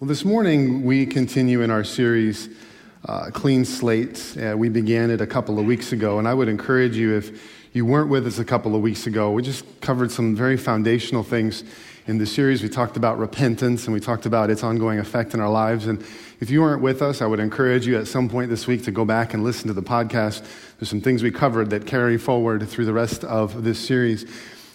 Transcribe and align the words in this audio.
Well, 0.00 0.06
this 0.06 0.24
morning 0.24 0.84
we 0.84 1.06
continue 1.06 1.62
in 1.62 1.72
our 1.72 1.82
series, 1.82 2.48
uh, 3.04 3.30
Clean 3.32 3.64
Slate. 3.64 4.36
Uh, 4.40 4.56
we 4.56 4.68
began 4.68 5.10
it 5.10 5.20
a 5.20 5.26
couple 5.26 5.58
of 5.58 5.66
weeks 5.66 5.90
ago, 5.90 6.20
and 6.20 6.28
I 6.28 6.34
would 6.34 6.46
encourage 6.46 6.96
you, 6.96 7.16
if 7.16 7.42
you 7.72 7.84
weren't 7.84 8.08
with 8.08 8.24
us 8.24 8.38
a 8.38 8.44
couple 8.44 8.76
of 8.76 8.80
weeks 8.80 9.08
ago, 9.08 9.32
we 9.32 9.42
just 9.42 9.64
covered 9.80 10.12
some 10.12 10.36
very 10.36 10.56
foundational 10.56 11.24
things 11.24 11.64
in 12.06 12.18
the 12.18 12.26
series. 12.26 12.62
We 12.62 12.68
talked 12.68 12.96
about 12.96 13.18
repentance 13.18 13.86
and 13.86 13.92
we 13.92 13.98
talked 13.98 14.24
about 14.24 14.50
its 14.50 14.62
ongoing 14.62 15.00
effect 15.00 15.34
in 15.34 15.40
our 15.40 15.50
lives. 15.50 15.88
And 15.88 16.00
if 16.38 16.48
you 16.48 16.60
weren't 16.60 16.80
with 16.80 17.02
us, 17.02 17.20
I 17.20 17.26
would 17.26 17.40
encourage 17.40 17.84
you 17.84 17.98
at 17.98 18.06
some 18.06 18.28
point 18.28 18.50
this 18.50 18.68
week 18.68 18.84
to 18.84 18.92
go 18.92 19.04
back 19.04 19.34
and 19.34 19.42
listen 19.42 19.66
to 19.66 19.74
the 19.74 19.82
podcast. 19.82 20.46
There's 20.78 20.90
some 20.90 21.00
things 21.00 21.24
we 21.24 21.32
covered 21.32 21.70
that 21.70 21.86
carry 21.86 22.18
forward 22.18 22.68
through 22.68 22.84
the 22.84 22.92
rest 22.92 23.24
of 23.24 23.64
this 23.64 23.80
series. 23.80 24.26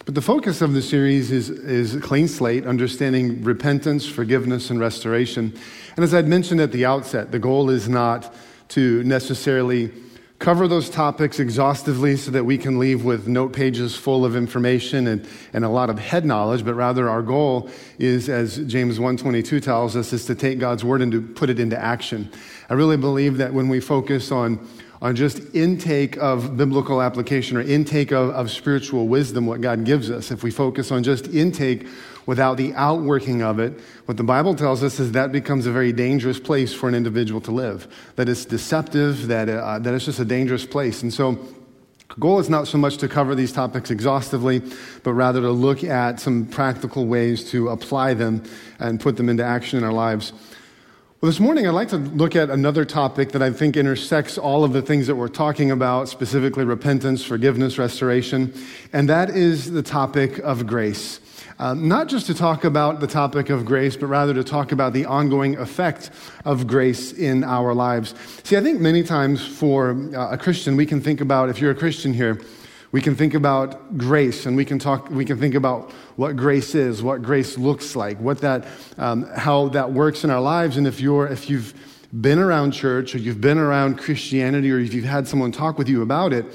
But 0.04 0.14
the 0.14 0.22
focus 0.22 0.60
of 0.60 0.74
the 0.74 0.82
series 0.82 1.30
is, 1.30 1.48
is 1.48 1.96
clean 2.02 2.28
slate, 2.28 2.66
understanding 2.66 3.42
repentance, 3.42 4.06
forgiveness, 4.06 4.68
and 4.68 4.78
restoration. 4.78 5.54
And 5.96 6.04
as 6.04 6.12
I'd 6.12 6.28
mentioned 6.28 6.60
at 6.60 6.72
the 6.72 6.84
outset, 6.84 7.32
the 7.32 7.38
goal 7.38 7.70
is 7.70 7.88
not 7.88 8.34
to 8.68 9.02
necessarily 9.04 9.92
cover 10.38 10.68
those 10.68 10.90
topics 10.90 11.40
exhaustively 11.40 12.16
so 12.16 12.30
that 12.32 12.44
we 12.44 12.58
can 12.58 12.78
leave 12.78 13.02
with 13.02 13.26
note 13.26 13.54
pages 13.54 13.96
full 13.96 14.26
of 14.26 14.36
information 14.36 15.06
and, 15.06 15.26
and 15.54 15.64
a 15.64 15.68
lot 15.70 15.88
of 15.88 15.98
head 15.98 16.26
knowledge, 16.26 16.66
but 16.66 16.74
rather 16.74 17.08
our 17.08 17.22
goal 17.22 17.70
is, 17.98 18.28
as 18.28 18.58
James 18.66 18.98
1.22 18.98 19.62
tells 19.62 19.96
us, 19.96 20.12
is 20.12 20.26
to 20.26 20.34
take 20.34 20.58
God's 20.58 20.84
word 20.84 21.00
and 21.00 21.12
to 21.12 21.22
put 21.22 21.48
it 21.48 21.58
into 21.58 21.78
action. 21.78 22.30
I 22.68 22.74
really 22.74 22.98
believe 22.98 23.38
that 23.38 23.54
when 23.54 23.68
we 23.70 23.80
focus 23.80 24.30
on 24.30 24.68
on 25.04 25.14
just 25.14 25.54
intake 25.54 26.16
of 26.16 26.56
biblical 26.56 27.02
application 27.02 27.58
or 27.58 27.60
intake 27.60 28.10
of, 28.10 28.30
of 28.30 28.50
spiritual 28.50 29.06
wisdom, 29.06 29.44
what 29.44 29.60
God 29.60 29.84
gives 29.84 30.10
us, 30.10 30.30
if 30.30 30.42
we 30.42 30.50
focus 30.50 30.90
on 30.90 31.02
just 31.02 31.28
intake 31.28 31.86
without 32.24 32.56
the 32.56 32.72
outworking 32.72 33.42
of 33.42 33.58
it, 33.58 33.78
what 34.06 34.16
the 34.16 34.24
Bible 34.24 34.54
tells 34.54 34.82
us 34.82 34.98
is 34.98 35.12
that 35.12 35.30
becomes 35.30 35.66
a 35.66 35.72
very 35.72 35.92
dangerous 35.92 36.40
place 36.40 36.72
for 36.72 36.88
an 36.88 36.94
individual 36.94 37.42
to 37.42 37.50
live. 37.50 37.86
That 38.16 38.30
it's 38.30 38.46
deceptive, 38.46 39.26
that, 39.26 39.50
uh, 39.50 39.78
that 39.80 39.92
it's 39.92 40.06
just 40.06 40.20
a 40.20 40.24
dangerous 40.24 40.64
place. 40.64 41.02
And 41.02 41.12
so, 41.12 41.38
goal 42.18 42.38
is 42.38 42.48
not 42.48 42.66
so 42.66 42.78
much 42.78 42.96
to 42.96 43.06
cover 43.06 43.34
these 43.34 43.52
topics 43.52 43.90
exhaustively, 43.90 44.62
but 45.02 45.12
rather 45.12 45.42
to 45.42 45.50
look 45.50 45.84
at 45.84 46.18
some 46.18 46.46
practical 46.46 47.04
ways 47.04 47.50
to 47.50 47.68
apply 47.68 48.14
them 48.14 48.42
and 48.78 48.98
put 48.98 49.18
them 49.18 49.28
into 49.28 49.44
action 49.44 49.76
in 49.76 49.84
our 49.84 49.92
lives. 49.92 50.32
Well, 51.24 51.30
this 51.30 51.40
morning 51.40 51.66
I'd 51.66 51.70
like 51.70 51.88
to 51.88 51.96
look 51.96 52.36
at 52.36 52.50
another 52.50 52.84
topic 52.84 53.32
that 53.32 53.40
I 53.40 53.50
think 53.50 53.78
intersects 53.78 54.36
all 54.36 54.62
of 54.62 54.74
the 54.74 54.82
things 54.82 55.06
that 55.06 55.14
we're 55.14 55.28
talking 55.28 55.70
about, 55.70 56.10
specifically 56.10 56.66
repentance, 56.66 57.24
forgiveness, 57.24 57.78
restoration, 57.78 58.52
and 58.92 59.08
that 59.08 59.30
is 59.30 59.70
the 59.70 59.82
topic 59.82 60.36
of 60.40 60.66
grace. 60.66 61.20
Um, 61.58 61.88
not 61.88 62.08
just 62.08 62.26
to 62.26 62.34
talk 62.34 62.64
about 62.64 63.00
the 63.00 63.06
topic 63.06 63.48
of 63.48 63.64
grace, 63.64 63.96
but 63.96 64.08
rather 64.08 64.34
to 64.34 64.44
talk 64.44 64.70
about 64.70 64.92
the 64.92 65.06
ongoing 65.06 65.56
effect 65.56 66.10
of 66.44 66.66
grace 66.66 67.12
in 67.12 67.42
our 67.42 67.72
lives. 67.72 68.14
See, 68.42 68.58
I 68.58 68.60
think 68.60 68.82
many 68.82 69.02
times 69.02 69.42
for 69.46 69.92
uh, 70.14 70.32
a 70.32 70.36
Christian, 70.36 70.76
we 70.76 70.84
can 70.84 71.00
think 71.00 71.22
about, 71.22 71.48
if 71.48 71.58
you're 71.58 71.70
a 71.70 71.74
Christian 71.74 72.12
here, 72.12 72.38
we 72.94 73.02
can 73.02 73.16
think 73.16 73.34
about 73.34 73.98
grace 73.98 74.46
and 74.46 74.56
we 74.56 74.64
can 74.64 74.78
talk, 74.78 75.10
we 75.10 75.24
can 75.24 75.36
think 75.36 75.56
about 75.56 75.90
what 76.14 76.36
grace 76.36 76.76
is, 76.76 77.02
what 77.02 77.22
grace 77.22 77.58
looks 77.58 77.96
like, 77.96 78.20
what 78.20 78.38
that, 78.38 78.68
um, 78.98 79.24
how 79.34 79.66
that 79.70 79.90
works 79.90 80.22
in 80.22 80.30
our 80.30 80.40
lives. 80.40 80.76
And 80.76 80.86
if 80.86 81.00
you're, 81.00 81.26
if 81.26 81.50
you've 81.50 81.74
been 82.20 82.38
around 82.38 82.70
church 82.70 83.12
or 83.16 83.18
you've 83.18 83.40
been 83.40 83.58
around 83.58 83.98
Christianity 83.98 84.70
or 84.70 84.78
if 84.78 84.94
you've 84.94 85.06
had 85.06 85.26
someone 85.26 85.50
talk 85.50 85.76
with 85.76 85.88
you 85.88 86.02
about 86.02 86.32
it, 86.32 86.46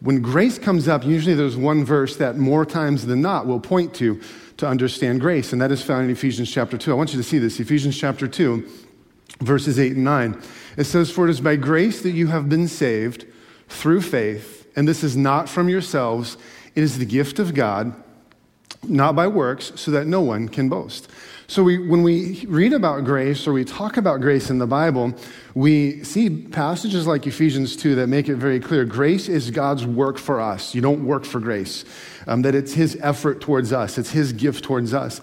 when 0.00 0.22
grace 0.22 0.58
comes 0.58 0.88
up, 0.88 1.04
usually 1.04 1.34
there's 1.34 1.58
one 1.58 1.84
verse 1.84 2.16
that 2.16 2.38
more 2.38 2.64
times 2.64 3.04
than 3.04 3.20
not 3.20 3.46
will 3.46 3.60
point 3.60 3.92
to 3.96 4.18
to 4.56 4.66
understand 4.66 5.20
grace, 5.20 5.52
and 5.52 5.60
that 5.60 5.70
is 5.70 5.82
found 5.82 6.04
in 6.04 6.10
Ephesians 6.10 6.50
chapter 6.50 6.78
2. 6.78 6.90
I 6.90 6.94
want 6.94 7.12
you 7.12 7.18
to 7.18 7.28
see 7.28 7.38
this 7.38 7.60
Ephesians 7.60 7.98
chapter 7.98 8.26
2, 8.26 8.66
verses 9.40 9.78
8 9.78 9.96
and 9.96 10.04
9. 10.04 10.42
It 10.78 10.84
says, 10.84 11.10
For 11.10 11.26
it 11.26 11.30
is 11.30 11.42
by 11.42 11.56
grace 11.56 12.00
that 12.00 12.12
you 12.12 12.28
have 12.28 12.48
been 12.48 12.66
saved 12.66 13.26
through 13.68 14.00
faith 14.00 14.61
and 14.76 14.86
this 14.86 15.04
is 15.04 15.16
not 15.16 15.48
from 15.48 15.68
yourselves, 15.68 16.36
it 16.74 16.82
is 16.82 16.98
the 16.98 17.04
gift 17.04 17.38
of 17.38 17.54
God, 17.54 17.94
not 18.82 19.14
by 19.14 19.26
works, 19.26 19.72
so 19.76 19.90
that 19.90 20.06
no 20.06 20.20
one 20.20 20.48
can 20.48 20.68
boast. 20.68 21.08
So 21.46 21.62
we, 21.62 21.76
when 21.76 22.02
we 22.02 22.46
read 22.46 22.72
about 22.72 23.04
grace 23.04 23.46
or 23.46 23.52
we 23.52 23.64
talk 23.64 23.98
about 23.98 24.22
grace 24.22 24.48
in 24.48 24.58
the 24.58 24.66
Bible, 24.66 25.12
we 25.54 26.02
see 26.02 26.30
passages 26.30 27.06
like 27.06 27.26
Ephesians 27.26 27.76
2 27.76 27.96
that 27.96 28.06
make 28.06 28.30
it 28.30 28.36
very 28.36 28.58
clear 28.58 28.86
grace 28.86 29.28
is 29.28 29.50
God's 29.50 29.84
work 29.84 30.16
for 30.16 30.40
us. 30.40 30.74
You 30.74 30.80
don't 30.80 31.04
work 31.04 31.26
for 31.26 31.40
grace, 31.40 31.84
um, 32.26 32.40
that 32.42 32.54
it's 32.54 32.72
His 32.72 32.96
effort 33.02 33.42
towards 33.42 33.70
us, 33.70 33.98
it's 33.98 34.10
His 34.10 34.32
gift 34.32 34.64
towards 34.64 34.94
us. 34.94 35.20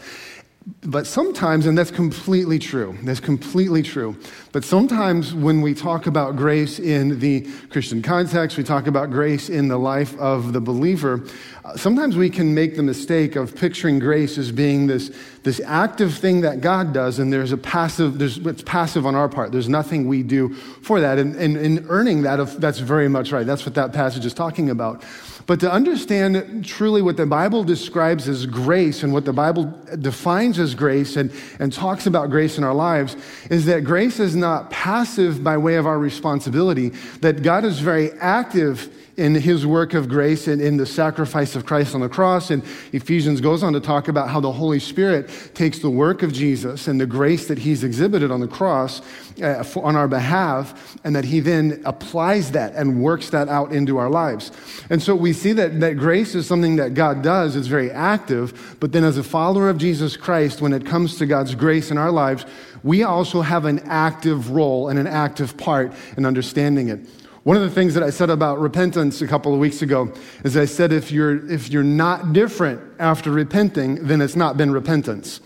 But 0.81 1.07
sometimes, 1.07 1.65
and 1.65 1.77
that's 1.77 1.91
completely 1.91 2.59
true, 2.59 2.97
that's 3.03 3.19
completely 3.19 3.81
true. 3.81 4.17
But 4.51 4.63
sometimes 4.63 5.33
when 5.33 5.61
we 5.61 5.73
talk 5.73 6.05
about 6.05 6.35
grace 6.35 6.79
in 6.79 7.19
the 7.19 7.47
Christian 7.69 8.01
context, 8.01 8.57
we 8.57 8.63
talk 8.63 8.85
about 8.87 9.09
grace 9.09 9.49
in 9.49 9.67
the 9.67 9.77
life 9.77 10.17
of 10.19 10.53
the 10.53 10.61
believer, 10.61 11.23
uh, 11.63 11.77
sometimes 11.77 12.17
we 12.17 12.29
can 12.29 12.53
make 12.53 12.75
the 12.75 12.83
mistake 12.83 13.35
of 13.35 13.55
picturing 13.55 13.99
grace 13.99 14.37
as 14.37 14.51
being 14.51 14.87
this, 14.87 15.15
this 15.43 15.61
active 15.65 16.13
thing 16.13 16.41
that 16.41 16.61
God 16.61 16.93
does, 16.93 17.19
and 17.19 17.31
there's 17.31 17.51
a 17.51 17.57
passive, 17.57 18.19
there's, 18.19 18.37
it's 18.39 18.63
passive 18.63 19.05
on 19.05 19.15
our 19.15 19.29
part. 19.29 19.51
There's 19.51 19.69
nothing 19.69 20.07
we 20.07 20.23
do 20.23 20.53
for 20.53 20.99
that. 20.99 21.17
And, 21.17 21.35
and 21.35 21.85
earning 21.89 22.23
that, 22.23 22.59
that's 22.59 22.79
very 22.79 23.07
much 23.07 23.31
right. 23.31 23.45
That's 23.45 23.65
what 23.65 23.75
that 23.75 23.93
passage 23.93 24.25
is 24.25 24.33
talking 24.33 24.69
about. 24.69 25.03
But 25.49 25.61
to 25.61 25.71
understand 25.71 26.63
truly 26.63 27.01
what 27.01 27.17
the 27.17 27.25
Bible 27.25 27.63
describes 27.63 28.29
as 28.29 28.45
grace 28.45 29.01
and 29.01 29.11
what 29.11 29.25
the 29.25 29.33
Bible 29.33 29.65
defines 29.99 30.59
as 30.59 30.75
grace 30.75 31.15
and, 31.15 31.31
and 31.57 31.73
talks 31.73 32.05
about 32.05 32.29
grace 32.29 32.59
in 32.59 32.63
our 32.63 32.75
lives 32.75 33.17
is 33.49 33.65
that 33.65 33.83
grace 33.83 34.19
is 34.19 34.35
not 34.35 34.69
passive 34.69 35.43
by 35.43 35.57
way 35.57 35.77
of 35.77 35.87
our 35.87 35.97
responsibility, 35.97 36.89
that 37.21 37.41
God 37.41 37.65
is 37.65 37.79
very 37.79 38.11
active 38.19 38.93
in 39.19 39.35
his 39.35 39.65
work 39.65 39.93
of 39.93 40.07
grace 40.07 40.47
and 40.47 40.61
in 40.61 40.77
the 40.77 40.85
sacrifice 40.85 41.53
of 41.53 41.65
Christ 41.65 41.93
on 41.93 41.99
the 41.99 42.07
cross. 42.07 42.51
And 42.51 42.63
Ephesians 42.93 43.41
goes 43.41 43.63
on 43.63 43.73
to 43.73 43.81
talk 43.81 44.07
about 44.07 44.29
how 44.29 44.39
the 44.39 44.51
Holy 44.51 44.79
Spirit 44.79 45.29
takes 45.53 45.79
the 45.79 45.89
work 45.89 46.23
of 46.23 46.31
Jesus 46.31 46.87
and 46.87 47.01
the 47.01 47.05
grace 47.05 47.49
that 47.49 47.57
he's 47.57 47.83
exhibited 47.83 48.31
on 48.31 48.39
the 48.39 48.47
cross 48.47 49.01
uh, 49.43 49.63
for, 49.63 49.83
on 49.83 49.97
our 49.97 50.07
behalf, 50.07 50.97
and 51.03 51.13
that 51.17 51.25
he 51.25 51.41
then 51.41 51.81
applies 51.83 52.51
that 52.51 52.73
and 52.75 53.03
works 53.03 53.29
that 53.31 53.49
out 53.49 53.73
into 53.73 53.97
our 53.97 54.09
lives. 54.09 54.51
And 54.89 55.03
so 55.03 55.15
we 55.15 55.33
see 55.39 55.53
that, 55.53 55.79
that 55.79 55.97
grace 55.97 56.35
is 56.35 56.45
something 56.45 56.75
that 56.75 56.93
God 56.93 57.23
does, 57.23 57.55
it's 57.55 57.67
very 57.67 57.89
active, 57.91 58.77
but 58.79 58.91
then 58.91 59.03
as 59.03 59.17
a 59.17 59.23
follower 59.23 59.69
of 59.69 59.77
Jesus 59.77 60.15
Christ, 60.17 60.61
when 60.61 60.73
it 60.73 60.85
comes 60.85 61.17
to 61.17 61.25
God's 61.25 61.55
grace 61.55 61.89
in 61.91 61.97
our 61.97 62.11
lives, 62.11 62.45
we 62.83 63.03
also 63.03 63.41
have 63.41 63.65
an 63.65 63.79
active 63.85 64.51
role 64.51 64.89
and 64.89 64.99
an 64.99 65.07
active 65.07 65.57
part 65.57 65.93
in 66.17 66.25
understanding 66.25 66.89
it. 66.89 66.99
One 67.43 67.55
of 67.55 67.63
the 67.63 67.69
things 67.69 67.93
that 67.93 68.03
I 68.03 68.09
said 68.09 68.29
about 68.29 68.59
repentance 68.59 69.21
a 69.21 69.27
couple 69.27 69.53
of 69.53 69.59
weeks 69.59 69.81
ago 69.81 70.13
is 70.43 70.57
I 70.57 70.65
said 70.65 70.91
if 70.91 71.11
you're, 71.11 71.49
if 71.49 71.69
you're 71.69 71.83
not 71.83 72.33
different 72.33 72.81
after 72.99 73.31
repenting, 73.31 74.05
then 74.05 74.21
it's 74.21 74.35
not 74.35 74.57
been 74.57 74.71
repentance. 74.71 75.39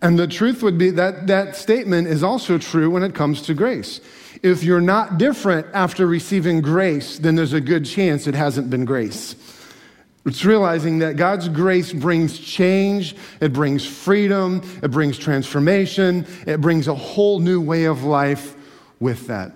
And 0.00 0.18
the 0.18 0.26
truth 0.26 0.62
would 0.62 0.76
be 0.76 0.90
that 0.90 1.26
that 1.28 1.56
statement 1.56 2.08
is 2.08 2.22
also 2.22 2.58
true 2.58 2.90
when 2.90 3.02
it 3.02 3.14
comes 3.14 3.42
to 3.42 3.54
grace. 3.54 4.00
If 4.42 4.62
you're 4.62 4.80
not 4.80 5.18
different 5.18 5.66
after 5.72 6.06
receiving 6.06 6.60
grace, 6.60 7.18
then 7.18 7.34
there's 7.34 7.52
a 7.52 7.60
good 7.60 7.84
chance 7.84 8.26
it 8.26 8.34
hasn't 8.34 8.70
been 8.70 8.84
grace. 8.84 9.36
It's 10.26 10.44
realizing 10.44 11.00
that 11.00 11.16
God's 11.16 11.48
grace 11.48 11.92
brings 11.92 12.38
change, 12.38 13.14
it 13.40 13.52
brings 13.52 13.84
freedom, 13.84 14.62
it 14.82 14.90
brings 14.90 15.18
transformation, 15.18 16.26
it 16.46 16.62
brings 16.62 16.88
a 16.88 16.94
whole 16.94 17.40
new 17.40 17.60
way 17.60 17.84
of 17.84 18.04
life 18.04 18.56
with 19.00 19.26
that. 19.26 19.52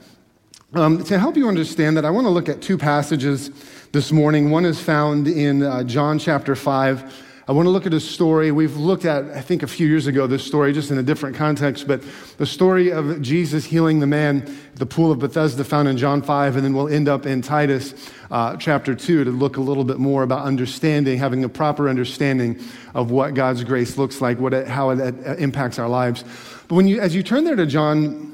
Um, 0.75 1.03
to 1.05 1.19
help 1.19 1.39
you 1.39 1.49
understand 1.49 1.97
that, 1.97 2.05
I 2.05 2.11
want 2.11 2.27
to 2.27 2.31
look 2.31 2.51
at 2.51 2.61
two 2.61 2.77
passages 2.77 3.51
this 3.93 4.13
morning. 4.13 4.51
One 4.51 4.67
is 4.67 4.79
found 4.79 5.27
in 5.27 5.63
uh, 5.63 5.85
John 5.85 6.19
chapter 6.19 6.55
5. 6.55 7.28
I 7.49 7.53
want 7.53 7.65
to 7.65 7.71
look 7.71 7.87
at 7.87 7.95
a 7.95 8.01
story 8.01 8.53
we've 8.53 8.77
looked 8.77 9.07
at, 9.07 9.25
I 9.31 9.41
think, 9.41 9.63
a 9.63 9.67
few 9.67 9.87
years 9.87 10.07
ago, 10.07 10.27
this 10.27 10.45
story, 10.45 10.75
just 10.75 10.91
in 10.91 10.99
a 10.99 11.03
different 11.03 11.35
context, 11.35 11.89
but 11.89 12.03
the 12.37 12.45
story 12.45 12.91
of 12.91 13.23
Jesus 13.23 13.65
healing 13.65 14.01
the 14.01 14.07
man 14.07 14.43
at 14.43 14.77
the 14.77 14.85
pool 14.85 15.11
of 15.11 15.19
Bethesda 15.19 15.65
found 15.65 15.89
in 15.89 15.97
John 15.97 16.21
5, 16.21 16.57
and 16.57 16.65
then 16.65 16.75
we'll 16.75 16.89
end 16.89 17.09
up 17.09 17.25
in 17.25 17.41
Titus 17.41 18.11
uh, 18.31 18.57
chapter 18.59 18.95
2 18.95 19.25
to 19.25 19.31
look 19.31 19.57
a 19.57 19.63
little 19.63 19.85
bit 19.85 19.99
more 19.99 20.23
about 20.23 20.45
understanding, 20.45 21.19
having 21.19 21.43
a 21.43 21.49
proper 21.49 21.89
understanding 21.89 22.61
of 22.95 23.11
what 23.11 23.33
God's 23.33 23.65
grace 23.65 23.97
looks 23.97 24.21
like, 24.21 24.39
what 24.39 24.53
it, 24.53 24.69
how 24.69 24.91
it 24.91 25.01
uh, 25.01 25.35
impacts 25.37 25.79
our 25.79 25.89
lives. 25.89 26.25
But 26.69 26.75
when 26.75 26.87
you, 26.87 27.01
as 27.01 27.15
you 27.15 27.23
turn 27.23 27.45
there 27.45 27.57
to 27.57 27.65
John 27.65 28.29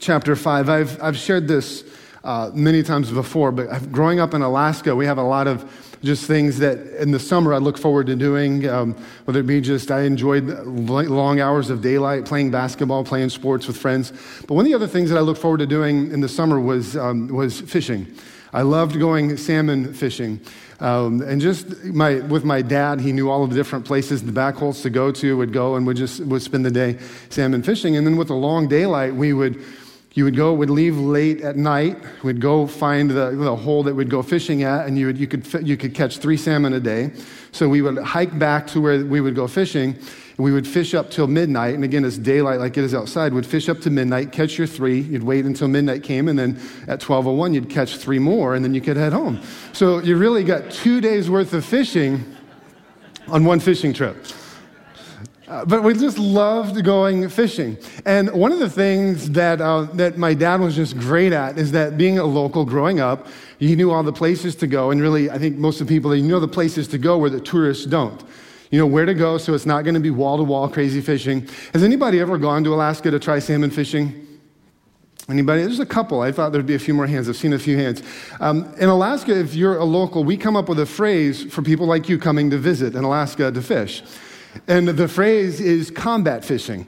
chapter 0.00 0.36
5. 0.36 0.68
I've, 0.68 1.02
I've 1.02 1.16
shared 1.16 1.48
this 1.48 1.84
uh, 2.28 2.50
many 2.52 2.82
times 2.82 3.10
before, 3.10 3.50
but 3.50 3.90
growing 3.90 4.20
up 4.20 4.34
in 4.34 4.42
Alaska, 4.42 4.94
we 4.94 5.06
have 5.06 5.16
a 5.16 5.22
lot 5.22 5.46
of 5.46 5.64
just 6.02 6.26
things 6.26 6.58
that 6.58 6.76
in 7.00 7.10
the 7.10 7.18
summer 7.18 7.54
I 7.54 7.56
look 7.56 7.78
forward 7.78 8.06
to 8.08 8.16
doing, 8.16 8.68
um, 8.68 8.94
whether 9.24 9.40
it 9.40 9.46
be 9.46 9.62
just 9.62 9.90
I 9.90 10.02
enjoyed 10.02 10.44
long 10.44 11.40
hours 11.40 11.70
of 11.70 11.80
daylight, 11.80 12.26
playing 12.26 12.50
basketball, 12.50 13.02
playing 13.02 13.30
sports 13.30 13.66
with 13.66 13.78
friends. 13.78 14.12
But 14.46 14.54
one 14.54 14.66
of 14.66 14.70
the 14.70 14.74
other 14.74 14.86
things 14.86 15.08
that 15.08 15.16
I 15.16 15.22
look 15.22 15.38
forward 15.38 15.56
to 15.60 15.66
doing 15.66 16.12
in 16.12 16.20
the 16.20 16.28
summer 16.28 16.60
was, 16.60 16.98
um, 16.98 17.28
was 17.28 17.62
fishing. 17.62 18.06
I 18.52 18.60
loved 18.60 18.98
going 18.98 19.38
salmon 19.38 19.94
fishing. 19.94 20.38
Um, 20.80 21.22
and 21.22 21.40
just 21.40 21.82
my, 21.82 22.16
with 22.16 22.44
my 22.44 22.60
dad, 22.60 23.00
he 23.00 23.10
knew 23.10 23.30
all 23.30 23.42
of 23.42 23.48
the 23.48 23.56
different 23.56 23.86
places, 23.86 24.22
the 24.22 24.32
back 24.32 24.56
holes 24.56 24.82
to 24.82 24.90
go 24.90 25.10
to, 25.12 25.36
would 25.38 25.54
go 25.54 25.76
and 25.76 25.86
would 25.86 25.96
just 25.96 26.20
would 26.20 26.42
spend 26.42 26.66
the 26.66 26.70
day 26.70 26.98
salmon 27.30 27.62
fishing. 27.62 27.96
And 27.96 28.06
then 28.06 28.18
with 28.18 28.28
the 28.28 28.34
long 28.34 28.68
daylight, 28.68 29.14
we 29.14 29.32
would 29.32 29.64
you 30.18 30.24
would 30.24 30.34
go, 30.34 30.52
would 30.52 30.68
leave 30.68 30.98
late 30.98 31.42
at 31.42 31.56
night, 31.56 31.96
would 32.24 32.40
go 32.40 32.66
find 32.66 33.08
the, 33.08 33.30
the 33.30 33.54
hole 33.54 33.84
that 33.84 33.94
we'd 33.94 34.10
go 34.10 34.20
fishing 34.20 34.64
at, 34.64 34.84
and 34.84 34.98
you, 34.98 35.06
would, 35.06 35.16
you, 35.16 35.28
could, 35.28 35.46
you 35.66 35.76
could 35.76 35.94
catch 35.94 36.18
three 36.18 36.36
salmon 36.36 36.72
a 36.72 36.80
day. 36.80 37.12
So 37.52 37.68
we 37.68 37.82
would 37.82 37.98
hike 37.98 38.36
back 38.36 38.66
to 38.68 38.80
where 38.80 39.04
we 39.04 39.20
would 39.20 39.36
go 39.36 39.46
fishing, 39.46 39.94
and 39.94 40.38
we 40.38 40.50
would 40.50 40.66
fish 40.66 40.92
up 40.92 41.12
till 41.12 41.28
midnight. 41.28 41.76
And 41.76 41.84
again, 41.84 42.04
it's 42.04 42.18
daylight 42.18 42.58
like 42.58 42.76
it 42.76 42.82
is 42.82 42.96
outside. 42.96 43.32
We'd 43.32 43.46
fish 43.46 43.68
up 43.68 43.78
to 43.82 43.90
midnight, 43.90 44.32
catch 44.32 44.58
your 44.58 44.66
three. 44.66 45.02
You'd 45.02 45.22
wait 45.22 45.44
until 45.44 45.68
midnight 45.68 46.02
came, 46.02 46.26
and 46.26 46.36
then 46.36 46.60
at 46.88 46.98
12:01 46.98 47.54
you'd 47.54 47.70
catch 47.70 47.96
three 47.96 48.18
more, 48.18 48.56
and 48.56 48.64
then 48.64 48.74
you 48.74 48.80
could 48.80 48.96
head 48.96 49.12
home. 49.12 49.40
So 49.72 50.00
you 50.00 50.16
really 50.16 50.42
got 50.42 50.68
two 50.72 51.00
days 51.00 51.30
worth 51.30 51.52
of 51.52 51.64
fishing 51.64 52.24
on 53.28 53.44
one 53.44 53.60
fishing 53.60 53.92
trip. 53.92 54.16
Uh, 55.48 55.64
but 55.64 55.82
we 55.82 55.94
just 55.94 56.18
loved 56.18 56.84
going 56.84 57.26
fishing. 57.30 57.78
And 58.04 58.30
one 58.32 58.52
of 58.52 58.58
the 58.58 58.68
things 58.68 59.30
that, 59.30 59.62
uh, 59.62 59.84
that 59.94 60.18
my 60.18 60.34
dad 60.34 60.60
was 60.60 60.76
just 60.76 60.98
great 60.98 61.32
at 61.32 61.56
is 61.56 61.72
that 61.72 61.96
being 61.96 62.18
a 62.18 62.24
local 62.24 62.66
growing 62.66 63.00
up, 63.00 63.28
he 63.58 63.74
knew 63.74 63.90
all 63.90 64.02
the 64.02 64.12
places 64.12 64.54
to 64.56 64.66
go. 64.66 64.90
And 64.90 65.00
really, 65.00 65.30
I 65.30 65.38
think 65.38 65.56
most 65.56 65.80
of 65.80 65.86
the 65.86 65.94
people, 65.94 66.10
they 66.10 66.20
know 66.20 66.38
the 66.38 66.48
places 66.48 66.86
to 66.88 66.98
go 66.98 67.16
where 67.16 67.30
the 67.30 67.40
tourists 67.40 67.86
don't. 67.86 68.22
You 68.70 68.78
know 68.78 68.86
where 68.86 69.06
to 69.06 69.14
go, 69.14 69.38
so 69.38 69.54
it's 69.54 69.64
not 69.64 69.84
going 69.84 69.94
to 69.94 70.00
be 70.00 70.10
wall 70.10 70.36
to 70.36 70.42
wall 70.42 70.68
crazy 70.68 71.00
fishing. 71.00 71.48
Has 71.72 71.82
anybody 71.82 72.20
ever 72.20 72.36
gone 72.36 72.62
to 72.64 72.74
Alaska 72.74 73.10
to 73.10 73.18
try 73.18 73.38
salmon 73.38 73.70
fishing? 73.70 74.26
Anybody? 75.30 75.62
There's 75.62 75.80
a 75.80 75.86
couple. 75.86 76.20
I 76.20 76.30
thought 76.30 76.52
there'd 76.52 76.66
be 76.66 76.74
a 76.74 76.78
few 76.78 76.92
more 76.92 77.06
hands. 77.06 77.26
I've 77.26 77.36
seen 77.36 77.54
a 77.54 77.58
few 77.58 77.78
hands. 77.78 78.02
Um, 78.40 78.70
in 78.78 78.90
Alaska, 78.90 79.38
if 79.38 79.54
you're 79.54 79.78
a 79.78 79.84
local, 79.84 80.24
we 80.24 80.36
come 80.36 80.56
up 80.56 80.68
with 80.68 80.78
a 80.78 80.86
phrase 80.86 81.50
for 81.50 81.62
people 81.62 81.86
like 81.86 82.10
you 82.10 82.18
coming 82.18 82.50
to 82.50 82.58
visit 82.58 82.94
in 82.94 83.04
Alaska 83.04 83.50
to 83.50 83.62
fish. 83.62 84.02
And 84.66 84.88
the 84.88 85.08
phrase 85.08 85.60
is 85.60 85.90
combat 85.90 86.44
fishing. 86.44 86.86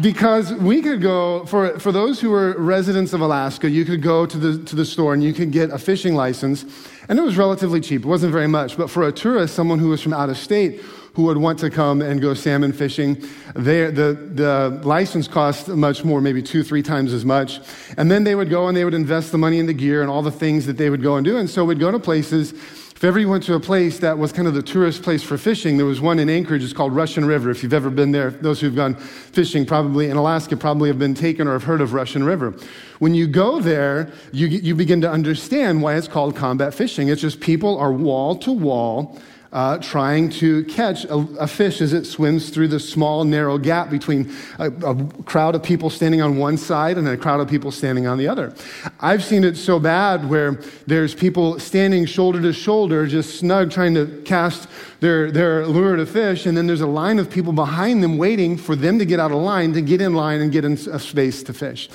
Because 0.00 0.52
we 0.52 0.82
could 0.82 1.00
go, 1.00 1.46
for, 1.46 1.78
for 1.78 1.92
those 1.92 2.20
who 2.20 2.32
are 2.34 2.58
residents 2.58 3.12
of 3.12 3.20
Alaska, 3.20 3.70
you 3.70 3.84
could 3.84 4.02
go 4.02 4.26
to 4.26 4.36
the, 4.36 4.64
to 4.64 4.74
the 4.74 4.84
store 4.84 5.14
and 5.14 5.22
you 5.22 5.32
could 5.32 5.52
get 5.52 5.70
a 5.70 5.78
fishing 5.78 6.16
license, 6.16 6.64
and 7.08 7.20
it 7.20 7.22
was 7.22 7.36
relatively 7.36 7.80
cheap. 7.80 8.02
It 8.02 8.08
wasn't 8.08 8.32
very 8.32 8.48
much. 8.48 8.76
But 8.76 8.90
for 8.90 9.06
a 9.06 9.12
tourist, 9.12 9.54
someone 9.54 9.78
who 9.78 9.90
was 9.90 10.02
from 10.02 10.12
out 10.12 10.28
of 10.28 10.36
state, 10.36 10.80
who 11.16 11.22
would 11.22 11.38
want 11.38 11.58
to 11.60 11.70
come 11.70 12.02
and 12.02 12.20
go 12.20 12.34
salmon 12.34 12.74
fishing. 12.74 13.14
They, 13.54 13.90
the, 13.90 14.12
the 14.34 14.80
license 14.84 15.26
cost 15.26 15.68
much 15.68 16.04
more, 16.04 16.20
maybe 16.20 16.42
two, 16.42 16.62
three 16.62 16.82
times 16.82 17.14
as 17.14 17.24
much. 17.24 17.58
And 17.96 18.10
then 18.10 18.24
they 18.24 18.34
would 18.34 18.50
go 18.50 18.68
and 18.68 18.76
they 18.76 18.84
would 18.84 18.92
invest 18.92 19.32
the 19.32 19.38
money 19.38 19.58
in 19.58 19.64
the 19.64 19.72
gear 19.72 20.02
and 20.02 20.10
all 20.10 20.20
the 20.20 20.30
things 20.30 20.66
that 20.66 20.76
they 20.76 20.90
would 20.90 21.02
go 21.02 21.16
and 21.16 21.24
do. 21.24 21.38
And 21.38 21.48
so 21.48 21.64
we'd 21.64 21.80
go 21.80 21.90
to 21.90 21.98
places 21.98 22.52
if 22.96 23.04
ever 23.04 23.18
you 23.18 23.28
went 23.28 23.42
to 23.42 23.52
a 23.52 23.60
place 23.60 23.98
that 23.98 24.16
was 24.16 24.32
kind 24.32 24.48
of 24.48 24.54
the 24.54 24.62
tourist 24.62 25.02
place 25.02 25.22
for 25.22 25.36
fishing, 25.36 25.76
there 25.76 25.84
was 25.84 26.00
one 26.00 26.18
in 26.18 26.30
Anchorage, 26.30 26.64
it's 26.64 26.72
called 26.72 26.96
Russian 26.96 27.26
River. 27.26 27.50
If 27.50 27.62
you've 27.62 27.74
ever 27.74 27.90
been 27.90 28.10
there, 28.10 28.30
those 28.30 28.58
who've 28.58 28.74
gone 28.74 28.94
fishing 28.94 29.66
probably 29.66 30.08
in 30.08 30.16
Alaska 30.16 30.56
probably 30.56 30.88
have 30.88 30.98
been 30.98 31.12
taken 31.12 31.46
or 31.46 31.52
have 31.52 31.64
heard 31.64 31.82
of 31.82 31.92
Russian 31.92 32.24
River. 32.24 32.54
When 32.98 33.12
you 33.12 33.26
go 33.26 33.60
there, 33.60 34.10
you, 34.32 34.46
you 34.46 34.74
begin 34.74 35.02
to 35.02 35.10
understand 35.10 35.82
why 35.82 35.96
it's 35.96 36.08
called 36.08 36.36
combat 36.36 36.72
fishing. 36.72 37.08
It's 37.08 37.20
just 37.20 37.38
people 37.38 37.76
are 37.78 37.92
wall 37.92 38.34
to 38.36 38.50
wall 38.52 39.20
uh, 39.52 39.78
trying 39.78 40.28
to 40.28 40.64
catch 40.64 41.04
a, 41.04 41.14
a, 41.38 41.46
fish 41.46 41.80
as 41.80 41.92
it 41.92 42.04
swims 42.04 42.50
through 42.50 42.68
the 42.68 42.80
small, 42.80 43.24
narrow 43.24 43.58
gap 43.58 43.90
between 43.90 44.34
a, 44.58 44.70
a, 44.70 45.06
crowd 45.24 45.54
of 45.54 45.62
people 45.62 45.88
standing 45.88 46.20
on 46.20 46.36
one 46.36 46.56
side 46.56 46.98
and 46.98 47.08
a 47.08 47.16
crowd 47.16 47.40
of 47.40 47.48
people 47.48 47.70
standing 47.70 48.06
on 48.06 48.18
the 48.18 48.28
other. 48.28 48.54
I've 49.00 49.24
seen 49.24 49.44
it 49.44 49.56
so 49.56 49.78
bad 49.78 50.28
where 50.28 50.60
there's 50.86 51.14
people 51.14 51.58
standing 51.58 52.06
shoulder 52.06 52.40
to 52.42 52.52
shoulder, 52.52 53.06
just 53.06 53.38
snug, 53.38 53.70
trying 53.70 53.94
to 53.94 54.22
cast 54.24 54.68
their, 55.00 55.30
their 55.30 55.66
lure 55.66 55.96
to 55.96 56.06
fish, 56.06 56.46
and 56.46 56.56
then 56.56 56.66
there's 56.66 56.80
a 56.80 56.86
line 56.86 57.18
of 57.18 57.30
people 57.30 57.52
behind 57.52 58.02
them 58.02 58.18
waiting 58.18 58.56
for 58.56 58.74
them 58.74 58.98
to 58.98 59.04
get 59.04 59.20
out 59.20 59.30
of 59.30 59.38
line 59.38 59.72
to 59.74 59.82
get 59.82 60.00
in 60.00 60.14
line 60.14 60.40
and 60.40 60.52
get 60.52 60.64
in 60.64 60.72
a 60.72 60.98
space 60.98 61.42
to 61.44 61.52
fish. 61.52 61.88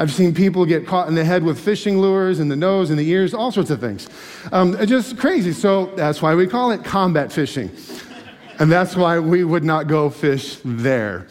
I've 0.00 0.10
seen 0.10 0.32
people 0.32 0.64
get 0.64 0.86
caught 0.86 1.08
in 1.08 1.14
the 1.14 1.26
head 1.26 1.44
with 1.44 1.60
fishing 1.60 1.98
lures, 1.98 2.40
in 2.40 2.48
the 2.48 2.56
nose, 2.56 2.90
in 2.90 2.96
the 2.96 3.06
ears, 3.10 3.34
all 3.34 3.52
sorts 3.52 3.68
of 3.68 3.80
things. 3.80 4.08
Um, 4.50 4.74
just 4.86 5.18
crazy. 5.18 5.52
So 5.52 5.92
that's 5.94 6.22
why 6.22 6.34
we 6.34 6.46
call 6.46 6.70
it 6.70 6.82
combat 6.82 7.30
fishing. 7.30 7.70
And 8.58 8.72
that's 8.72 8.96
why 8.96 9.18
we 9.18 9.44
would 9.44 9.62
not 9.62 9.88
go 9.88 10.08
fish 10.08 10.58
there. 10.64 11.26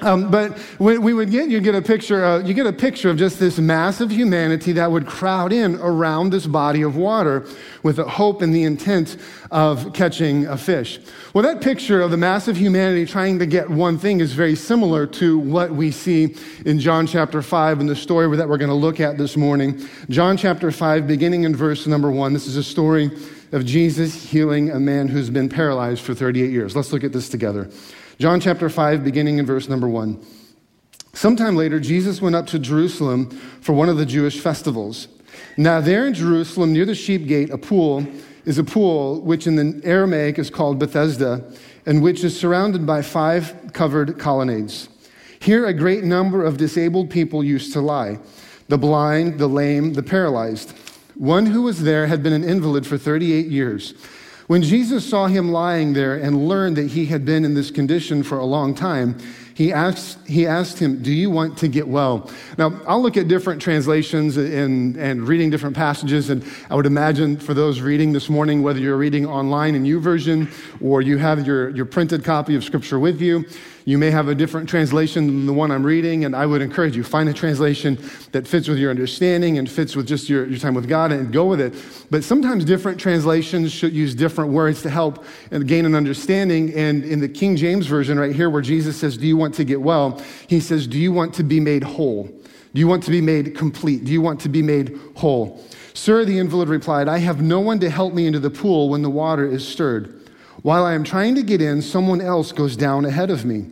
Um, 0.00 0.30
but 0.30 0.58
we, 0.78 0.98
we 0.98 1.14
would 1.14 1.30
get, 1.30 1.48
you 1.48 1.60
get 1.60 1.74
a 1.74 1.82
picture, 1.82 2.42
you 2.44 2.52
get 2.52 2.66
a 2.66 2.72
picture 2.72 3.10
of 3.10 3.16
just 3.16 3.38
this 3.38 3.58
mass 3.58 4.00
of 4.00 4.10
humanity 4.10 4.72
that 4.72 4.90
would 4.90 5.06
crowd 5.06 5.52
in 5.52 5.76
around 5.76 6.30
this 6.30 6.46
body 6.46 6.82
of 6.82 6.96
water 6.96 7.46
with 7.82 7.96
the 7.96 8.04
hope 8.04 8.42
and 8.42 8.54
the 8.54 8.64
intent 8.64 9.16
of 9.50 9.92
catching 9.92 10.46
a 10.46 10.56
fish. 10.56 10.98
Well, 11.32 11.44
that 11.44 11.60
picture 11.60 12.00
of 12.00 12.10
the 12.10 12.16
mass 12.16 12.48
of 12.48 12.56
humanity 12.56 13.06
trying 13.06 13.38
to 13.38 13.46
get 13.46 13.70
one 13.70 13.98
thing 13.98 14.20
is 14.20 14.32
very 14.32 14.56
similar 14.56 15.06
to 15.06 15.38
what 15.38 15.70
we 15.70 15.90
see 15.90 16.36
in 16.64 16.80
John 16.80 17.06
chapter 17.06 17.40
5 17.40 17.80
in 17.80 17.86
the 17.86 17.96
story 17.96 18.36
that 18.36 18.48
we're 18.48 18.58
going 18.58 18.68
to 18.68 18.74
look 18.74 19.00
at 19.00 19.16
this 19.16 19.36
morning. 19.36 19.86
John 20.10 20.36
chapter 20.36 20.70
5, 20.70 21.06
beginning 21.06 21.44
in 21.44 21.54
verse 21.54 21.86
number 21.86 22.10
1. 22.10 22.32
This 22.32 22.46
is 22.46 22.56
a 22.56 22.64
story 22.64 23.10
of 23.54 23.64
Jesus 23.64 24.30
healing 24.30 24.68
a 24.68 24.80
man 24.80 25.06
who's 25.06 25.30
been 25.30 25.48
paralyzed 25.48 26.02
for 26.02 26.12
38 26.12 26.50
years. 26.50 26.74
Let's 26.74 26.92
look 26.92 27.04
at 27.04 27.12
this 27.12 27.28
together. 27.28 27.70
John 28.18 28.40
chapter 28.40 28.68
5, 28.68 29.04
beginning 29.04 29.38
in 29.38 29.46
verse 29.46 29.68
number 29.68 29.88
1. 29.88 30.20
Sometime 31.12 31.54
later, 31.54 31.78
Jesus 31.78 32.20
went 32.20 32.34
up 32.34 32.48
to 32.48 32.58
Jerusalem 32.58 33.30
for 33.60 33.72
one 33.72 33.88
of 33.88 33.96
the 33.96 34.06
Jewish 34.06 34.40
festivals. 34.40 35.06
Now, 35.56 35.80
there 35.80 36.04
in 36.04 36.14
Jerusalem, 36.14 36.72
near 36.72 36.84
the 36.84 36.96
sheep 36.96 37.28
gate, 37.28 37.50
a 37.50 37.56
pool 37.56 38.04
is 38.44 38.58
a 38.58 38.64
pool 38.64 39.20
which 39.20 39.46
in 39.46 39.54
the 39.54 39.86
Aramaic 39.86 40.36
is 40.36 40.50
called 40.50 40.80
Bethesda, 40.80 41.44
and 41.86 42.02
which 42.02 42.24
is 42.24 42.38
surrounded 42.38 42.84
by 42.84 43.02
five 43.02 43.70
covered 43.72 44.18
colonnades. 44.18 44.88
Here, 45.38 45.64
a 45.64 45.72
great 45.72 46.02
number 46.02 46.44
of 46.44 46.56
disabled 46.56 47.08
people 47.08 47.44
used 47.44 47.72
to 47.74 47.80
lie 47.80 48.18
the 48.66 48.78
blind, 48.78 49.38
the 49.38 49.46
lame, 49.46 49.92
the 49.92 50.02
paralyzed. 50.02 50.72
One 51.14 51.46
who 51.46 51.62
was 51.62 51.82
there 51.82 52.06
had 52.06 52.22
been 52.22 52.32
an 52.32 52.44
invalid 52.44 52.86
for 52.86 52.98
38 52.98 53.46
years. 53.46 53.94
When 54.46 54.62
Jesus 54.62 55.08
saw 55.08 55.26
him 55.26 55.52
lying 55.52 55.94
there 55.94 56.16
and 56.16 56.48
learned 56.48 56.76
that 56.76 56.88
he 56.88 57.06
had 57.06 57.24
been 57.24 57.44
in 57.44 57.54
this 57.54 57.70
condition 57.70 58.22
for 58.22 58.38
a 58.38 58.44
long 58.44 58.74
time, 58.74 59.16
he 59.54 59.72
asked, 59.72 60.18
he 60.26 60.46
asked 60.46 60.80
him, 60.80 61.00
Do 61.00 61.12
you 61.12 61.30
want 61.30 61.56
to 61.58 61.68
get 61.68 61.88
well? 61.88 62.28
Now, 62.58 62.78
I'll 62.86 63.00
look 63.00 63.16
at 63.16 63.28
different 63.28 63.62
translations 63.62 64.36
and, 64.36 64.96
and 64.96 65.26
reading 65.26 65.48
different 65.48 65.76
passages, 65.76 66.28
and 66.28 66.44
I 66.68 66.74
would 66.74 66.86
imagine 66.86 67.38
for 67.38 67.54
those 67.54 67.80
reading 67.80 68.12
this 68.12 68.28
morning, 68.28 68.62
whether 68.62 68.80
you're 68.80 68.96
reading 68.96 69.24
online 69.24 69.76
in 69.76 69.84
YouVersion 69.84 70.52
or 70.82 71.00
you 71.00 71.16
have 71.18 71.46
your, 71.46 71.70
your 71.70 71.86
printed 71.86 72.24
copy 72.24 72.56
of 72.56 72.64
Scripture 72.64 72.98
with 72.98 73.22
you, 73.22 73.46
you 73.86 73.98
may 73.98 74.10
have 74.10 74.28
a 74.28 74.34
different 74.34 74.68
translation 74.68 75.26
than 75.26 75.46
the 75.46 75.52
one 75.52 75.70
I'm 75.70 75.84
reading, 75.84 76.24
and 76.24 76.34
I 76.34 76.46
would 76.46 76.62
encourage 76.62 76.96
you, 76.96 77.04
find 77.04 77.28
a 77.28 77.34
translation 77.34 77.98
that 78.32 78.48
fits 78.48 78.66
with 78.66 78.78
your 78.78 78.90
understanding 78.90 79.58
and 79.58 79.70
fits 79.70 79.94
with 79.94 80.06
just 80.06 80.30
your, 80.30 80.46
your 80.46 80.58
time 80.58 80.74
with 80.74 80.88
God 80.88 81.12
and 81.12 81.30
go 81.30 81.44
with 81.44 81.60
it. 81.60 81.74
But 82.10 82.24
sometimes 82.24 82.64
different 82.64 82.98
translations 82.98 83.72
should 83.72 83.92
use 83.92 84.14
different 84.14 84.52
words 84.52 84.80
to 84.82 84.90
help 84.90 85.24
gain 85.66 85.84
an 85.84 85.94
understanding. 85.94 86.72
And 86.74 87.04
in 87.04 87.20
the 87.20 87.28
King 87.28 87.56
James 87.56 87.86
Version, 87.86 88.18
right 88.18 88.34
here, 88.34 88.48
where 88.48 88.62
Jesus 88.62 88.96
says, 88.96 89.18
Do 89.18 89.26
you 89.26 89.36
want 89.36 89.54
to 89.56 89.64
get 89.64 89.82
well? 89.82 90.22
He 90.48 90.60
says, 90.60 90.86
Do 90.86 90.98
you 90.98 91.12
want 91.12 91.34
to 91.34 91.42
be 91.42 91.60
made 91.60 91.84
whole? 91.84 92.24
Do 92.24 92.80
you 92.80 92.88
want 92.88 93.02
to 93.04 93.10
be 93.10 93.20
made 93.20 93.54
complete? 93.54 94.04
Do 94.04 94.12
you 94.12 94.22
want 94.22 94.40
to 94.40 94.48
be 94.48 94.62
made 94.62 94.98
whole? 95.14 95.62
Sir, 95.92 96.24
the 96.24 96.38
invalid 96.38 96.68
replied, 96.68 97.06
I 97.06 97.18
have 97.18 97.40
no 97.40 97.60
one 97.60 97.78
to 97.80 97.90
help 97.90 98.14
me 98.14 98.26
into 98.26 98.40
the 98.40 98.50
pool 98.50 98.88
when 98.88 99.02
the 99.02 99.10
water 99.10 99.46
is 99.46 99.66
stirred. 99.66 100.23
While 100.64 100.86
I 100.86 100.94
am 100.94 101.04
trying 101.04 101.34
to 101.34 101.42
get 101.42 101.60
in, 101.60 101.82
someone 101.82 102.22
else 102.22 102.50
goes 102.50 102.74
down 102.74 103.04
ahead 103.04 103.30
of 103.30 103.44
me. 103.44 103.66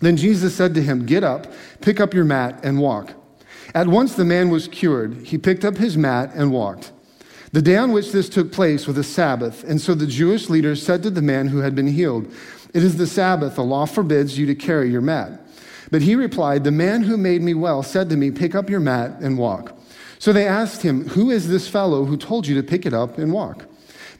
Then 0.00 0.18
Jesus 0.18 0.54
said 0.54 0.74
to 0.74 0.82
him, 0.82 1.06
Get 1.06 1.24
up, 1.24 1.50
pick 1.80 2.00
up 2.00 2.12
your 2.12 2.26
mat, 2.26 2.60
and 2.62 2.78
walk. 2.78 3.14
At 3.74 3.88
once 3.88 4.14
the 4.14 4.26
man 4.26 4.50
was 4.50 4.68
cured. 4.68 5.22
He 5.24 5.38
picked 5.38 5.64
up 5.64 5.78
his 5.78 5.96
mat 5.96 6.30
and 6.34 6.52
walked. 6.52 6.92
The 7.52 7.62
day 7.62 7.78
on 7.78 7.92
which 7.92 8.12
this 8.12 8.28
took 8.28 8.52
place 8.52 8.86
was 8.86 8.98
a 8.98 9.02
Sabbath, 9.02 9.64
and 9.64 9.80
so 9.80 9.94
the 9.94 10.06
Jewish 10.06 10.50
leaders 10.50 10.82
said 10.82 11.02
to 11.04 11.08
the 11.08 11.22
man 11.22 11.48
who 11.48 11.60
had 11.60 11.74
been 11.74 11.86
healed, 11.86 12.30
It 12.74 12.84
is 12.84 12.98
the 12.98 13.06
Sabbath, 13.06 13.54
the 13.54 13.64
law 13.64 13.86
forbids 13.86 14.38
you 14.38 14.44
to 14.44 14.54
carry 14.54 14.90
your 14.90 15.00
mat. 15.00 15.40
But 15.90 16.02
he 16.02 16.14
replied, 16.14 16.64
The 16.64 16.72
man 16.72 17.04
who 17.04 17.16
made 17.16 17.40
me 17.40 17.54
well 17.54 17.82
said 17.82 18.10
to 18.10 18.18
me, 18.18 18.30
Pick 18.30 18.54
up 18.54 18.68
your 18.68 18.80
mat 18.80 19.12
and 19.22 19.38
walk. 19.38 19.78
So 20.18 20.34
they 20.34 20.46
asked 20.46 20.82
him, 20.82 21.08
Who 21.08 21.30
is 21.30 21.48
this 21.48 21.68
fellow 21.68 22.04
who 22.04 22.18
told 22.18 22.46
you 22.46 22.54
to 22.56 22.62
pick 22.62 22.84
it 22.84 22.92
up 22.92 23.16
and 23.16 23.32
walk? 23.32 23.64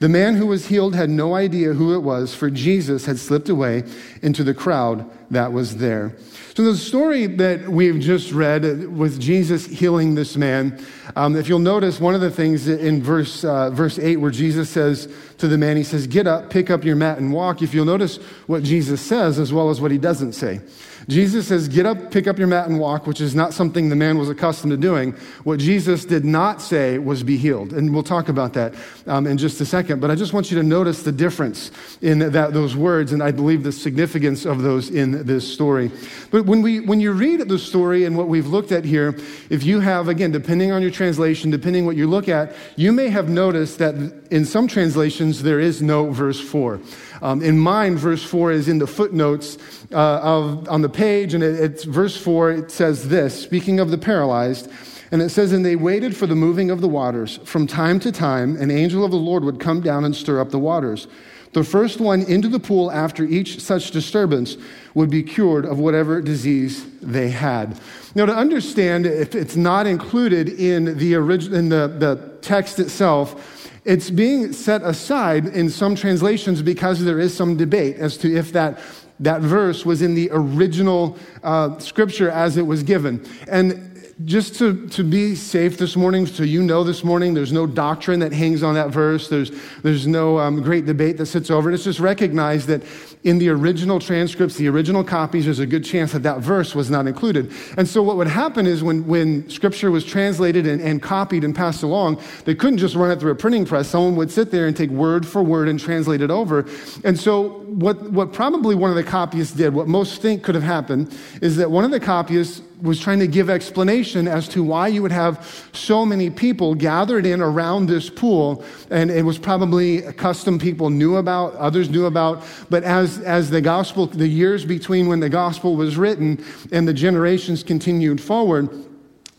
The 0.03 0.09
man 0.09 0.35
who 0.35 0.49
was 0.49 0.67
healed 0.67 0.97
had 0.97 1.11
no 1.11 1.37
idea 1.37 1.75
who 1.75 1.95
it 1.95 2.01
was, 2.01 2.35
for 2.35 2.51
Jesus 2.51 3.07
had 3.07 3.21
slipped 3.21 3.49
away 3.49 3.85
into 4.21 4.43
the 4.43 4.53
crowd 4.53 5.09
that 5.31 5.53
was 5.53 5.77
there. 5.77 6.17
So, 6.57 6.65
the 6.65 6.77
story 6.77 7.27
that 7.27 7.69
we've 7.69 8.01
just 8.01 8.33
read 8.33 8.89
with 8.89 9.21
Jesus 9.21 9.65
healing 9.65 10.17
this 10.17 10.37
man, 10.37 10.85
um, 11.15 11.37
if 11.37 11.49
you'll 11.49 11.61
notice, 11.61 12.01
one 12.01 12.17
of 12.17 12.21
the 12.21 12.33
things 12.33 12.67
in 12.67 13.01
verse, 13.01 13.45
uh, 13.45 13.71
verse 13.71 13.97
8 13.97 14.17
where 14.17 14.33
Jesus 14.33 14.69
says 14.69 15.09
to 15.39 15.47
the 15.47 15.57
man, 15.57 15.77
He 15.77 15.85
says, 15.85 16.09
Get 16.09 16.27
up, 16.27 16.51
pick 16.51 16.69
up 16.69 16.83
your 16.83 16.97
mat, 16.97 17.19
and 17.19 17.33
walk. 17.33 17.63
If 17.63 17.73
you'll 17.73 17.85
notice 17.85 18.17
what 18.49 18.65
Jesus 18.65 19.01
says 19.01 19.39
as 19.39 19.53
well 19.53 19.71
as 19.71 19.81
what 19.81 19.93
He 19.93 19.99
doesn't 19.99 20.33
say. 20.33 20.63
Jesus 21.09 21.49
says, 21.49 21.69
Get 21.69 21.87
up, 21.87 22.11
pick 22.11 22.27
up 22.27 22.39
your 22.39 22.47
mat, 22.47 22.69
and 22.69 22.79
walk, 22.79 23.07
which 23.07 23.21
is 23.21 23.35
not 23.35 23.53
something 23.53 23.89
the 23.89 23.97
man 23.97 24.19
was 24.19 24.31
accustomed 24.31 24.71
to 24.71 24.77
doing. 24.77 25.13
What 25.45 25.59
Jesus 25.59 26.05
did 26.05 26.25
not 26.25 26.61
say 26.61 26.99
was 26.99 27.23
be 27.23 27.37
healed. 27.37 27.73
And 27.73 27.93
we'll 27.93 28.03
talk 28.03 28.29
about 28.29 28.53
that 28.55 28.75
um, 29.07 29.27
in 29.27 29.39
just 29.39 29.61
a 29.61 29.67
second. 29.67 30.01
But 30.01 30.11
I 30.11 30.15
just 30.15 30.33
want 30.33 30.51
you 30.51 30.57
to 30.59 30.63
notice 30.63 31.03
the 31.03 31.13
difference 31.13 31.71
in 32.01 32.21
that, 32.21 32.53
those 32.53 32.77
words, 32.77 33.13
and 33.13 33.23
I 33.23 33.33
believe 33.33 33.63
the 33.63 33.73
significance 33.73 34.45
of 34.45 34.63
those 34.63 34.91
in 34.91 35.27
this 35.27 35.51
story. 35.51 35.91
But 36.31 36.47
when, 36.47 36.63
we, 36.63 36.81
when 36.81 37.01
you 37.01 37.13
read 37.13 37.41
the 37.49 37.59
story 37.59 38.05
and 38.05 38.17
what 38.17 38.29
we've 38.29 38.47
looked 38.47 38.73
at 38.73 38.85
here, 38.85 39.17
if 39.51 39.65
you 39.65 39.81
have, 39.81 40.09
again, 40.09 40.31
depending 40.31 40.73
on 40.73 40.83
your 40.83 40.91
translation, 40.91 41.51
depending 41.51 41.87
what 41.87 41.97
you 41.97 42.07
look 42.07 42.29
at, 42.29 42.55
you 42.77 42.93
may 42.93 43.09
have 43.09 43.29
noticed 43.29 43.79
that 43.79 43.95
in 44.31 44.45
some 44.45 44.69
translations 44.69 45.43
there 45.43 45.61
is 45.61 45.83
no 45.83 46.11
verse 46.11 46.41
4. 46.41 46.81
Um, 47.23 47.41
in 47.41 47.57
mine, 47.57 47.97
verse 47.97 48.25
4 48.25 48.51
is 48.51 48.69
in 48.69 48.79
the 48.79 48.87
footnotes 48.87 49.57
uh, 49.93 50.21
of, 50.21 50.69
on 50.69 50.83
the 50.83 50.89
page, 50.89 51.35
and 51.35 51.43
it, 51.43 51.59
it's 51.61 51.85
verse 51.85 52.17
4. 52.17 52.51
It 52.51 52.71
says 52.73 53.09
this, 53.09 53.41
speaking 53.41 53.79
of 53.79 53.93
the 53.93 53.99
paralyzed, 53.99 54.69
and 55.13 55.23
it 55.23 55.29
says, 55.29 55.53
And 55.53 55.65
they 55.65 55.77
waited 55.77 56.17
for 56.17 56.27
the 56.27 56.35
moving 56.35 56.71
of 56.71 56.81
the 56.81 56.89
waters. 56.89 57.39
From 57.45 57.69
time 57.69 58.01
to 58.01 58.11
time, 58.11 58.57
an 58.57 58.73
angel 58.73 59.05
of 59.05 59.13
the 59.13 59.17
Lord 59.17 59.45
would 59.45 59.61
come 59.61 59.81
down 59.81 60.05
and 60.05 60.17
stir 60.17 60.41
up 60.41 60.51
the 60.51 60.59
waters. 60.59 61.07
The 61.53 61.63
first 61.63 62.01
one 62.01 62.23
into 62.23 62.49
the 62.49 62.59
pool 62.59 62.91
after 62.91 63.25
each 63.25 63.61
such 63.61 63.91
disturbance 63.91 64.57
would 64.95 65.11
be 65.11 65.23
cured 65.23 65.67
of 65.67 65.79
whatever 65.79 66.21
disease 66.23 66.85
they 67.01 67.29
had. 67.29 67.79
Now, 68.15 68.27
to 68.27 68.35
understand 68.35 69.07
if 69.07 69.35
it's 69.35 69.55
not 69.55 69.87
included 69.87 70.49
in 70.49 70.97
the, 70.97 71.15
original, 71.15 71.59
in 71.59 71.69
the, 71.69 71.89
the 71.89 72.39
text 72.41 72.79
itself, 72.79 73.62
it's 73.85 74.11
being 74.11 74.53
set 74.53 74.83
aside 74.83 75.47
in 75.47 75.69
some 75.69 75.95
translations 75.95 76.63
because 76.63 77.05
there 77.05 77.19
is 77.19 77.37
some 77.37 77.57
debate 77.57 77.97
as 77.97 78.17
to 78.19 78.35
if 78.35 78.53
that, 78.53 78.79
that 79.21 79.41
verse 79.41 79.85
was 79.85 80.03
in 80.03 80.15
the 80.15 80.29
original 80.33 81.19
uh, 81.43 81.79
scripture 81.79 82.31
as 82.31 82.57
it 82.57 82.63
was 82.63 82.83
given. 82.83 83.27
And 83.49 83.89
just 84.25 84.55
to, 84.57 84.87
to 84.91 85.03
be 85.03 85.35
safe 85.35 85.79
this 85.79 85.97
morning, 85.97 86.27
so 86.27 86.45
you 86.45 86.63
know 86.63 86.85
this 86.85 87.03
morning, 87.03 87.35
there's 87.35 87.53
no 87.53 87.67
doctrine 87.67 88.21
that 88.21 88.33
hangs 88.33 88.63
on 88.63 88.75
that 88.75 88.91
verse. 88.91 89.29
There's, 89.29 89.51
there's 89.83 90.07
no 90.07 90.39
um, 90.39 90.63
great 90.63 90.87
debate 90.87 91.17
that 91.17 91.27
sits 91.27 91.51
over 91.51 91.71
it. 91.71 91.75
It's 91.75 91.85
just 91.85 91.99
recognized 91.99 92.69
that 92.69 92.83
in 93.25 93.39
the 93.39 93.49
original 93.49 94.01
transcripts, 94.01 94.57
the 94.57 94.69
original 94.69 95.05
copies, 95.05 95.45
there's 95.45 95.61
a 95.61 95.67
good 95.67 95.85
chance 95.85 96.13
that 96.13 96.25
that 96.25 96.41
verse 96.41 96.75
was 96.75 96.91
not 96.91 97.07
included. 97.07 97.53
And 97.77 97.87
so 97.87 98.03
what 98.03 98.17
would 98.17 98.27
happen 98.27 98.67
is 98.67 98.83
when, 98.83 99.07
when 99.07 99.49
scripture 99.49 99.93
was 99.93 100.05
translated 100.05 100.67
and, 100.67 100.83
and 100.83 101.01
copied 101.01 101.45
and 101.45 101.55
passed 101.55 101.85
along, 101.85 102.21
they 102.45 102.55
couldn't 102.55 102.79
just 102.79 102.97
run 102.97 103.13
it 103.13 103.21
through 103.21 103.31
a 103.31 103.37
printing 103.37 103.65
press. 103.65 103.89
Someone 103.89 104.17
would 104.17 104.31
sit 104.31 104.51
there 104.51 104.67
and 104.67 104.77
take 104.77 104.91
word 104.91 105.27
for 105.27 105.43
word 105.43 105.69
and 105.69 105.79
translate 105.79 106.21
it 106.21 106.31
over. 106.31 106.67
And 107.05 107.19
so 107.19 107.62
what, 107.73 108.11
what 108.11 108.33
probably 108.33 108.75
one 108.75 108.91
of 108.91 108.97
the 108.97 109.05
copyists 109.05 109.57
did, 109.57 109.73
what 109.73 109.89
most 109.89 110.21
think 110.21 110.43
could 110.43 110.55
have 110.55 110.65
happened, 110.65 111.17
is 111.41 111.57
that 111.57 111.71
one 111.71 111.85
of 111.85 111.91
the 111.91 112.01
copyists 112.01 112.63
was 112.83 113.01
trying 113.01 113.21
to 113.21 113.27
give 113.27 113.49
explanation 113.49 114.27
as 114.29 114.49
to 114.49 114.63
why 114.63 114.89
you 114.89 115.03
would 115.03 115.13
have 115.13 115.71
so 115.73 116.05
many 116.05 116.29
people 116.29 116.75
gathered 116.75 117.25
in 117.25 117.41
around 117.41 117.87
this 117.87 118.11
pool. 118.11 118.65
And 118.91 119.11
it 119.11 119.25
was 119.25 119.39
probably 119.39 120.05
a 120.05 120.13
custom 120.13 120.59
people 120.59 120.91
knew 120.91 121.17
about, 121.17 121.55
others 121.55 121.89
knew 121.89 122.07
about. 122.07 122.45
But 122.69 122.83
as, 122.83 123.19
as 123.21 123.51
the 123.51 123.61
gospel, 123.61 124.07
the 124.07 124.29
years 124.29 124.65
between 124.65 125.07
when 125.07 125.21
the 125.21 125.31
gospel 125.31 125.77
was 125.77 125.97
written 125.97 126.45
and 126.73 126.87
the 126.87 126.95
generations 126.95 127.63
continued 127.63 128.21
forward, 128.21 128.69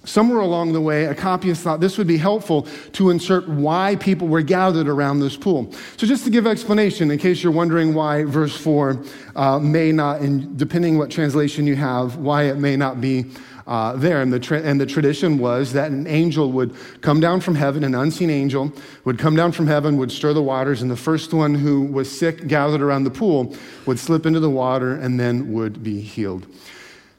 Somewhere 0.06 0.42
along 0.42 0.74
the 0.74 0.82
way, 0.82 1.06
a 1.06 1.16
copyist 1.16 1.64
thought 1.64 1.80
this 1.80 1.98
would 1.98 2.08
be 2.08 2.18
helpful 2.18 2.68
to 2.94 3.10
insert 3.10 3.48
why 3.48 3.96
people 3.96 4.28
were 4.28 4.42
gathered 4.42 4.90
around 4.90 5.22
this 5.22 5.38
pool. 5.38 5.72
So, 5.96 6.06
just 6.06 6.26
to 6.26 6.30
give 6.30 6.46
explanation, 6.46 7.10
in 7.10 7.18
case 7.18 7.42
you're 7.42 7.54
wondering 7.54 7.94
why 7.94 8.26
verse 8.26 8.56
4 8.58 9.02
uh, 9.36 9.60
may 9.60 9.94
not, 9.94 10.20
and 10.20 10.58
depending 10.58 10.98
what 10.98 11.10
translation 11.10 11.66
you 11.66 11.78
have, 11.78 12.18
why 12.18 12.44
it 12.44 12.58
may 12.58 12.76
not 12.76 13.00
be 13.00 13.26
uh, 13.66 13.96
there. 13.96 14.22
And 14.22 14.32
the, 14.32 14.40
tra- 14.40 14.62
and 14.62 14.80
the 14.80 14.86
tradition 14.86 15.38
was 15.38 15.74
that 15.74 15.92
an 15.92 16.08
angel 16.08 16.52
would 16.52 16.76
come 17.02 17.20
down 17.20 17.40
from 17.40 17.56
heaven, 17.56 17.84
an 17.84 17.96
unseen 17.96 18.30
angel 18.30 18.72
would 19.06 19.18
come 19.18 19.36
down 19.36 19.52
from 19.52 19.68
heaven, 19.68 19.98
would 19.98 20.12
stir 20.12 20.34
the 20.34 20.44
waters, 20.44 20.82
and 20.82 20.92
the 20.92 20.98
first 20.98 21.34
one 21.34 21.56
who 21.56 21.84
was 21.84 22.12
sick 22.12 22.48
gathered 22.48 22.82
around 22.82 23.06
the 23.06 23.12
pool 23.12 23.56
would 23.86 24.00
slip 24.00 24.26
into 24.26 24.40
the 24.40 24.50
water 24.50 24.94
and 24.96 25.20
then 25.20 25.54
would 25.54 25.84
be 25.84 26.02
healed. 26.02 26.46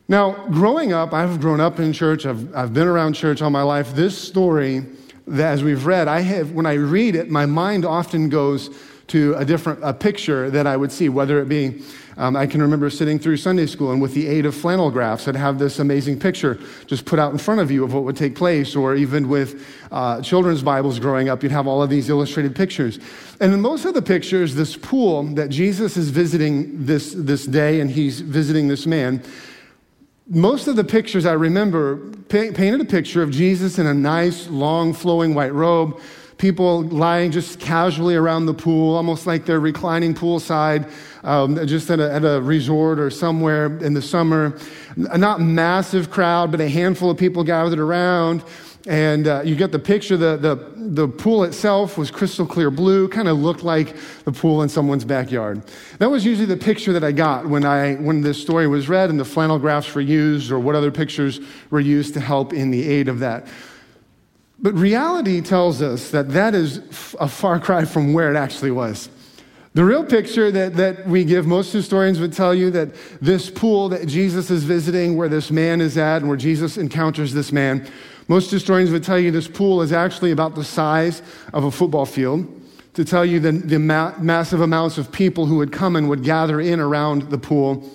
Now, 0.06 0.32
growing 0.48 0.92
up, 0.92 1.14
I've 1.14 1.40
grown 1.40 1.60
up 1.60 1.80
in 1.80 1.94
church, 1.94 2.26
I've, 2.26 2.54
I've 2.54 2.74
been 2.74 2.86
around 2.86 3.14
church 3.14 3.40
all 3.40 3.48
my 3.48 3.62
life. 3.62 3.94
This 3.94 4.16
story, 4.16 4.84
that 5.26 5.52
as 5.52 5.64
we've 5.64 5.86
read, 5.86 6.08
I 6.08 6.20
have, 6.20 6.52
when 6.52 6.66
I 6.66 6.74
read 6.74 7.16
it, 7.16 7.30
my 7.30 7.46
mind 7.46 7.86
often 7.86 8.28
goes 8.28 8.68
to 9.06 9.34
a 9.34 9.44
different 9.46 9.80
a 9.82 9.94
picture 9.94 10.50
that 10.50 10.66
I 10.66 10.76
would 10.76 10.92
see, 10.92 11.08
whether 11.08 11.40
it 11.40 11.48
be, 11.48 11.82
um, 12.18 12.36
I 12.36 12.46
can 12.46 12.60
remember 12.60 12.90
sitting 12.90 13.18
through 13.18 13.38
Sunday 13.38 13.64
school 13.64 13.92
and 13.92 14.00
with 14.00 14.12
the 14.12 14.26
aid 14.26 14.44
of 14.44 14.54
flannel 14.54 14.90
graphs, 14.90 15.26
I'd 15.26 15.36
have 15.36 15.58
this 15.58 15.78
amazing 15.78 16.20
picture 16.20 16.58
just 16.86 17.06
put 17.06 17.18
out 17.18 17.32
in 17.32 17.38
front 17.38 17.60
of 17.60 17.70
you 17.70 17.82
of 17.82 17.94
what 17.94 18.04
would 18.04 18.16
take 18.16 18.34
place, 18.34 18.76
or 18.76 18.94
even 18.94 19.28
with 19.28 19.66
uh, 19.90 20.20
children's 20.20 20.62
Bibles 20.62 20.98
growing 20.98 21.30
up, 21.30 21.42
you'd 21.42 21.52
have 21.52 21.66
all 21.66 21.82
of 21.82 21.88
these 21.88 22.10
illustrated 22.10 22.54
pictures. 22.54 22.98
And 23.40 23.54
in 23.54 23.60
most 23.62 23.86
of 23.86 23.94
the 23.94 24.02
pictures, 24.02 24.54
this 24.54 24.76
pool 24.76 25.22
that 25.34 25.48
Jesus 25.48 25.96
is 25.96 26.10
visiting 26.10 26.84
this, 26.84 27.14
this 27.16 27.46
day 27.46 27.80
and 27.80 27.90
he's 27.90 28.20
visiting 28.20 28.68
this 28.68 28.84
man, 28.86 29.22
most 30.26 30.68
of 30.68 30.76
the 30.76 30.84
pictures 30.84 31.26
I 31.26 31.32
remember 31.32 31.96
painted 32.28 32.80
a 32.80 32.84
picture 32.84 33.22
of 33.22 33.30
Jesus 33.30 33.78
in 33.78 33.86
a 33.86 33.94
nice, 33.94 34.48
long, 34.48 34.94
flowing 34.94 35.34
white 35.34 35.52
robe, 35.52 36.00
people 36.38 36.82
lying 36.82 37.30
just 37.30 37.60
casually 37.60 38.14
around 38.14 38.46
the 38.46 38.54
pool, 38.54 38.96
almost 38.96 39.26
like 39.26 39.44
they're 39.44 39.60
reclining 39.60 40.14
poolside, 40.14 40.90
um, 41.24 41.66
just 41.66 41.90
at 41.90 42.00
a, 42.00 42.12
at 42.12 42.24
a 42.24 42.40
resort 42.40 42.98
or 42.98 43.10
somewhere 43.10 43.76
in 43.78 43.94
the 43.94 44.02
summer. 44.02 44.58
Not 44.96 45.40
massive 45.40 46.10
crowd, 46.10 46.50
but 46.50 46.60
a 46.60 46.68
handful 46.68 47.10
of 47.10 47.18
people 47.18 47.44
gathered 47.44 47.78
around. 47.78 48.42
And 48.86 49.26
uh, 49.26 49.42
you 49.44 49.56
get 49.56 49.72
the 49.72 49.78
picture. 49.78 50.18
The, 50.18 50.36
the, 50.36 50.56
the 50.76 51.08
pool 51.08 51.44
itself 51.44 51.96
was 51.96 52.10
crystal 52.10 52.46
clear 52.46 52.70
blue, 52.70 53.08
kind 53.08 53.28
of 53.28 53.38
looked 53.38 53.62
like 53.62 53.96
the 54.24 54.32
pool 54.32 54.62
in 54.62 54.68
someone's 54.68 55.06
backyard. 55.06 55.62
That 55.98 56.10
was 56.10 56.24
usually 56.26 56.46
the 56.46 56.58
picture 56.58 56.92
that 56.92 57.02
I 57.02 57.12
got 57.12 57.46
when, 57.46 57.64
I, 57.64 57.94
when 57.94 58.20
this 58.20 58.40
story 58.40 58.66
was 58.66 58.88
read 58.88 59.08
and 59.08 59.18
the 59.18 59.24
flannel 59.24 59.58
graphs 59.58 59.94
were 59.94 60.02
used 60.02 60.50
or 60.50 60.58
what 60.58 60.74
other 60.74 60.90
pictures 60.90 61.40
were 61.70 61.80
used 61.80 62.12
to 62.14 62.20
help 62.20 62.52
in 62.52 62.70
the 62.70 62.86
aid 62.86 63.08
of 63.08 63.20
that. 63.20 63.46
But 64.58 64.74
reality 64.74 65.40
tells 65.40 65.80
us 65.80 66.10
that 66.10 66.30
that 66.30 66.54
is 66.54 66.78
a 67.18 67.28
far 67.28 67.58
cry 67.58 67.86
from 67.86 68.12
where 68.12 68.30
it 68.30 68.36
actually 68.36 68.70
was. 68.70 69.08
The 69.74 69.84
real 69.84 70.04
picture 70.04 70.52
that, 70.52 70.74
that 70.76 71.08
we 71.08 71.24
give, 71.24 71.46
most 71.46 71.72
historians 71.72 72.20
would 72.20 72.32
tell 72.32 72.54
you 72.54 72.70
that 72.70 72.90
this 73.20 73.50
pool 73.50 73.88
that 73.88 74.06
Jesus 74.06 74.48
is 74.48 74.62
visiting, 74.62 75.16
where 75.16 75.28
this 75.28 75.50
man 75.50 75.80
is 75.80 75.98
at, 75.98 76.18
and 76.18 76.28
where 76.28 76.36
Jesus 76.36 76.76
encounters 76.76 77.34
this 77.34 77.50
man, 77.50 77.84
most 78.28 78.50
historians 78.50 78.90
would 78.90 79.04
tell 79.04 79.18
you 79.18 79.30
this 79.30 79.48
pool 79.48 79.82
is 79.82 79.92
actually 79.92 80.30
about 80.30 80.54
the 80.54 80.64
size 80.64 81.22
of 81.52 81.64
a 81.64 81.70
football 81.70 82.06
field, 82.06 82.48
to 82.94 83.04
tell 83.04 83.24
you 83.24 83.40
the, 83.40 83.52
the 83.52 83.78
ma- 83.78 84.14
massive 84.18 84.60
amounts 84.60 84.98
of 84.98 85.10
people 85.10 85.46
who 85.46 85.56
would 85.56 85.72
come 85.72 85.96
and 85.96 86.08
would 86.08 86.22
gather 86.22 86.60
in 86.60 86.80
around 86.80 87.30
the 87.30 87.38
pool. 87.38 87.90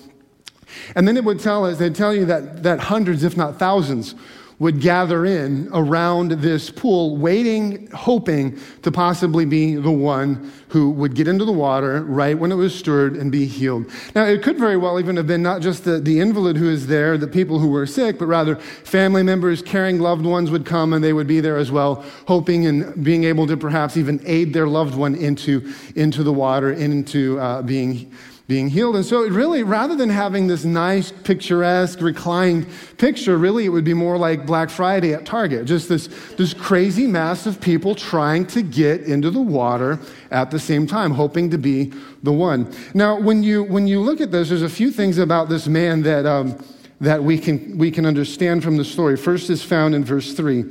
And 0.95 1.07
then 1.07 1.17
it 1.17 1.23
would 1.23 1.39
tell 1.39 1.65
us, 1.65 1.77
they'd 1.77 1.95
tell 1.95 2.13
you 2.13 2.25
that, 2.25 2.63
that 2.63 2.79
hundreds, 2.79 3.23
if 3.23 3.35
not 3.35 3.57
thousands, 3.57 4.13
would 4.59 4.81
gather 4.81 5.25
in 5.25 5.69
around 5.71 6.31
this 6.31 6.69
pool, 6.69 7.15
waiting, 7.15 7.89
hoping 7.91 8.59
to 8.81 8.91
possibly 8.91 9.45
be 9.45 9.75
the 9.75 9.91
one 9.91 10.51
who 10.67 10.91
would 10.91 11.15
get 11.15 11.29
into 11.29 11.45
the 11.45 11.51
water 11.51 12.03
right 12.03 12.37
when 12.37 12.51
it 12.51 12.55
was 12.55 12.77
stirred 12.77 13.15
and 13.15 13.31
be 13.31 13.45
healed. 13.45 13.89
Now, 14.13 14.25
it 14.25 14.43
could 14.43 14.59
very 14.59 14.75
well 14.75 14.99
even 14.99 15.15
have 15.15 15.27
been 15.27 15.41
not 15.41 15.61
just 15.61 15.85
the, 15.85 15.99
the 15.99 16.19
invalid 16.19 16.57
who 16.57 16.69
is 16.69 16.87
there, 16.87 17.17
the 17.17 17.27
people 17.27 17.57
who 17.57 17.69
were 17.69 17.85
sick, 17.85 18.19
but 18.19 18.25
rather 18.25 18.57
family 18.57 19.23
members, 19.23 19.61
caring 19.61 19.99
loved 19.99 20.25
ones 20.25 20.51
would 20.51 20.65
come 20.65 20.91
and 20.91 21.01
they 21.01 21.13
would 21.13 21.27
be 21.27 21.39
there 21.39 21.57
as 21.57 21.71
well, 21.71 22.03
hoping 22.27 22.65
and 22.65 23.01
being 23.01 23.23
able 23.23 23.47
to 23.47 23.55
perhaps 23.55 23.95
even 23.95 24.21
aid 24.25 24.53
their 24.53 24.67
loved 24.67 24.93
one 24.93 25.15
into, 25.15 25.73
into 25.95 26.21
the 26.21 26.33
water, 26.33 26.73
into 26.73 27.39
uh, 27.39 27.61
being 27.61 28.11
being 28.49 28.67
healed. 28.67 28.95
And 28.95 29.05
so, 29.05 29.23
it 29.23 29.31
really, 29.31 29.61
rather 29.61 29.95
than 29.95 30.09
having 30.09 30.47
this 30.47 30.65
nice, 30.65 31.11
picturesque, 31.11 32.01
reclined 32.01 32.65
picture, 32.97 33.37
really, 33.37 33.65
it 33.65 33.69
would 33.69 33.83
be 33.83 33.93
more 33.93 34.17
like 34.17 34.47
Black 34.47 34.71
Friday 34.71 35.13
at 35.13 35.23
Target. 35.23 35.65
Just 35.65 35.87
this, 35.87 36.07
this 36.35 36.55
crazy 36.55 37.05
mass 37.05 37.45
of 37.45 37.61
people 37.61 37.93
trying 37.93 38.47
to 38.47 38.63
get 38.63 39.01
into 39.01 39.29
the 39.29 39.39
water 39.39 39.99
at 40.31 40.49
the 40.49 40.57
same 40.57 40.87
time, 40.87 41.11
hoping 41.11 41.51
to 41.51 41.59
be 41.59 41.93
the 42.23 42.33
one. 42.33 42.73
Now, 42.95 43.19
when 43.19 43.43
you, 43.43 43.63
when 43.63 43.85
you 43.85 44.01
look 44.01 44.19
at 44.19 44.31
this, 44.31 44.49
there's 44.49 44.63
a 44.63 44.67
few 44.67 44.89
things 44.89 45.19
about 45.19 45.47
this 45.47 45.67
man 45.67 46.01
that, 46.01 46.25
um, 46.25 46.57
that 47.01 47.23
we, 47.23 47.37
can, 47.37 47.77
we 47.77 47.91
can 47.91 48.07
understand 48.07 48.63
from 48.63 48.77
the 48.77 48.85
story. 48.85 49.15
First 49.15 49.51
is 49.51 49.61
found 49.61 49.93
in 49.93 50.03
verse 50.03 50.33
3. 50.33 50.65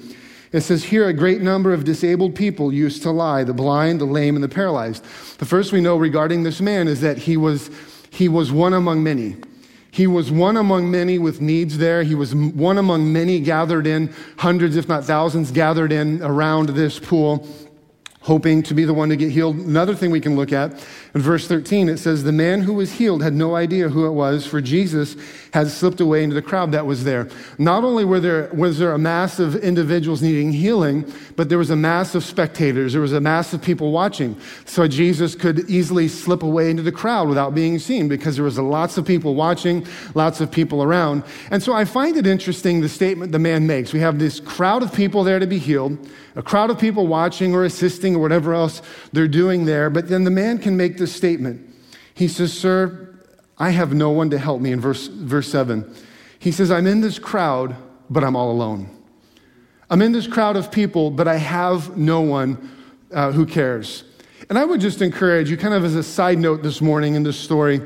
It 0.50 0.62
says 0.62 0.84
here 0.84 1.06
a 1.08 1.12
great 1.12 1.42
number 1.42 1.72
of 1.72 1.84
disabled 1.84 2.34
people 2.34 2.72
used 2.72 3.02
to 3.02 3.10
lie 3.10 3.44
the 3.44 3.52
blind, 3.52 4.00
the 4.00 4.06
lame, 4.06 4.34
and 4.34 4.42
the 4.42 4.48
paralyzed. 4.48 5.04
The 5.38 5.44
first 5.44 5.72
we 5.72 5.80
know 5.80 5.96
regarding 5.96 6.42
this 6.42 6.60
man 6.60 6.88
is 6.88 7.00
that 7.02 7.18
he 7.18 7.36
was, 7.36 7.70
he 8.10 8.28
was 8.28 8.50
one 8.50 8.72
among 8.72 9.02
many. 9.02 9.36
He 9.90 10.06
was 10.06 10.30
one 10.30 10.56
among 10.56 10.90
many 10.90 11.18
with 11.18 11.40
needs 11.40 11.78
there. 11.78 12.02
He 12.02 12.14
was 12.14 12.34
one 12.34 12.78
among 12.78 13.12
many 13.12 13.40
gathered 13.40 13.86
in, 13.86 14.14
hundreds, 14.38 14.76
if 14.76 14.88
not 14.88 15.04
thousands, 15.04 15.50
gathered 15.50 15.92
in 15.92 16.22
around 16.22 16.70
this 16.70 16.98
pool 16.98 17.46
hoping 18.28 18.62
to 18.62 18.74
be 18.74 18.84
the 18.84 18.92
one 18.92 19.08
to 19.08 19.16
get 19.16 19.30
healed. 19.30 19.56
Another 19.56 19.94
thing 19.94 20.10
we 20.10 20.20
can 20.20 20.36
look 20.36 20.52
at 20.52 20.70
in 21.14 21.22
verse 21.22 21.48
13, 21.48 21.88
it 21.88 21.96
says, 21.96 22.24
The 22.24 22.30
man 22.30 22.60
who 22.60 22.74
was 22.74 22.92
healed 22.92 23.22
had 23.22 23.32
no 23.32 23.56
idea 23.56 23.88
who 23.88 24.06
it 24.06 24.10
was, 24.10 24.46
for 24.46 24.60
Jesus 24.60 25.16
had 25.54 25.68
slipped 25.68 25.98
away 25.98 26.22
into 26.22 26.34
the 26.34 26.42
crowd 26.42 26.72
that 26.72 26.84
was 26.84 27.04
there. 27.04 27.26
Not 27.56 27.84
only 27.84 28.04
were 28.04 28.20
there, 28.20 28.50
was 28.52 28.78
there 28.78 28.92
a 28.92 28.98
mass 28.98 29.38
of 29.38 29.56
individuals 29.56 30.20
needing 30.20 30.52
healing, 30.52 31.10
but 31.36 31.48
there 31.48 31.56
was 31.56 31.70
a 31.70 31.76
mass 31.76 32.14
of 32.14 32.22
spectators. 32.22 32.92
There 32.92 33.00
was 33.00 33.14
a 33.14 33.20
mass 33.20 33.54
of 33.54 33.62
people 33.62 33.92
watching. 33.92 34.38
So 34.66 34.86
Jesus 34.86 35.34
could 35.34 35.68
easily 35.70 36.06
slip 36.06 36.42
away 36.42 36.70
into 36.70 36.82
the 36.82 36.92
crowd 36.92 37.28
without 37.28 37.54
being 37.54 37.78
seen 37.78 38.08
because 38.08 38.36
there 38.36 38.44
was 38.44 38.58
lots 38.58 38.98
of 38.98 39.06
people 39.06 39.34
watching, 39.36 39.86
lots 40.14 40.42
of 40.42 40.50
people 40.50 40.82
around. 40.82 41.24
And 41.50 41.62
so 41.62 41.72
I 41.72 41.86
find 41.86 42.18
it 42.18 42.26
interesting 42.26 42.82
the 42.82 42.90
statement 42.90 43.32
the 43.32 43.38
man 43.38 43.66
makes. 43.66 43.94
We 43.94 44.00
have 44.00 44.18
this 44.18 44.38
crowd 44.38 44.82
of 44.82 44.92
people 44.92 45.24
there 45.24 45.38
to 45.38 45.46
be 45.46 45.58
healed, 45.58 45.96
a 46.38 46.42
crowd 46.42 46.70
of 46.70 46.78
people 46.78 47.08
watching 47.08 47.52
or 47.52 47.64
assisting 47.64 48.14
or 48.14 48.20
whatever 48.20 48.54
else 48.54 48.80
they're 49.12 49.26
doing 49.26 49.64
there. 49.64 49.90
But 49.90 50.08
then 50.08 50.22
the 50.22 50.30
man 50.30 50.58
can 50.58 50.76
make 50.76 50.96
this 50.96 51.12
statement. 51.12 51.68
He 52.14 52.28
says, 52.28 52.56
Sir, 52.56 53.18
I 53.58 53.70
have 53.70 53.92
no 53.92 54.10
one 54.10 54.30
to 54.30 54.38
help 54.38 54.60
me 54.60 54.70
in 54.70 54.80
verse, 54.80 55.08
verse 55.08 55.50
7. 55.50 55.92
He 56.38 56.52
says, 56.52 56.70
I'm 56.70 56.86
in 56.86 57.00
this 57.00 57.18
crowd, 57.18 57.74
but 58.08 58.22
I'm 58.22 58.36
all 58.36 58.52
alone. 58.52 58.88
I'm 59.90 60.00
in 60.00 60.12
this 60.12 60.28
crowd 60.28 60.54
of 60.54 60.70
people, 60.70 61.10
but 61.10 61.26
I 61.26 61.38
have 61.38 61.96
no 61.96 62.20
one 62.20 62.70
uh, 63.12 63.32
who 63.32 63.44
cares. 63.44 64.04
And 64.48 64.56
I 64.56 64.64
would 64.64 64.80
just 64.80 65.02
encourage 65.02 65.50
you, 65.50 65.56
kind 65.56 65.74
of 65.74 65.84
as 65.84 65.96
a 65.96 66.04
side 66.04 66.38
note 66.38 66.62
this 66.62 66.80
morning 66.80 67.16
in 67.16 67.24
this 67.24 67.36
story, 67.36 67.80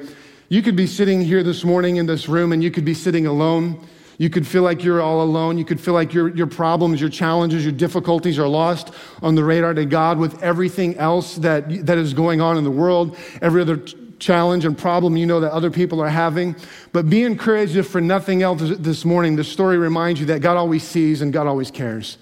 you 0.51 0.61
could 0.61 0.77
be 0.77 0.87
sitting 0.87 1.23
here 1.23 1.43
this 1.43 1.65
morning 1.65 1.97
in 1.97 2.05
this 2.05 2.29
room 2.29 2.53
and 2.53 2.63
you 2.63 2.71
could 2.71 2.85
be 2.85 2.93
sitting 2.93 3.27
alone. 3.27 3.81
You 4.19 4.31
could 4.31 4.47
feel 4.47 4.63
like 4.63 4.85
you're 4.85 5.01
all 5.01 5.23
alone. 5.23 5.59
You 5.59 5.65
could 5.65 5.81
feel 5.81 5.95
like 5.95 6.13
your, 6.13 6.29
your 6.35 6.47
problems, 6.47 7.01
your 7.01 7.11
challenges, 7.11 7.65
your 7.65 7.73
difficulties 7.73 8.39
are 8.39 8.49
lost 8.49 8.93
on 9.23 9.35
the 9.35 9.45
radar 9.45 9.75
to 9.75 9.85
God 9.85 10.19
with 10.19 10.43
everything 10.43 10.97
else 10.97 11.37
that, 11.37 11.87
that 11.87 11.99
is 11.99 12.15
going 12.15 12.41
on 12.41 12.57
in 12.57 12.65
the 12.65 12.71
world, 12.71 13.17
every 13.41 13.63
other 13.63 13.83
challenge 14.23 14.65
and 14.65 14.79
problem 14.79 15.17
you 15.17 15.27
know 15.27 15.41
that 15.41 15.53
other 15.53 15.71
people 15.71 16.01
are 16.01 16.09
having. 16.09 16.57
But 16.93 17.11
be 17.11 17.25
encouraged 17.25 17.77
if 17.77 17.89
for 17.89 18.01
nothing 18.01 18.43
else 18.43 18.63
this 18.79 19.05
morning, 19.05 19.37
the 19.37 19.45
story 19.45 19.77
reminds 19.77 20.21
you 20.21 20.27
that 20.27 20.41
God 20.41 20.57
always 20.57 20.85
sees 20.85 21.21
and 21.21 21.33
God 21.33 21.47
always 21.47 21.71
cares. 21.71 22.19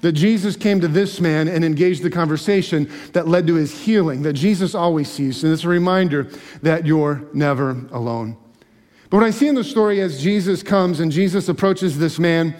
That 0.00 0.12
Jesus 0.12 0.56
came 0.56 0.80
to 0.80 0.88
this 0.88 1.20
man 1.20 1.48
and 1.48 1.64
engaged 1.64 2.02
the 2.02 2.10
conversation 2.10 2.90
that 3.12 3.28
led 3.28 3.46
to 3.46 3.54
his 3.54 3.78
healing, 3.78 4.22
that 4.22 4.34
Jesus 4.34 4.74
always 4.74 5.10
sees. 5.10 5.44
And 5.44 5.52
it's 5.52 5.64
a 5.64 5.68
reminder 5.68 6.24
that 6.62 6.86
you're 6.86 7.22
never 7.32 7.70
alone. 7.90 8.36
But 9.08 9.18
what 9.18 9.26
I 9.26 9.30
see 9.30 9.46
in 9.46 9.54
the 9.54 9.64
story 9.64 10.00
as 10.00 10.20
Jesus 10.20 10.62
comes 10.62 10.98
and 10.98 11.12
Jesus 11.12 11.48
approaches 11.48 11.98
this 11.98 12.18
man, 12.18 12.56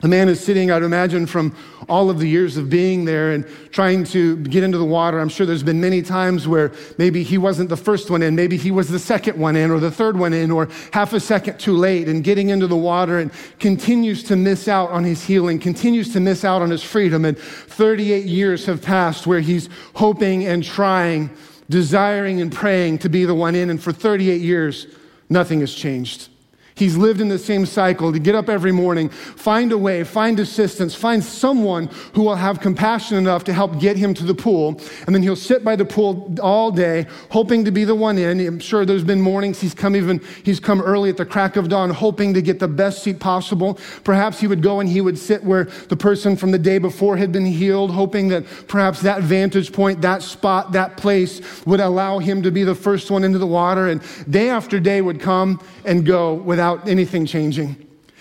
the 0.00 0.08
man 0.08 0.28
is 0.28 0.38
sitting, 0.38 0.70
I'd 0.70 0.82
imagine, 0.82 1.26
from 1.26 1.56
all 1.88 2.10
of 2.10 2.18
the 2.18 2.28
years 2.28 2.56
of 2.56 2.68
being 2.68 3.06
there 3.06 3.32
and 3.32 3.46
trying 3.70 4.04
to 4.04 4.36
get 4.36 4.62
into 4.62 4.76
the 4.76 4.84
water. 4.84 5.18
I'm 5.18 5.30
sure 5.30 5.46
there's 5.46 5.62
been 5.62 5.80
many 5.80 6.02
times 6.02 6.46
where 6.46 6.72
maybe 6.98 7.22
he 7.22 7.38
wasn't 7.38 7.70
the 7.70 7.78
first 7.78 8.10
one 8.10 8.22
in, 8.22 8.36
maybe 8.36 8.58
he 8.58 8.70
was 8.70 8.88
the 8.88 8.98
second 8.98 9.38
one 9.38 9.56
in, 9.56 9.70
or 9.70 9.80
the 9.80 9.90
third 9.90 10.18
one 10.18 10.34
in, 10.34 10.50
or 10.50 10.68
half 10.92 11.14
a 11.14 11.20
second 11.20 11.58
too 11.58 11.74
late, 11.74 12.08
and 12.08 12.22
getting 12.22 12.50
into 12.50 12.66
the 12.66 12.76
water 12.76 13.18
and 13.18 13.32
continues 13.58 14.22
to 14.24 14.36
miss 14.36 14.68
out 14.68 14.90
on 14.90 15.02
his 15.02 15.24
healing, 15.24 15.58
continues 15.58 16.12
to 16.12 16.20
miss 16.20 16.44
out 16.44 16.60
on 16.60 16.70
his 16.70 16.84
freedom. 16.84 17.24
And 17.24 17.38
38 17.38 18.26
years 18.26 18.66
have 18.66 18.82
passed 18.82 19.26
where 19.26 19.40
he's 19.40 19.70
hoping 19.94 20.46
and 20.46 20.62
trying, 20.62 21.30
desiring 21.70 22.42
and 22.42 22.52
praying 22.52 22.98
to 22.98 23.08
be 23.08 23.24
the 23.24 23.34
one 23.34 23.54
in, 23.54 23.70
and 23.70 23.82
for 23.82 23.92
38 23.92 24.42
years, 24.42 24.86
Nothing 25.28 25.60
has 25.60 25.74
changed. 25.74 26.28
He's 26.76 26.94
lived 26.94 27.22
in 27.22 27.28
the 27.28 27.38
same 27.38 27.64
cycle 27.64 28.12
to 28.12 28.18
get 28.18 28.34
up 28.34 28.50
every 28.50 28.70
morning, 28.70 29.08
find 29.08 29.72
a 29.72 29.78
way, 29.78 30.04
find 30.04 30.38
assistance, 30.38 30.94
find 30.94 31.24
someone 31.24 31.88
who 32.12 32.22
will 32.22 32.34
have 32.34 32.60
compassion 32.60 33.16
enough 33.16 33.44
to 33.44 33.54
help 33.54 33.80
get 33.80 33.96
him 33.96 34.12
to 34.12 34.24
the 34.24 34.34
pool. 34.34 34.78
And 35.06 35.14
then 35.14 35.22
he'll 35.22 35.36
sit 35.36 35.64
by 35.64 35.74
the 35.74 35.86
pool 35.86 36.34
all 36.42 36.70
day, 36.70 37.06
hoping 37.30 37.64
to 37.64 37.70
be 37.70 37.84
the 37.84 37.94
one 37.94 38.18
in. 38.18 38.46
I'm 38.46 38.58
sure 38.58 38.84
there's 38.84 39.04
been 39.04 39.22
mornings 39.22 39.58
he's 39.58 39.72
come 39.72 39.96
even, 39.96 40.20
he's 40.44 40.60
come 40.60 40.82
early 40.82 41.08
at 41.08 41.16
the 41.16 41.24
crack 41.24 41.56
of 41.56 41.70
dawn, 41.70 41.88
hoping 41.88 42.34
to 42.34 42.42
get 42.42 42.58
the 42.58 42.68
best 42.68 43.02
seat 43.02 43.20
possible. 43.20 43.78
Perhaps 44.04 44.38
he 44.38 44.46
would 44.46 44.60
go 44.60 44.78
and 44.78 44.86
he 44.86 45.00
would 45.00 45.18
sit 45.18 45.42
where 45.44 45.64
the 45.88 45.96
person 45.96 46.36
from 46.36 46.50
the 46.50 46.58
day 46.58 46.76
before 46.76 47.16
had 47.16 47.32
been 47.32 47.46
healed, 47.46 47.90
hoping 47.90 48.28
that 48.28 48.44
perhaps 48.68 49.00
that 49.00 49.22
vantage 49.22 49.72
point, 49.72 50.02
that 50.02 50.22
spot, 50.22 50.72
that 50.72 50.98
place 50.98 51.64
would 51.64 51.80
allow 51.80 52.18
him 52.18 52.42
to 52.42 52.50
be 52.50 52.64
the 52.64 52.74
first 52.74 53.10
one 53.10 53.24
into 53.24 53.38
the 53.38 53.46
water. 53.46 53.88
And 53.88 54.02
day 54.28 54.50
after 54.50 54.78
day 54.78 55.00
would 55.00 55.22
come 55.22 55.58
and 55.86 56.04
go 56.04 56.34
without 56.34 56.65
without 56.66 56.88
anything 56.88 57.26
changing. 57.26 57.76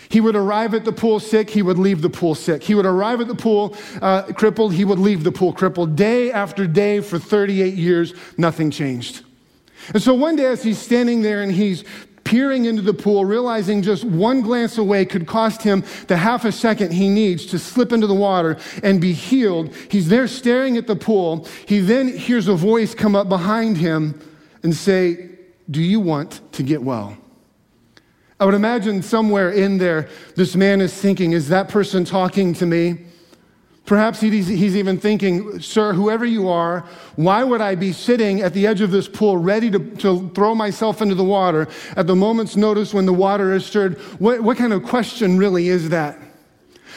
He 0.10 0.22
would 0.22 0.36
arrive 0.36 0.76
at 0.76 0.86
the 0.86 0.92
pool 0.92 1.20
sick, 1.20 1.50
he 1.50 1.64
would 1.64 1.80
leave 1.80 2.04
the 2.04 2.12
pool 2.12 2.36
sick. 2.36 2.62
He 2.62 2.76
would 2.76 2.86
arrive 2.86 3.22
at 3.22 3.28
the 3.28 3.36
pool 3.36 3.76
uh, 4.02 4.24
crippled, 4.34 4.74
he 4.74 4.86
would 4.86 5.00
leave 5.00 5.24
the 5.24 5.32
pool 5.32 5.52
crippled. 5.52 5.96
Day 5.96 6.32
after 6.32 6.68
day 6.68 7.00
for 7.00 7.18
38 7.18 7.74
years, 7.74 8.14
nothing 8.38 8.70
changed. 8.70 9.24
And 9.94 10.02
so 10.02 10.14
one 10.14 10.36
day, 10.36 10.46
as 10.46 10.64
he's 10.64 10.78
standing 10.78 11.24
there 11.24 11.42
and 11.42 11.52
he's 11.52 11.84
peering 12.24 12.66
into 12.66 12.82
the 12.84 12.94
pool, 12.94 13.26
realizing 13.26 13.82
just 13.82 14.04
one 14.04 14.42
glance 14.42 14.78
away 14.78 15.06
could 15.06 15.26
cost 15.28 15.64
him 15.64 15.84
the 16.08 16.18
half 16.18 16.46
a 16.46 16.52
second 16.52 16.92
he 16.92 17.08
needs 17.08 17.46
to 17.48 17.60
slip 17.60 17.92
into 17.92 18.08
the 18.08 18.16
water 18.16 18.58
and 18.84 19.02
be 19.02 19.14
healed, 19.14 19.74
he's 19.90 20.08
there 20.10 20.28
staring 20.28 20.78
at 20.78 20.86
the 20.86 20.96
pool. 20.96 21.48
He 21.66 21.80
then 21.80 22.08
hears 22.16 22.48
a 22.48 22.56
voice 22.56 22.94
come 22.94 23.16
up 23.16 23.28
behind 23.28 23.78
him 23.78 24.20
and 24.62 24.76
say, 24.76 25.32
Do 25.70 25.82
you 25.82 26.00
want 26.00 26.42
to 26.54 26.64
get 26.64 26.84
well? 26.84 27.18
I 28.40 28.46
would 28.46 28.54
imagine 28.54 29.02
somewhere 29.02 29.52
in 29.52 29.78
there, 29.78 30.10
this 30.36 30.56
man 30.56 30.82
is 30.82 30.94
thinking, 30.94 31.32
Is 31.32 31.50
that 31.50 31.70
person 31.70 32.04
talking 32.04 32.54
to 32.56 32.66
me? 32.66 33.06
Perhaps 33.86 34.20
he's, 34.20 34.50
even 34.50 35.00
thinking, 35.00 35.60
Sir, 35.60 35.94
whoever 35.94 36.26
you 36.26 36.50
are, 36.50 36.82
why 37.16 37.44
would 37.44 37.62
I 37.62 37.76
be 37.76 37.92
sitting 37.94 38.42
at 38.42 38.54
the 38.54 38.66
edge 38.66 38.82
of 38.82 38.90
this 38.90 39.08
pool 39.08 39.38
ready 39.38 39.70
to, 39.70 39.80
to 39.98 40.30
throw 40.30 40.56
myself 40.56 41.02
into 41.02 41.14
the 41.14 41.24
water 41.24 41.68
at 41.96 42.08
the 42.08 42.16
moment's 42.16 42.56
notice 42.56 42.94
when 42.94 43.06
the 43.06 43.14
water 43.14 43.54
is 43.54 43.66
stirred? 43.66 44.00
What, 44.20 44.42
what 44.42 44.58
kind 44.58 44.74
of 44.74 44.84
question 44.84 45.38
really 45.38 45.70
is 45.70 45.90
that? 45.90 46.20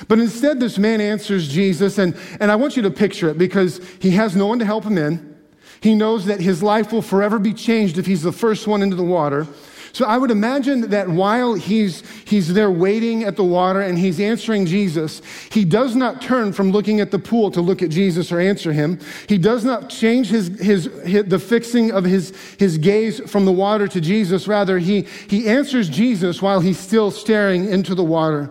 But 0.08 0.18
instead, 0.18 0.60
this 0.60 0.78
man 0.78 1.00
answers 1.00 1.48
Jesus, 1.48 1.98
and, 1.98 2.16
and 2.40 2.50
I 2.50 2.56
want 2.56 2.76
you 2.76 2.82
to 2.82 2.90
picture 2.90 3.28
it 3.28 3.38
because 3.38 3.80
he 4.00 4.12
has 4.12 4.34
no 4.34 4.46
one 4.46 4.58
to 4.60 4.64
help 4.64 4.84
him 4.84 4.96
in. 4.96 5.36
He 5.80 5.94
knows 5.94 6.26
that 6.26 6.40
his 6.40 6.62
life 6.62 6.92
will 6.92 7.02
forever 7.02 7.38
be 7.38 7.52
changed 7.52 7.98
if 7.98 8.06
he's 8.06 8.22
the 8.22 8.32
first 8.32 8.66
one 8.66 8.82
into 8.82 8.96
the 8.96 9.04
water. 9.04 9.46
So 9.92 10.04
I 10.04 10.18
would 10.18 10.30
imagine 10.30 10.90
that 10.90 11.08
while 11.08 11.54
he's, 11.54 12.02
he's 12.24 12.52
there 12.52 12.70
waiting 12.70 13.24
at 13.24 13.36
the 13.36 13.44
water 13.44 13.80
and 13.80 13.98
he's 13.98 14.20
answering 14.20 14.66
Jesus, 14.66 15.22
he 15.50 15.64
does 15.64 15.96
not 15.96 16.20
turn 16.20 16.52
from 16.52 16.70
looking 16.70 17.00
at 17.00 17.10
the 17.10 17.18
pool 17.18 17.50
to 17.52 17.60
look 17.60 17.82
at 17.82 17.90
Jesus 17.90 18.30
or 18.30 18.38
answer 18.38 18.72
him. 18.72 19.00
He 19.28 19.38
does 19.38 19.64
not 19.64 19.88
change 19.88 20.28
his, 20.28 20.48
his, 20.60 20.84
his 21.04 21.24
the 21.26 21.38
fixing 21.38 21.90
of 21.90 22.04
his, 22.04 22.30
his 22.58 22.78
gaze 22.78 23.20
from 23.30 23.44
the 23.44 23.52
water 23.52 23.88
to 23.88 24.00
Jesus. 24.00 24.46
Rather, 24.46 24.78
he, 24.78 25.02
he 25.28 25.48
answers 25.48 25.88
Jesus 25.88 26.42
while 26.42 26.60
he's 26.60 26.78
still 26.78 27.10
staring 27.10 27.68
into 27.68 27.94
the 27.94 28.04
water. 28.04 28.50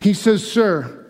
He 0.00 0.14
says, 0.14 0.50
Sir, 0.50 1.06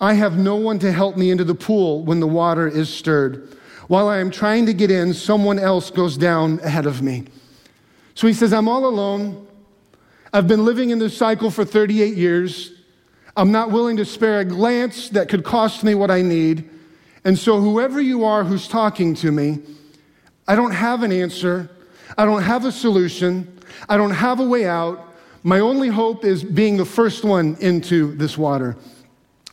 I 0.00 0.14
have 0.14 0.38
no 0.38 0.56
one 0.56 0.78
to 0.80 0.92
help 0.92 1.16
me 1.16 1.30
into 1.30 1.44
the 1.44 1.54
pool 1.54 2.04
when 2.04 2.20
the 2.20 2.26
water 2.26 2.68
is 2.68 2.88
stirred. 2.88 3.56
While 3.88 4.08
I 4.08 4.18
am 4.18 4.30
trying 4.30 4.66
to 4.66 4.72
get 4.72 4.90
in, 4.90 5.14
someone 5.14 5.58
else 5.58 5.90
goes 5.90 6.16
down 6.16 6.60
ahead 6.60 6.86
of 6.86 7.02
me. 7.02 7.24
So 8.14 8.26
he 8.26 8.32
says, 8.32 8.52
I'm 8.52 8.68
all 8.68 8.86
alone. 8.86 9.46
I've 10.32 10.46
been 10.46 10.64
living 10.64 10.90
in 10.90 10.98
this 10.98 11.16
cycle 11.16 11.50
for 11.50 11.64
38 11.64 12.16
years. 12.16 12.72
I'm 13.36 13.52
not 13.52 13.70
willing 13.70 13.96
to 13.96 14.04
spare 14.04 14.40
a 14.40 14.44
glance 14.44 15.08
that 15.10 15.28
could 15.28 15.44
cost 15.44 15.82
me 15.82 15.94
what 15.94 16.10
I 16.10 16.22
need. 16.22 16.68
And 17.24 17.38
so, 17.38 17.60
whoever 17.60 18.00
you 18.00 18.24
are 18.24 18.44
who's 18.44 18.66
talking 18.66 19.14
to 19.16 19.30
me, 19.30 19.58
I 20.48 20.56
don't 20.56 20.72
have 20.72 21.02
an 21.02 21.12
answer. 21.12 21.70
I 22.16 22.24
don't 22.24 22.42
have 22.42 22.64
a 22.64 22.72
solution. 22.72 23.58
I 23.88 23.96
don't 23.96 24.10
have 24.10 24.40
a 24.40 24.44
way 24.44 24.66
out. 24.66 25.14
My 25.42 25.60
only 25.60 25.88
hope 25.88 26.24
is 26.24 26.42
being 26.42 26.76
the 26.76 26.84
first 26.84 27.24
one 27.24 27.56
into 27.60 28.14
this 28.16 28.36
water. 28.36 28.76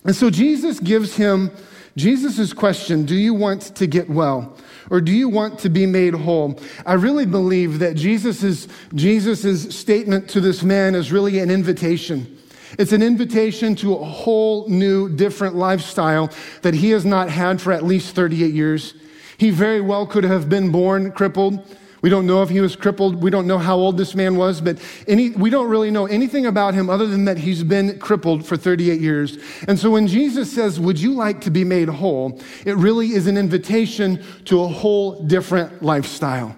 And 0.04 0.16
so, 0.16 0.30
Jesus 0.30 0.80
gives 0.80 1.16
him 1.16 1.52
Jesus' 1.98 2.54
question 2.54 3.06
Do 3.06 3.16
you 3.16 3.34
want 3.34 3.76
to 3.76 3.88
get 3.88 4.10
well? 4.10 4.56
Or 4.90 5.02
do 5.02 5.12
you 5.12 5.30
want 5.30 5.60
to 5.60 5.70
be 5.70 5.86
made 5.86 6.14
whole? 6.14 6.60
I 6.86 6.94
really 6.94 7.26
believe 7.26 7.80
that 7.80 7.96
Jesus' 7.96 8.68
Jesus's 8.96 9.76
statement 9.76 10.30
to 10.30 10.42
this 10.42 10.64
man 10.64 10.96
is 10.96 11.12
really 11.12 11.40
an 11.40 11.52
invitation. 11.52 12.38
It's 12.78 12.92
an 12.92 13.02
invitation 13.02 13.76
to 13.78 13.96
a 13.96 14.04
whole 14.04 14.68
new, 14.68 15.10
different 15.10 15.56
lifestyle 15.56 16.32
that 16.62 16.74
he 16.74 16.92
has 16.92 17.06
not 17.06 17.30
had 17.30 17.62
for 17.62 17.72
at 17.72 17.84
least 17.84 18.16
38 18.16 18.54
years. 18.54 18.94
He 19.38 19.52
very 19.52 19.82
well 19.82 20.06
could 20.06 20.24
have 20.24 20.50
been 20.50 20.72
born 20.72 21.12
crippled. 21.12 21.64
We 22.02 22.10
don't 22.10 22.28
know 22.28 22.44
if 22.44 22.50
he 22.50 22.62
was 22.62 22.76
crippled. 22.76 23.22
We 23.22 23.32
don't 23.32 23.48
know 23.48 23.58
how 23.58 23.76
old 23.76 23.98
this 23.98 24.14
man 24.14 24.36
was, 24.36 24.62
but 24.62 24.78
any, 25.08 25.32
we 25.32 25.50
don't 25.50 25.70
really 25.70 25.92
know 25.92 26.06
anything 26.06 26.46
about 26.46 26.74
him 26.74 26.90
other 26.90 27.08
than 27.08 27.26
that 27.26 27.38
he's 27.38 27.64
been 27.64 28.00
crippled 28.00 28.46
for 28.46 28.56
38 28.56 29.02
years. 29.02 29.38
And 29.68 29.80
so 29.80 29.90
when 29.90 30.08
Jesus 30.08 30.52
says, 30.54 30.80
Would 30.80 31.00
you 31.00 31.14
like 31.14 31.42
to 31.42 31.52
be 31.52 31.64
made 31.64 31.90
whole? 31.90 32.40
it 32.66 32.76
really 32.76 33.14
is 33.14 33.28
an 33.28 33.38
invitation 33.38 34.24
to 34.46 34.62
a 34.62 34.68
whole 34.68 35.24
different 35.24 35.82
lifestyle. 35.82 36.56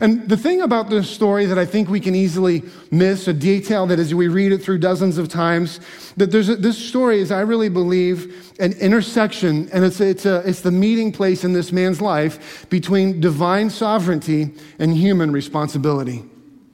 And 0.00 0.28
the 0.28 0.36
thing 0.36 0.60
about 0.60 0.90
this 0.90 1.08
story 1.08 1.46
that 1.46 1.58
I 1.58 1.64
think 1.64 1.88
we 1.88 2.00
can 2.00 2.14
easily 2.14 2.62
miss, 2.90 3.28
a 3.28 3.32
detail 3.32 3.86
that 3.86 3.98
as 3.98 4.14
we 4.14 4.28
read 4.28 4.52
it 4.52 4.58
through 4.58 4.78
dozens 4.78 5.18
of 5.18 5.28
times, 5.28 5.80
that 6.16 6.30
there's 6.30 6.48
a, 6.48 6.56
this 6.56 6.78
story 6.78 7.20
is, 7.20 7.32
I 7.32 7.40
really 7.40 7.68
believe, 7.68 8.52
an 8.60 8.72
intersection, 8.74 9.68
and 9.72 9.84
it's, 9.84 10.00
it's, 10.00 10.26
a, 10.26 10.42
it's 10.48 10.60
the 10.60 10.70
meeting 10.70 11.12
place 11.12 11.44
in 11.44 11.52
this 11.52 11.72
man's 11.72 12.00
life 12.00 12.68
between 12.70 13.20
divine 13.20 13.70
sovereignty 13.70 14.54
and 14.78 14.94
human 14.94 15.32
responsibility. 15.32 16.24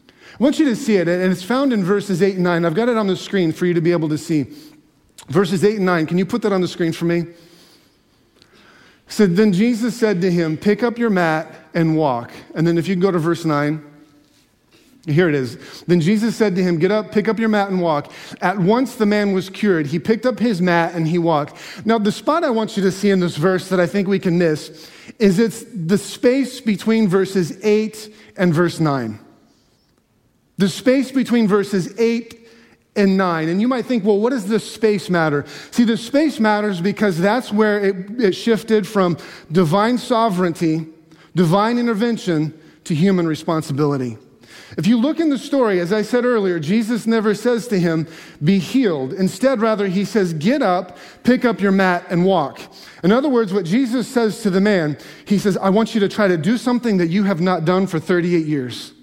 I 0.09 0.43
want 0.43 0.59
you 0.59 0.65
to 0.67 0.77
see 0.77 0.97
it, 0.97 1.07
and 1.07 1.33
it's 1.33 1.45
found 1.45 1.73
in 1.73 1.85
verses 1.85 2.21
8 2.21 2.35
and 2.35 2.45
9. 2.45 2.65
I've 2.65 2.75
got 2.75 2.89
it 2.89 2.97
on 2.97 3.07
the 3.07 3.17
screen 3.17 3.53
for 3.53 3.67
you 3.67 3.75
to 3.75 3.81
be 3.81 3.93
able 3.93 4.09
to 4.09 4.19
see. 4.19 4.47
Verses 5.29 5.65
8 5.65 5.77
and 5.77 5.87
9. 5.87 6.07
Can 6.07 6.19
you 6.19 6.27
put 6.27 6.43
that 6.43 6.53
on 6.53 6.61
the 6.61 6.69
screen 6.69 6.93
for 6.93 7.05
me? 7.05 7.27
So 9.15 9.29
then 9.29 9.53
Jesus 9.53 9.97
said 9.97 10.21
to 10.23 10.31
him, 10.31 10.57
Pick 10.57 10.83
up 10.83 10.99
your 10.99 11.09
mat 11.09 11.47
and 11.73 11.97
walk. 11.97 12.33
And 12.57 12.67
then 12.67 12.77
if 12.77 12.89
you 12.89 12.97
go 12.97 13.13
to 13.13 13.19
verse 13.21 13.45
9, 13.45 13.81
here 15.07 15.29
it 15.29 15.37
is. 15.37 15.83
Then 15.83 16.01
Jesus 16.01 16.35
said 16.35 16.57
to 16.57 16.63
him, 16.65 16.81
Get 16.81 16.91
up, 16.91 17.13
pick 17.13 17.29
up 17.29 17.39
your 17.39 17.49
mat, 17.49 17.69
and 17.69 17.81
walk. 17.81 18.11
At 18.41 18.59
once 18.59 18.97
the 18.97 19.07
man 19.07 19.33
was 19.33 19.49
cured. 19.49 19.87
He 19.87 20.01
picked 20.01 20.27
up 20.27 20.41
his 20.41 20.61
mat 20.61 20.97
and 20.97 21.07
he 21.07 21.19
walked. 21.19 21.55
Now, 21.87 21.97
the 21.97 22.11
spot 22.11 22.43
I 22.43 22.51
want 22.51 22.77
you 22.77 22.83
to 22.83 22.91
see 22.91 23.11
in 23.11 23.21
this 23.21 23.37
verse 23.37 23.69
that 23.69 23.79
I 23.79 23.87
think 23.87 24.09
we 24.09 24.19
can 24.19 24.37
miss 24.37 24.91
is 25.21 25.39
it's 25.39 25.65
the 25.73 25.97
space 25.97 26.61
between 26.61 27.07
verses 27.07 27.57
8 27.65 28.13
and 28.37 28.53
verse 28.53 28.81
9. 28.81 29.21
The 30.59 30.69
space 30.69 31.13
between 31.13 31.47
verses 31.47 31.97
8 32.01 32.44
and 32.97 33.17
9. 33.17 33.49
And 33.49 33.61
you 33.61 33.69
might 33.69 33.87
think, 33.87 34.05
well, 34.05 34.19
what 34.19 34.31
does 34.31 34.47
this 34.47 34.71
space 34.71 35.11
matter? 35.11 35.45
See, 35.71 35.85
the 35.85 35.97
space 35.97 36.39
matters 36.39 36.81
because 36.81 37.19
that's 37.19 37.53
where 37.53 37.85
it, 37.85 38.21
it 38.21 38.33
shifted 38.33 38.87
from 38.87 39.19
divine 39.51 39.99
sovereignty, 39.99 40.87
divine 41.35 41.79
intervention, 41.79 42.59
to 42.85 42.95
human 42.95 43.27
responsibility. 43.27 44.19
If 44.77 44.87
you 44.87 44.99
look 44.99 45.21
in 45.21 45.31
the 45.31 45.39
story, 45.39 45.79
as 45.81 45.93
I 45.93 46.03
said 46.03 46.25
earlier, 46.25 46.59
Jesus 46.59 47.07
never 47.07 47.35
says 47.35 47.69
to 47.69 47.79
him, 47.79 48.09
be 48.43 48.59
healed. 48.59 49.13
Instead, 49.13 49.61
rather, 49.61 49.87
he 49.87 50.05
says, 50.05 50.33
get 50.33 50.63
up, 50.63 50.99
pick 51.23 51.45
up 51.45 51.61
your 51.61 51.71
mat, 51.71 52.05
and 52.11 52.25
walk. 52.25 52.61
In 53.03 53.13
other 53.13 53.29
words, 53.29 53.53
what 53.53 53.65
Jesus 53.65 54.09
says 54.09 54.43
to 54.43 54.51
the 54.51 54.61
man, 54.61 54.99
he 55.27 55.39
says, 55.39 55.57
I 55.57 55.71
want 55.71 55.95
you 55.95 56.01
to 56.01 56.09
try 56.09 56.27
to 56.27 56.37
do 56.37 56.59
something 56.59 56.97
that 56.97 57.09
you 57.09 57.23
have 57.25 57.41
not 57.41 57.65
done 57.65 57.87
for 57.87 58.01
38 58.01 58.47
years. 58.47 58.94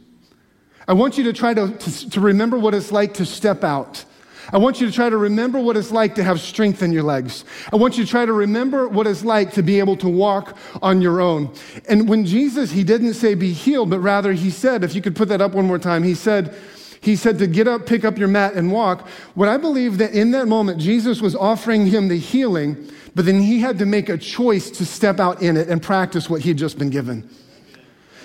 I 0.92 0.94
want 0.94 1.18
you 1.18 1.24
to 1.24 1.32
try 1.32 1.54
to, 1.54 1.70
to, 1.70 2.10
to, 2.10 2.20
remember 2.20 2.60
what 2.60 2.74
it's 2.74 2.92
like 2.92 3.14
to 3.14 3.26
step 3.26 3.64
out. 3.64 4.04
I 4.52 4.58
want 4.58 4.82
you 4.82 4.88
to 4.88 4.92
try 4.92 5.10
to 5.10 5.16
remember 5.16 5.58
what 5.58 5.78
it's 5.78 5.90
like 5.90 6.16
to 6.16 6.24
have 6.26 6.42
strength 6.42 6.84
in 6.84 6.92
your 6.92 7.04
legs. 7.04 7.46
I 7.72 7.78
want 7.78 7.98
you 7.98 8.04
to 8.04 8.10
try 8.10 8.26
to 8.26 8.34
remember 8.34 8.90
what 8.90 9.08
it's 9.08 9.24
like 9.24 9.54
to 9.54 9.64
be 9.64 9.80
able 9.80 9.96
to 9.96 10.10
walk 10.10 10.58
on 10.82 11.02
your 11.02 11.22
own. 11.22 11.54
And 11.88 12.10
when 12.10 12.26
Jesus, 12.26 12.72
he 12.72 12.84
didn't 12.84 13.14
say 13.14 13.36
be 13.36 13.54
healed, 13.54 13.90
but 13.90 14.00
rather 14.00 14.34
he 14.34 14.50
said, 14.50 14.84
if 14.84 14.94
you 14.94 15.02
could 15.02 15.16
put 15.16 15.30
that 15.30 15.40
up 15.40 15.54
one 15.54 15.66
more 15.66 15.80
time, 15.80 16.04
he 16.04 16.14
said, 16.14 16.54
he 17.00 17.16
said 17.16 17.40
to 17.40 17.48
get 17.48 17.70
up, 17.70 17.86
pick 17.86 18.04
up 18.04 18.18
your 18.18 18.28
mat, 18.28 18.56
and 18.56 18.70
walk. 18.70 19.08
What 19.34 19.48
I 19.48 19.56
believe 19.56 19.98
that 20.00 20.12
in 20.12 20.32
that 20.32 20.50
moment, 20.50 20.82
Jesus 20.82 21.22
was 21.22 21.38
offering 21.38 21.88
him 21.88 22.10
the 22.10 22.18
healing, 22.18 22.92
but 23.16 23.24
then 23.24 23.40
he 23.40 23.62
had 23.62 23.80
to 23.80 23.86
make 23.86 24.10
a 24.10 24.18
choice 24.18 24.70
to 24.72 24.86
step 24.86 25.22
out 25.22 25.42
in 25.42 25.56
it 25.56 25.70
and 25.70 25.82
practice 25.82 26.30
what 26.30 26.42
he'd 26.42 26.58
just 26.58 26.78
been 26.78 26.90
given. 26.90 27.30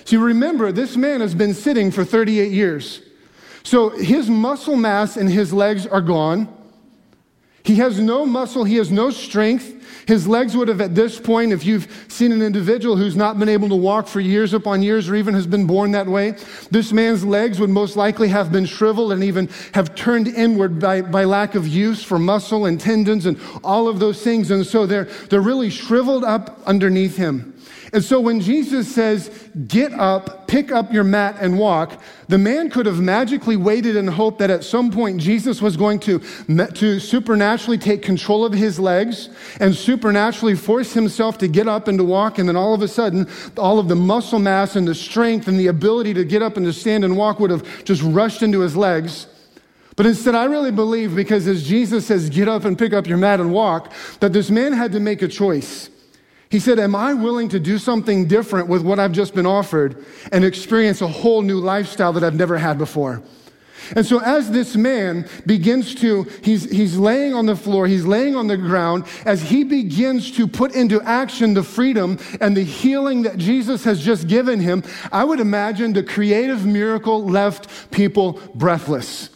So 0.06 0.20
remember, 0.20 0.70
this 0.70 0.96
man 0.96 1.20
has 1.20 1.34
been 1.34 1.52
sitting 1.52 1.90
for 1.90 2.04
38 2.04 2.52
years. 2.52 3.02
So 3.64 3.90
his 3.90 4.30
muscle 4.30 4.76
mass 4.76 5.16
and 5.16 5.28
his 5.28 5.52
legs 5.52 5.84
are 5.84 6.00
gone. 6.00 6.46
He 7.64 7.74
has 7.76 7.98
no 7.98 8.24
muscle, 8.24 8.62
he 8.62 8.76
has 8.76 8.92
no 8.92 9.10
strength. 9.10 9.75
His 10.06 10.26
legs 10.26 10.56
would 10.56 10.68
have, 10.68 10.80
at 10.80 10.94
this 10.94 11.18
point, 11.18 11.52
if 11.52 11.64
you've 11.64 12.06
seen 12.08 12.32
an 12.32 12.42
individual 12.42 12.96
who's 12.96 13.16
not 13.16 13.38
been 13.38 13.48
able 13.48 13.68
to 13.68 13.76
walk 13.76 14.08
for 14.08 14.20
years 14.20 14.54
upon 14.54 14.82
years 14.82 15.08
or 15.08 15.14
even 15.14 15.34
has 15.34 15.46
been 15.46 15.66
born 15.66 15.92
that 15.92 16.06
way, 16.06 16.32
this 16.70 16.92
man's 16.92 17.24
legs 17.24 17.58
would 17.60 17.70
most 17.70 17.96
likely 17.96 18.28
have 18.28 18.52
been 18.52 18.66
shriveled 18.66 19.12
and 19.12 19.24
even 19.24 19.48
have 19.74 19.94
turned 19.94 20.28
inward 20.28 20.80
by, 20.80 21.02
by 21.02 21.24
lack 21.24 21.54
of 21.54 21.66
use 21.66 22.02
for 22.02 22.18
muscle 22.18 22.66
and 22.66 22.80
tendons 22.80 23.26
and 23.26 23.38
all 23.62 23.88
of 23.88 23.98
those 23.98 24.22
things. 24.22 24.50
And 24.50 24.66
so 24.66 24.86
they're, 24.86 25.04
they're 25.30 25.40
really 25.40 25.70
shriveled 25.70 26.24
up 26.24 26.60
underneath 26.66 27.16
him. 27.16 27.54
And 27.92 28.04
so 28.04 28.20
when 28.20 28.40
Jesus 28.40 28.92
says, 28.92 29.30
Get 29.68 29.92
up, 29.92 30.48
pick 30.48 30.72
up 30.72 30.92
your 30.92 31.04
mat, 31.04 31.36
and 31.40 31.58
walk, 31.58 32.02
the 32.28 32.38
man 32.38 32.70
could 32.70 32.86
have 32.86 33.00
magically 33.00 33.56
waited 33.56 33.96
and 33.96 34.10
hoped 34.10 34.38
that 34.40 34.50
at 34.50 34.64
some 34.64 34.90
point 34.90 35.20
Jesus 35.20 35.62
was 35.62 35.76
going 35.76 36.00
to, 36.00 36.18
to 36.74 36.98
supernaturally 37.00 37.78
take 37.78 38.02
control 38.02 38.44
of 38.44 38.52
his 38.52 38.78
legs 38.78 39.28
and 39.60 39.74
supernaturally 39.76 40.54
force 40.54 40.92
himself 40.92 41.38
to 41.38 41.48
get 41.48 41.68
up 41.68 41.86
and 41.88 41.98
to 41.98 42.04
walk. 42.04 42.38
And 42.38 42.48
then 42.48 42.56
all 42.56 42.74
of 42.74 42.82
a 42.82 42.88
sudden, 42.88 43.28
all 43.56 43.78
of 43.78 43.88
the 43.88 43.94
muscle 43.94 44.38
mass 44.38 44.74
and 44.74 44.88
the 44.88 44.94
strength 44.94 45.46
and 45.46 45.58
the 45.58 45.68
ability 45.68 46.14
to 46.14 46.24
get 46.24 46.42
up 46.42 46.56
and 46.56 46.66
to 46.66 46.72
stand 46.72 47.04
and 47.04 47.16
walk 47.16 47.38
would 47.38 47.50
have 47.50 47.84
just 47.84 48.02
rushed 48.02 48.42
into 48.42 48.60
his 48.60 48.76
legs. 48.76 49.26
But 49.96 50.06
instead, 50.06 50.34
I 50.34 50.44
really 50.44 50.72
believe 50.72 51.16
because 51.16 51.46
as 51.46 51.66
Jesus 51.66 52.06
says, 52.06 52.28
get 52.28 52.48
up 52.48 52.64
and 52.64 52.78
pick 52.78 52.92
up 52.92 53.06
your 53.06 53.16
mat 53.16 53.40
and 53.40 53.52
walk, 53.52 53.92
that 54.20 54.32
this 54.32 54.50
man 54.50 54.72
had 54.72 54.92
to 54.92 55.00
make 55.00 55.22
a 55.22 55.28
choice. 55.28 55.88
He 56.50 56.60
said, 56.60 56.78
Am 56.78 56.94
I 56.94 57.14
willing 57.14 57.48
to 57.48 57.58
do 57.58 57.78
something 57.78 58.26
different 58.28 58.68
with 58.68 58.82
what 58.82 58.98
I've 58.98 59.12
just 59.12 59.34
been 59.34 59.46
offered 59.46 60.04
and 60.30 60.44
experience 60.44 61.00
a 61.00 61.08
whole 61.08 61.42
new 61.42 61.58
lifestyle 61.58 62.12
that 62.12 62.22
I've 62.22 62.36
never 62.36 62.58
had 62.58 62.78
before? 62.78 63.22
And 63.94 64.04
so, 64.04 64.20
as 64.20 64.50
this 64.50 64.76
man 64.76 65.28
begins 65.44 65.94
to, 65.96 66.24
he's, 66.42 66.70
he's 66.70 66.96
laying 66.96 67.34
on 67.34 67.46
the 67.46 67.56
floor, 67.56 67.86
he's 67.86 68.04
laying 68.04 68.34
on 68.34 68.46
the 68.46 68.56
ground, 68.56 69.04
as 69.24 69.42
he 69.42 69.64
begins 69.64 70.30
to 70.32 70.48
put 70.48 70.74
into 70.74 71.00
action 71.02 71.54
the 71.54 71.62
freedom 71.62 72.18
and 72.40 72.56
the 72.56 72.64
healing 72.64 73.22
that 73.22 73.38
Jesus 73.38 73.84
has 73.84 74.02
just 74.02 74.26
given 74.26 74.60
him, 74.60 74.82
I 75.12 75.24
would 75.24 75.40
imagine 75.40 75.92
the 75.92 76.02
creative 76.02 76.66
miracle 76.66 77.24
left 77.24 77.90
people 77.90 78.40
breathless. 78.54 79.30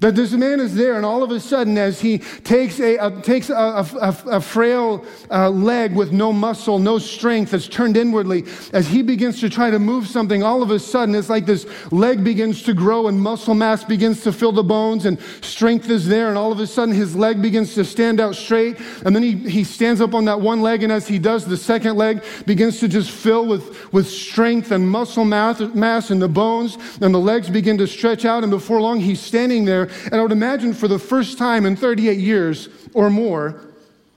That 0.00 0.14
this 0.14 0.32
man 0.32 0.60
is 0.60 0.74
there, 0.74 0.96
and 0.96 1.04
all 1.04 1.22
of 1.22 1.30
a 1.30 1.38
sudden, 1.38 1.76
as 1.76 2.00
he 2.00 2.18
takes 2.18 2.80
a, 2.80 2.96
a 2.96 3.20
takes 3.20 3.50
a, 3.50 3.54
a, 3.54 4.16
a 4.30 4.40
frail 4.40 5.04
uh, 5.30 5.50
leg 5.50 5.94
with 5.94 6.10
no 6.10 6.32
muscle, 6.32 6.78
no 6.78 6.98
strength, 6.98 7.50
that's 7.50 7.68
turned 7.68 7.98
inwardly, 7.98 8.46
as 8.72 8.88
he 8.88 9.02
begins 9.02 9.40
to 9.40 9.50
try 9.50 9.70
to 9.70 9.78
move 9.78 10.06
something, 10.06 10.42
all 10.42 10.62
of 10.62 10.70
a 10.70 10.78
sudden, 10.78 11.14
it's 11.14 11.28
like 11.28 11.44
this 11.44 11.66
leg 11.92 12.24
begins 12.24 12.62
to 12.62 12.72
grow, 12.72 13.08
and 13.08 13.20
muscle 13.20 13.54
mass 13.54 13.84
begins 13.84 14.22
to 14.22 14.32
fill 14.32 14.52
the 14.52 14.62
bones, 14.62 15.04
and 15.04 15.20
strength 15.42 15.90
is 15.90 16.08
there, 16.08 16.30
and 16.30 16.38
all 16.38 16.50
of 16.50 16.60
a 16.60 16.66
sudden, 16.66 16.94
his 16.94 17.14
leg 17.14 17.42
begins 17.42 17.74
to 17.74 17.84
stand 17.84 18.20
out 18.20 18.34
straight, 18.34 18.78
and 19.04 19.14
then 19.14 19.22
he, 19.22 19.32
he 19.50 19.62
stands 19.62 20.00
up 20.00 20.14
on 20.14 20.24
that 20.24 20.40
one 20.40 20.62
leg, 20.62 20.82
and 20.82 20.90
as 20.90 21.06
he 21.06 21.18
does, 21.18 21.44
the 21.44 21.58
second 21.58 21.98
leg 21.98 22.24
begins 22.46 22.80
to 22.80 22.88
just 22.88 23.10
fill 23.10 23.44
with, 23.46 23.92
with 23.92 24.08
strength 24.08 24.70
and 24.70 24.88
muscle 24.88 25.26
mass, 25.26 25.60
mass 25.74 26.10
and 26.10 26.22
the 26.22 26.28
bones, 26.28 26.78
and 27.02 27.14
the 27.14 27.20
legs 27.20 27.50
begin 27.50 27.76
to 27.76 27.86
stretch 27.86 28.24
out, 28.24 28.42
and 28.42 28.50
before 28.50 28.80
long, 28.80 28.98
he's 28.98 29.20
standing 29.20 29.66
there 29.66 29.89
and 30.06 30.14
I 30.14 30.22
would 30.22 30.32
imagine 30.32 30.74
for 30.74 30.88
the 30.88 30.98
first 30.98 31.38
time 31.38 31.66
in 31.66 31.76
38 31.76 32.18
years 32.18 32.68
or 32.94 33.10
more, 33.10 33.60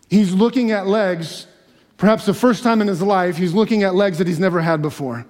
he's 0.09 0.33
looking 0.33 0.71
at 0.71 0.87
legs, 0.87 1.47
perhaps 1.97 2.25
the 2.25 2.33
first 2.33 2.63
time 2.63 2.81
in 2.81 2.87
his 2.87 3.01
life, 3.01 3.37
he's 3.37 3.53
looking 3.53 3.83
at 3.83 3.95
legs 3.95 4.17
that 4.17 4.27
he's 4.27 4.39
never 4.39 4.61
had 4.61 4.81
before. 4.81 5.25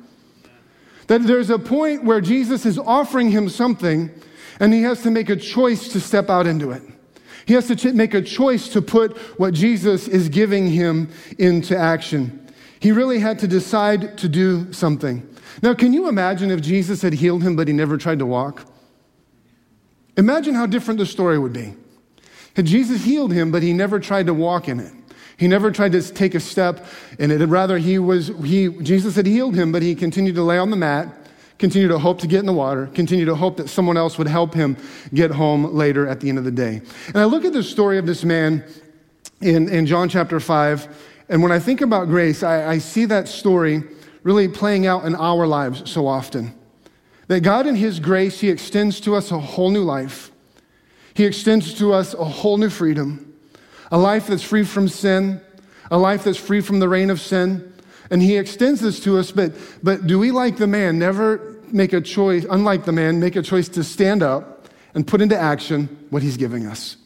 That 1.08 1.23
there's 1.23 1.49
a 1.49 1.60
point 1.60 2.03
where 2.03 2.21
Jesus 2.21 2.65
is 2.65 2.77
offering 2.79 3.29
him 3.29 3.49
something, 3.49 4.10
and 4.60 4.73
he 4.73 4.84
has 4.84 5.01
to 5.03 5.12
make 5.12 5.29
a 5.29 5.36
choice 5.36 5.89
to 5.89 5.99
step 5.99 6.29
out 6.29 6.47
into 6.47 6.71
it. 6.71 6.82
He 7.45 7.53
has 7.53 7.67
to 7.67 7.75
ch- 7.75 7.93
make 7.93 8.13
a 8.13 8.21
choice 8.21 8.69
to 8.69 8.82
put 8.82 9.17
what 9.39 9.53
Jesus 9.53 10.08
is 10.08 10.29
giving 10.29 10.69
him 10.69 11.10
into 11.38 11.77
action. 11.77 12.39
He 12.79 12.91
really 12.91 13.19
had 13.19 13.39
to 13.39 13.47
decide 13.47 14.17
to 14.19 14.29
do 14.29 14.71
something. 14.73 15.27
Now, 15.62 15.73
can 15.73 15.93
you 15.93 16.08
imagine 16.08 16.51
if 16.51 16.62
Jesus 16.62 17.01
had 17.01 17.13
healed 17.13 17.43
him, 17.43 17.56
but 17.56 17.67
he 17.67 17.73
never 17.73 17.97
tried 17.97 18.19
to 18.19 18.25
walk? 18.25 18.65
Imagine 20.17 20.54
how 20.54 20.65
different 20.65 20.99
the 20.99 21.06
story 21.06 21.39
would 21.39 21.54
be. 21.54 21.73
Had 22.56 22.65
Jesus 22.65 23.04
healed 23.04 23.34
him, 23.34 23.52
but 23.52 23.63
he 23.63 23.73
never 23.73 23.99
tried 23.99 24.28
to 24.28 24.34
walk 24.34 24.67
in 24.67 24.80
it. 24.80 24.93
He 25.38 25.47
never 25.47 25.71
tried 25.71 25.93
to 25.93 26.02
take 26.02 26.36
a 26.36 26.39
step 26.39 26.86
in 27.17 27.32
it. 27.32 27.43
Rather, 27.45 27.78
he 27.78 27.97
was, 27.97 28.28
he, 28.43 28.69
Jesus 28.69 29.15
had 29.15 29.26
healed 29.26 29.56
him, 29.56 29.71
but 29.71 29.82
he 29.82 29.95
continued 29.95 30.36
to 30.36 30.43
lay 30.43 30.58
on 30.58 30.69
the 30.69 30.76
mat, 30.76 31.08
continued 31.58 31.89
to 31.89 31.97
hope 31.97 32.19
to 32.19 32.28
get 32.28 32.39
in 32.39 32.45
the 32.45 32.54
water, 32.54 32.88
continued 32.93 33.26
to 33.26 33.36
hope 33.36 33.58
that 33.58 33.69
someone 33.69 33.97
else 33.97 34.17
would 34.17 34.28
help 34.28 34.54
him 34.54 34.78
get 35.13 35.32
home 35.32 35.73
later 35.73 36.08
at 36.08 36.19
the 36.19 36.30
end 36.30 36.38
of 36.38 36.43
the 36.43 36.52
day. 36.52 36.82
And 37.08 37.17
I 37.17 37.26
look 37.26 37.45
at 37.45 37.54
the 37.54 37.63
story 37.63 37.97
of 37.97 38.06
this 38.06 38.23
man 38.23 38.63
in, 39.41 39.67
in 39.69 39.86
John 39.88 40.08
chapter 40.08 40.39
5, 40.39 41.10
and 41.30 41.41
when 41.41 41.52
I 41.52 41.60
think 41.60 41.82
about 41.82 42.08
grace, 42.08 42.43
I, 42.43 42.73
I 42.73 42.78
see 42.78 43.06
that 43.06 43.28
story 43.28 43.84
really 44.21 44.47
playing 44.47 44.86
out 44.86 45.06
in 45.06 45.15
our 45.15 45.47
lives 45.47 45.89
so 45.89 46.06
often. 46.06 46.54
That 47.27 47.41
God, 47.41 47.67
in 47.67 47.75
His 47.75 47.99
grace, 47.99 48.39
He 48.39 48.49
extends 48.49 48.99
to 49.01 49.15
us 49.15 49.31
a 49.31 49.39
whole 49.39 49.69
new 49.69 49.83
life. 49.83 50.31
He 51.13 51.25
extends 51.25 51.73
to 51.75 51.93
us 51.93 52.13
a 52.13 52.25
whole 52.25 52.57
new 52.57 52.69
freedom, 52.69 53.33
a 53.91 53.97
life 53.97 54.27
that's 54.27 54.43
free 54.43 54.63
from 54.63 54.88
sin, 54.88 55.41
a 55.91 55.97
life 55.97 56.23
that's 56.23 56.38
free 56.38 56.62
from 56.62 56.79
the 56.79 56.89
reign 56.89 57.09
of 57.09 57.21
sin. 57.21 57.71
And 58.09 58.21
He 58.21 58.38
extends 58.38 58.81
this 58.81 58.99
to 59.01 59.17
us, 59.17 59.31
but, 59.31 59.53
but 59.81 60.07
do 60.07 60.19
we, 60.19 60.31
like 60.31 60.57
the 60.57 60.67
man, 60.67 60.99
never 60.99 61.55
make 61.71 61.93
a 61.93 62.01
choice, 62.01 62.45
unlike 62.49 62.86
the 62.86 62.91
man, 62.91 63.19
make 63.19 63.36
a 63.36 63.41
choice 63.41 63.69
to 63.69 63.83
stand 63.83 64.21
up 64.21 64.67
and 64.93 65.07
put 65.07 65.21
into 65.21 65.38
action 65.38 65.88
what 66.09 66.21
He's 66.21 66.38
giving 66.38 66.65
us? 66.67 66.97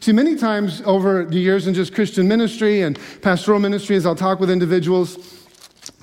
See, 0.00 0.12
many 0.12 0.34
times 0.34 0.82
over 0.84 1.24
the 1.24 1.38
years 1.38 1.66
in 1.66 1.74
just 1.74 1.94
Christian 1.94 2.26
ministry 2.26 2.82
and 2.82 2.98
pastoral 3.20 3.60
ministry, 3.60 3.94
as 3.94 4.04
I'll 4.04 4.16
talk 4.16 4.40
with 4.40 4.50
individuals, 4.50 5.41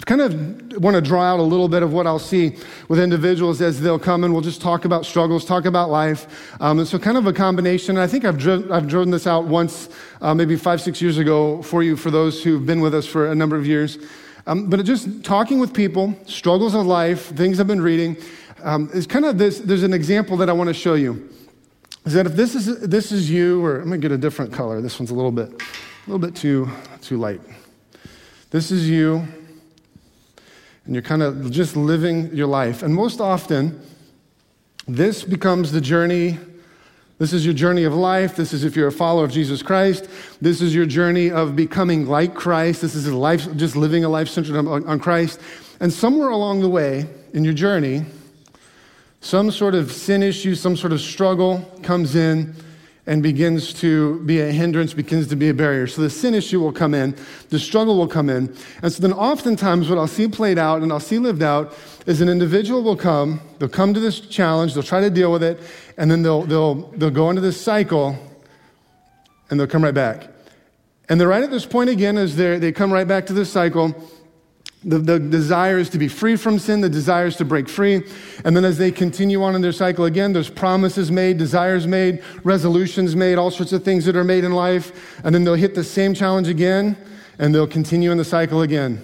kind 0.06 0.22
of 0.22 0.82
want 0.82 0.96
to 0.96 1.02
draw 1.02 1.22
out 1.22 1.40
a 1.40 1.44
little 1.44 1.70
bit 1.70 1.84
of 1.84 1.94
what 1.94 2.08
I'll 2.08 2.20
see 2.20 2.58
with 2.88 3.00
individuals 3.00 3.62
as 3.62 3.80
they'll 3.80 4.00
come 4.00 4.24
and 4.24 4.34
we'll 4.34 4.42
just 4.42 4.62
talk 4.62 4.86
about 4.86 5.06
struggles, 5.06 5.46
talk 5.46 5.66
about 5.66 5.90
life. 5.90 6.52
Um, 6.60 6.80
and 6.80 6.88
so, 6.88 6.98
kind 6.98 7.18
of 7.18 7.28
a 7.28 7.34
combination. 7.34 7.98
I 7.98 8.08
think 8.08 8.26
I've, 8.26 8.38
driven, 8.38 8.72
I've 8.72 8.88
driven 8.88 9.12
this 9.12 9.28
out 9.28 9.46
once, 9.46 9.90
uh, 10.22 10.34
maybe 10.34 10.56
five, 10.56 10.82
six 10.82 11.02
years 11.02 11.18
ago 11.18 11.62
for 11.62 11.84
you, 11.84 11.96
for 11.96 12.12
those 12.12 12.44
who've 12.44 12.66
been 12.66 12.82
with 12.82 12.96
us 12.96 13.06
for 13.06 13.32
a 13.32 13.36
number 13.36 13.56
of 13.56 13.68
years. 13.68 14.00
Um, 14.48 14.70
but 14.70 14.84
just 14.84 15.24
talking 15.24 15.60
with 15.60 15.74
people, 15.74 16.16
struggles 16.26 16.74
of 16.74 16.86
life, 16.86 17.28
things 17.36 17.60
I've 17.60 17.68
been 17.68 17.82
reading, 17.82 18.18
um, 18.64 18.90
is 18.94 19.06
kind 19.06 19.26
of 19.26 19.38
this. 19.38 19.60
There's 19.60 19.84
an 19.84 19.94
example 19.94 20.38
that 20.38 20.50
I 20.50 20.54
want 20.54 20.70
to 20.70 20.74
show 20.74 20.96
you. 20.96 21.30
Is 22.06 22.14
that 22.14 22.26
if 22.26 22.34
this 22.34 22.56
is, 22.56 22.80
this 22.80 23.12
is 23.12 23.30
you, 23.30 23.64
or 23.64 23.80
I'm 23.80 23.90
going 23.90 24.02
to 24.02 24.10
get 24.10 24.14
a 24.14 24.18
different 24.18 24.52
color. 24.52 24.82
This 24.82 25.00
one's 25.00 25.12
a 25.12 25.16
little 25.16 25.32
bit, 25.32 25.50
a 25.52 26.10
little 26.10 26.20
bit 26.20 26.36
too, 26.36 26.68
too 27.02 27.18
light. 27.18 27.42
This 28.50 28.72
is 28.72 28.90
you 28.90 29.28
and 30.90 30.96
you're 30.96 31.04
kind 31.04 31.22
of 31.22 31.52
just 31.52 31.76
living 31.76 32.36
your 32.36 32.48
life. 32.48 32.82
And 32.82 32.96
most 32.96 33.22
often, 33.22 33.80
this 34.88 35.24
becomes 35.24 35.72
the 35.72 35.80
journey. 35.80 36.40
This 37.20 37.32
is 37.32 37.46
your 37.46 37.54
journey 37.54 37.84
of 37.84 37.94
life. 37.94 38.36
This 38.36 38.54
is 38.54 38.64
if 38.64 38.76
you're 38.76 38.88
a 38.88 38.92
follower 38.92 39.24
of 39.24 39.32
Jesus 39.32 39.62
Christ. 39.62 40.10
This 40.42 40.64
is 40.64 40.74
your 40.74 40.88
journey 40.88 41.30
of 41.30 41.56
becoming 41.56 42.08
like 42.08 42.34
Christ. 42.34 42.82
This 42.82 42.96
is 42.96 43.08
life, 43.08 43.56
just 43.56 43.76
living 43.76 44.04
a 44.04 44.10
life 44.10 44.30
centered 44.30 44.56
on, 44.56 44.68
on 44.68 45.00
Christ. 45.00 45.40
And 45.80 45.94
somewhere 45.94 46.30
along 46.30 46.62
the 46.62 46.70
way 46.70 47.06
in 47.34 47.44
your 47.44 47.54
journey, 47.54 48.04
some 49.22 49.52
sort 49.52 49.76
of 49.76 49.92
sin 49.92 50.24
issue, 50.24 50.56
some 50.56 50.76
sort 50.76 50.92
of 50.92 51.02
struggle 51.02 51.60
comes 51.84 52.16
in 52.16 52.56
and 53.10 53.24
begins 53.24 53.74
to 53.74 54.20
be 54.20 54.40
a 54.40 54.52
hindrance, 54.52 54.94
begins 54.94 55.26
to 55.30 55.36
be 55.36 55.50
a 55.50 55.54
barrier. 55.54 55.88
So 55.88 56.04
the 56.04 56.12
sin 56.12 56.36
issue 56.36 56.60
will 56.60 56.72
come 56.72 56.94
in, 56.94 57.16
the 57.50 57.58
struggle 57.58 57.98
will 57.98 58.08
come 58.08 58.30
in. 58.30 58.56
And 58.84 58.94
so 58.94 59.02
then 59.02 59.14
oftentimes 59.14 59.90
what 59.90 59.98
I'll 59.98 60.06
see 60.06 60.28
played 60.28 60.60
out 60.60 60.84
and 60.84 60.94
I'll 60.94 61.00
see 61.00 61.18
lived 61.18 61.42
out 61.42 61.76
is 62.06 62.22
an 62.22 62.30
individual 62.30 62.84
will 62.84 62.96
come, 62.96 63.42
they'll 63.58 63.68
come 63.68 63.96
to 63.96 64.00
this 64.00 64.20
challenge, 64.20 64.76
they'll 64.76 64.84
try 64.84 65.02
to 65.02 65.10
deal 65.10 65.32
with 65.32 65.42
it, 65.42 65.60
and 65.98 66.12
then 66.12 66.22
they'll, 66.22 66.44
they'll, 66.44 66.76
they'll 66.98 67.10
go 67.10 67.32
into 67.32 67.42
this 67.42 67.60
cycle 67.60 68.16
and 69.50 69.60
they'll 69.60 69.66
come 69.66 69.84
right 69.84 69.96
back. 69.96 70.28
And 71.10 71.20
they're 71.20 71.28
right 71.28 71.42
at 71.42 71.50
this 71.50 71.66
point 71.66 71.90
again 71.90 72.16
as 72.16 72.36
they 72.36 72.60
they 72.60 72.72
come 72.72 72.94
right 72.94 73.08
back 73.08 73.26
to 73.26 73.34
this 73.34 73.52
cycle 73.52 73.96
the, 74.84 74.98
the 74.98 75.20
desire 75.20 75.78
is 75.78 75.90
to 75.90 75.98
be 75.98 76.08
free 76.08 76.38
from 76.38 76.58
sin, 76.58 76.80
the 76.80 76.90
desire 76.90 77.28
is 77.28 77.36
to 77.38 77.46
break 77.46 77.68
free. 77.68 78.04
And 78.46 78.56
then 78.56 78.64
as 78.64 78.78
they 78.78 78.92
continue 78.92 79.44
on 79.44 79.56
in 79.56 79.62
their 79.62 79.74
cycle 79.74 80.06
again, 80.06 80.32
there's 80.32 80.50
promises 80.50 81.12
made, 81.12 81.38
desires 81.38 81.86
made, 81.86 82.24
resolutions 82.44 83.16
made, 83.16 83.38
all 83.38 83.52
sorts 83.52 83.74
of 83.74 83.84
things 83.84 84.06
that 84.06 84.16
are 84.16 84.24
made 84.24 84.46
in 84.46 84.54
life. 84.54 85.20
And 85.26 85.36
then 85.36 85.44
they'll 85.44 85.56
hit 85.56 85.76
the 85.76 85.84
same 85.84 86.14
challenge 86.14 86.48
again, 86.48 86.98
and 87.40 87.54
they'll 87.54 87.68
continue 87.68 88.12
in 88.12 88.18
the 88.18 88.24
cycle 88.24 88.62
again. 88.62 89.04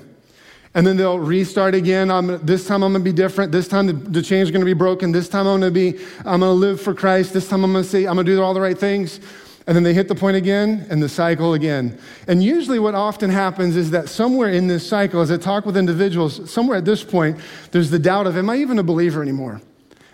And 0.76 0.86
then 0.86 0.98
they'll 0.98 1.20
restart 1.20 1.74
again. 1.74 2.10
I'm, 2.12 2.46
this 2.46 2.68
time 2.68 2.84
I'm 2.84 2.92
going 2.94 3.04
to 3.04 3.10
be 3.10 3.16
different. 3.16 3.52
This 3.52 3.68
time 3.68 3.88
the, 3.88 3.94
the 3.94 4.20
is 4.20 4.52
going 4.52 4.62
to 4.62 4.66
be 4.66 4.74
broken. 4.74 5.12
This 5.12 5.30
time 5.30 5.48
I'm 5.48 5.60
going 5.60 5.74
to 5.74 5.94
be, 5.94 6.00
I'm 6.20 6.42
going 6.42 6.42
to 6.42 6.52
live 6.52 6.82
for 6.82 6.94
Christ. 6.94 7.34
This 7.34 7.48
time 7.48 7.64
I'm 7.64 7.72
going 7.72 7.84
to 7.84 7.90
say, 7.90 8.06
I'm 8.06 8.16
going 8.16 8.26
to 8.26 8.36
do 8.36 8.42
all 8.42 8.54
the 8.54 8.62
right 8.62 8.78
things. 8.78 9.20
And 9.68 9.76
then 9.76 9.84
they 9.84 9.94
hit 9.94 10.08
the 10.08 10.16
point 10.16 10.38
again 10.38 10.86
and 10.90 11.02
the 11.02 11.10
cycle 11.10 11.56
again. 11.56 11.98
And 12.28 12.44
usually, 12.44 12.78
what 12.78 12.94
often 12.94 13.32
happens 13.32 13.76
is 13.76 13.92
that 13.92 14.10
somewhere 14.10 14.50
in 14.50 14.68
this 14.68 14.88
cycle, 14.88 15.22
as 15.22 15.32
I 15.32 15.38
talk 15.38 15.66
with 15.66 15.76
individuals, 15.76 16.52
somewhere 16.52 16.78
at 16.78 16.86
this 16.86 17.04
point, 17.04 17.40
there's 17.72 17.90
the 17.90 17.98
doubt 17.98 18.28
of, 18.28 18.38
Am 18.38 18.50
I 18.50 18.58
even 18.58 18.78
a 18.78 18.84
believer 18.84 19.24
anymore? 19.24 19.62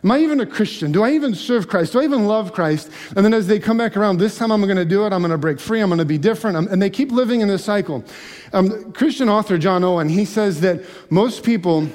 Am 0.03 0.09
I 0.09 0.19
even 0.19 0.39
a 0.39 0.45
Christian? 0.47 0.91
Do 0.91 1.03
I 1.03 1.11
even 1.11 1.35
serve 1.35 1.67
Christ? 1.67 1.93
Do 1.93 1.99
I 1.99 2.05
even 2.05 2.25
love 2.25 2.53
Christ? 2.53 2.89
And 3.15 3.23
then 3.23 3.35
as 3.35 3.45
they 3.45 3.59
come 3.59 3.77
back 3.77 3.95
around, 3.95 4.17
this 4.17 4.35
time 4.35 4.51
I'm 4.51 4.61
going 4.61 4.77
to 4.77 4.85
do 4.85 5.05
it. 5.05 5.13
I'm 5.13 5.21
going 5.21 5.31
to 5.31 5.37
break 5.37 5.59
free. 5.59 5.79
I'm 5.79 5.89
going 5.89 5.99
to 5.99 6.05
be 6.05 6.17
different. 6.17 6.57
and 6.69 6.81
they 6.81 6.89
keep 6.89 7.11
living 7.11 7.41
in 7.41 7.47
this 7.47 7.63
cycle. 7.63 8.03
Um, 8.51 8.93
Christian 8.93 9.29
author 9.29 9.59
John 9.59 9.83
Owen, 9.83 10.09
he 10.09 10.25
says 10.25 10.61
that 10.61 10.83
most 11.11 11.43
people, 11.43 11.87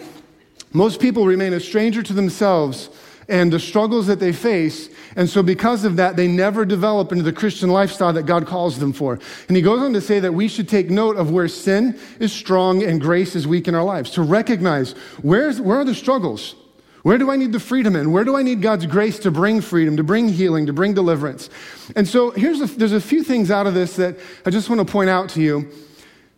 most 0.72 1.00
people 1.00 1.26
remain 1.26 1.52
a 1.52 1.58
stranger 1.58 2.02
to 2.02 2.12
themselves 2.12 2.90
and 3.28 3.52
the 3.52 3.58
struggles 3.58 4.06
that 4.06 4.20
they 4.20 4.32
face. 4.32 4.88
And 5.16 5.28
so, 5.28 5.42
because 5.42 5.84
of 5.84 5.96
that, 5.96 6.16
they 6.16 6.28
never 6.28 6.64
develop 6.64 7.12
into 7.12 7.24
the 7.24 7.32
Christian 7.32 7.70
lifestyle 7.70 8.12
that 8.12 8.24
God 8.24 8.46
calls 8.46 8.78
them 8.78 8.92
for. 8.92 9.18
And 9.48 9.56
he 9.56 9.62
goes 9.62 9.80
on 9.80 9.92
to 9.94 10.00
say 10.00 10.20
that 10.20 10.32
we 10.32 10.48
should 10.48 10.68
take 10.68 10.90
note 10.90 11.16
of 11.16 11.30
where 11.30 11.48
sin 11.48 11.98
is 12.20 12.32
strong 12.32 12.82
and 12.82 13.00
grace 13.00 13.34
is 13.34 13.46
weak 13.46 13.68
in 13.68 13.74
our 13.74 13.84
lives, 13.84 14.10
to 14.12 14.22
recognize 14.22 14.92
where's, 15.22 15.60
where 15.60 15.80
are 15.80 15.84
the 15.84 15.94
struggles? 15.94 16.54
Where 17.02 17.18
do 17.18 17.30
I 17.30 17.36
need 17.36 17.52
the 17.52 17.60
freedom 17.60 17.94
in? 17.94 18.10
Where 18.10 18.24
do 18.24 18.36
I 18.36 18.42
need 18.42 18.62
God's 18.62 18.84
grace 18.86 19.20
to 19.20 19.30
bring 19.30 19.60
freedom, 19.60 19.96
to 19.96 20.02
bring 20.02 20.28
healing, 20.28 20.66
to 20.66 20.72
bring 20.72 20.92
deliverance? 20.92 21.50
And 21.94 22.06
so, 22.06 22.30
here's 22.30 22.60
a, 22.60 22.66
there's 22.66 22.92
a 22.92 23.00
few 23.00 23.22
things 23.22 23.50
out 23.50 23.66
of 23.66 23.74
this 23.74 23.96
that 23.96 24.18
I 24.44 24.50
just 24.50 24.68
want 24.68 24.86
to 24.86 24.92
point 24.92 25.10
out 25.10 25.28
to 25.30 25.40
you 25.40 25.70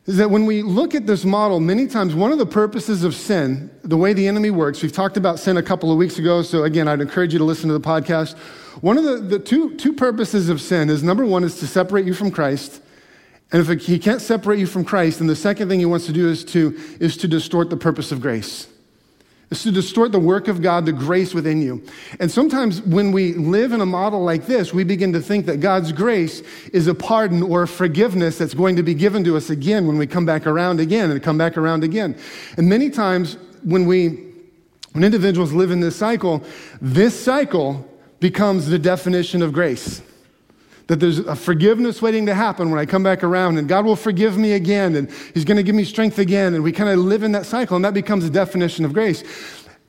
is 0.08 0.16
that 0.16 0.30
when 0.30 0.46
we 0.46 0.62
look 0.62 0.94
at 0.94 1.06
this 1.06 1.22
model, 1.26 1.60
many 1.60 1.86
times 1.86 2.14
one 2.14 2.32
of 2.32 2.38
the 2.38 2.46
purposes 2.46 3.04
of 3.04 3.14
sin, 3.14 3.70
the 3.82 3.96
way 3.96 4.14
the 4.14 4.26
enemy 4.26 4.50
works, 4.50 4.82
we've 4.82 4.90
talked 4.90 5.18
about 5.18 5.38
sin 5.38 5.58
a 5.58 5.62
couple 5.62 5.92
of 5.92 5.98
weeks 5.98 6.18
ago, 6.18 6.40
so 6.40 6.64
again, 6.64 6.88
I'd 6.88 7.02
encourage 7.02 7.34
you 7.34 7.38
to 7.38 7.44
listen 7.44 7.68
to 7.68 7.74
the 7.74 7.86
podcast. 7.86 8.34
One 8.80 8.96
of 8.96 9.04
the, 9.04 9.18
the 9.18 9.38
two, 9.38 9.76
two 9.76 9.92
purposes 9.92 10.48
of 10.48 10.62
sin 10.62 10.88
is 10.88 11.02
number 11.02 11.26
one 11.26 11.44
is 11.44 11.60
to 11.60 11.66
separate 11.66 12.06
you 12.06 12.14
from 12.14 12.30
Christ. 12.30 12.80
And 13.52 13.60
if 13.60 13.82
he 13.82 13.98
can't 13.98 14.22
separate 14.22 14.58
you 14.58 14.66
from 14.66 14.82
Christ, 14.82 15.18
then 15.18 15.28
the 15.28 15.36
second 15.36 15.68
thing 15.68 15.78
he 15.78 15.84
wants 15.84 16.06
to 16.06 16.12
do 16.12 16.26
is 16.30 16.42
to, 16.46 16.74
is 16.98 17.18
to 17.18 17.28
distort 17.28 17.68
the 17.68 17.76
purpose 17.76 18.10
of 18.10 18.22
grace 18.22 18.66
is 19.50 19.62
to 19.62 19.70
distort 19.70 20.12
the 20.12 20.20
work 20.20 20.48
of 20.48 20.60
God, 20.60 20.84
the 20.84 20.92
grace 20.92 21.32
within 21.32 21.62
you. 21.62 21.82
And 22.20 22.30
sometimes 22.30 22.82
when 22.82 23.12
we 23.12 23.34
live 23.34 23.72
in 23.72 23.80
a 23.80 23.86
model 23.86 24.22
like 24.22 24.46
this, 24.46 24.74
we 24.74 24.84
begin 24.84 25.12
to 25.14 25.20
think 25.20 25.46
that 25.46 25.60
God's 25.60 25.92
grace 25.92 26.42
is 26.72 26.86
a 26.86 26.94
pardon 26.94 27.42
or 27.42 27.62
a 27.62 27.68
forgiveness 27.68 28.38
that's 28.38 28.54
going 28.54 28.76
to 28.76 28.82
be 28.82 28.94
given 28.94 29.24
to 29.24 29.36
us 29.36 29.48
again 29.50 29.86
when 29.86 29.96
we 29.96 30.06
come 30.06 30.26
back 30.26 30.46
around 30.46 30.80
again 30.80 31.10
and 31.10 31.22
come 31.22 31.38
back 31.38 31.56
around 31.56 31.82
again. 31.82 32.16
And 32.56 32.68
many 32.68 32.90
times 32.90 33.38
when 33.64 33.86
we, 33.86 34.08
when 34.92 35.04
individuals 35.04 35.52
live 35.52 35.70
in 35.70 35.80
this 35.80 35.96
cycle, 35.96 36.42
this 36.82 37.18
cycle 37.18 37.88
becomes 38.20 38.66
the 38.66 38.78
definition 38.78 39.42
of 39.42 39.52
grace 39.52 40.02
that 40.88 41.00
there's 41.00 41.18
a 41.20 41.36
forgiveness 41.36 42.02
waiting 42.02 42.26
to 42.26 42.34
happen 42.34 42.70
when 42.70 42.80
I 42.80 42.86
come 42.86 43.02
back 43.02 43.22
around, 43.22 43.58
and 43.58 43.68
God 43.68 43.84
will 43.84 43.96
forgive 43.96 44.36
me 44.36 44.52
again, 44.52 44.96
and 44.96 45.10
He's 45.34 45.44
going 45.44 45.58
to 45.58 45.62
give 45.62 45.74
me 45.74 45.84
strength 45.84 46.18
again. 46.18 46.54
And 46.54 46.64
we 46.64 46.72
kind 46.72 46.90
of 46.90 46.98
live 46.98 47.22
in 47.22 47.32
that 47.32 47.46
cycle, 47.46 47.76
and 47.76 47.84
that 47.84 47.94
becomes 47.94 48.24
a 48.24 48.30
definition 48.30 48.84
of 48.84 48.92
grace. 48.94 49.22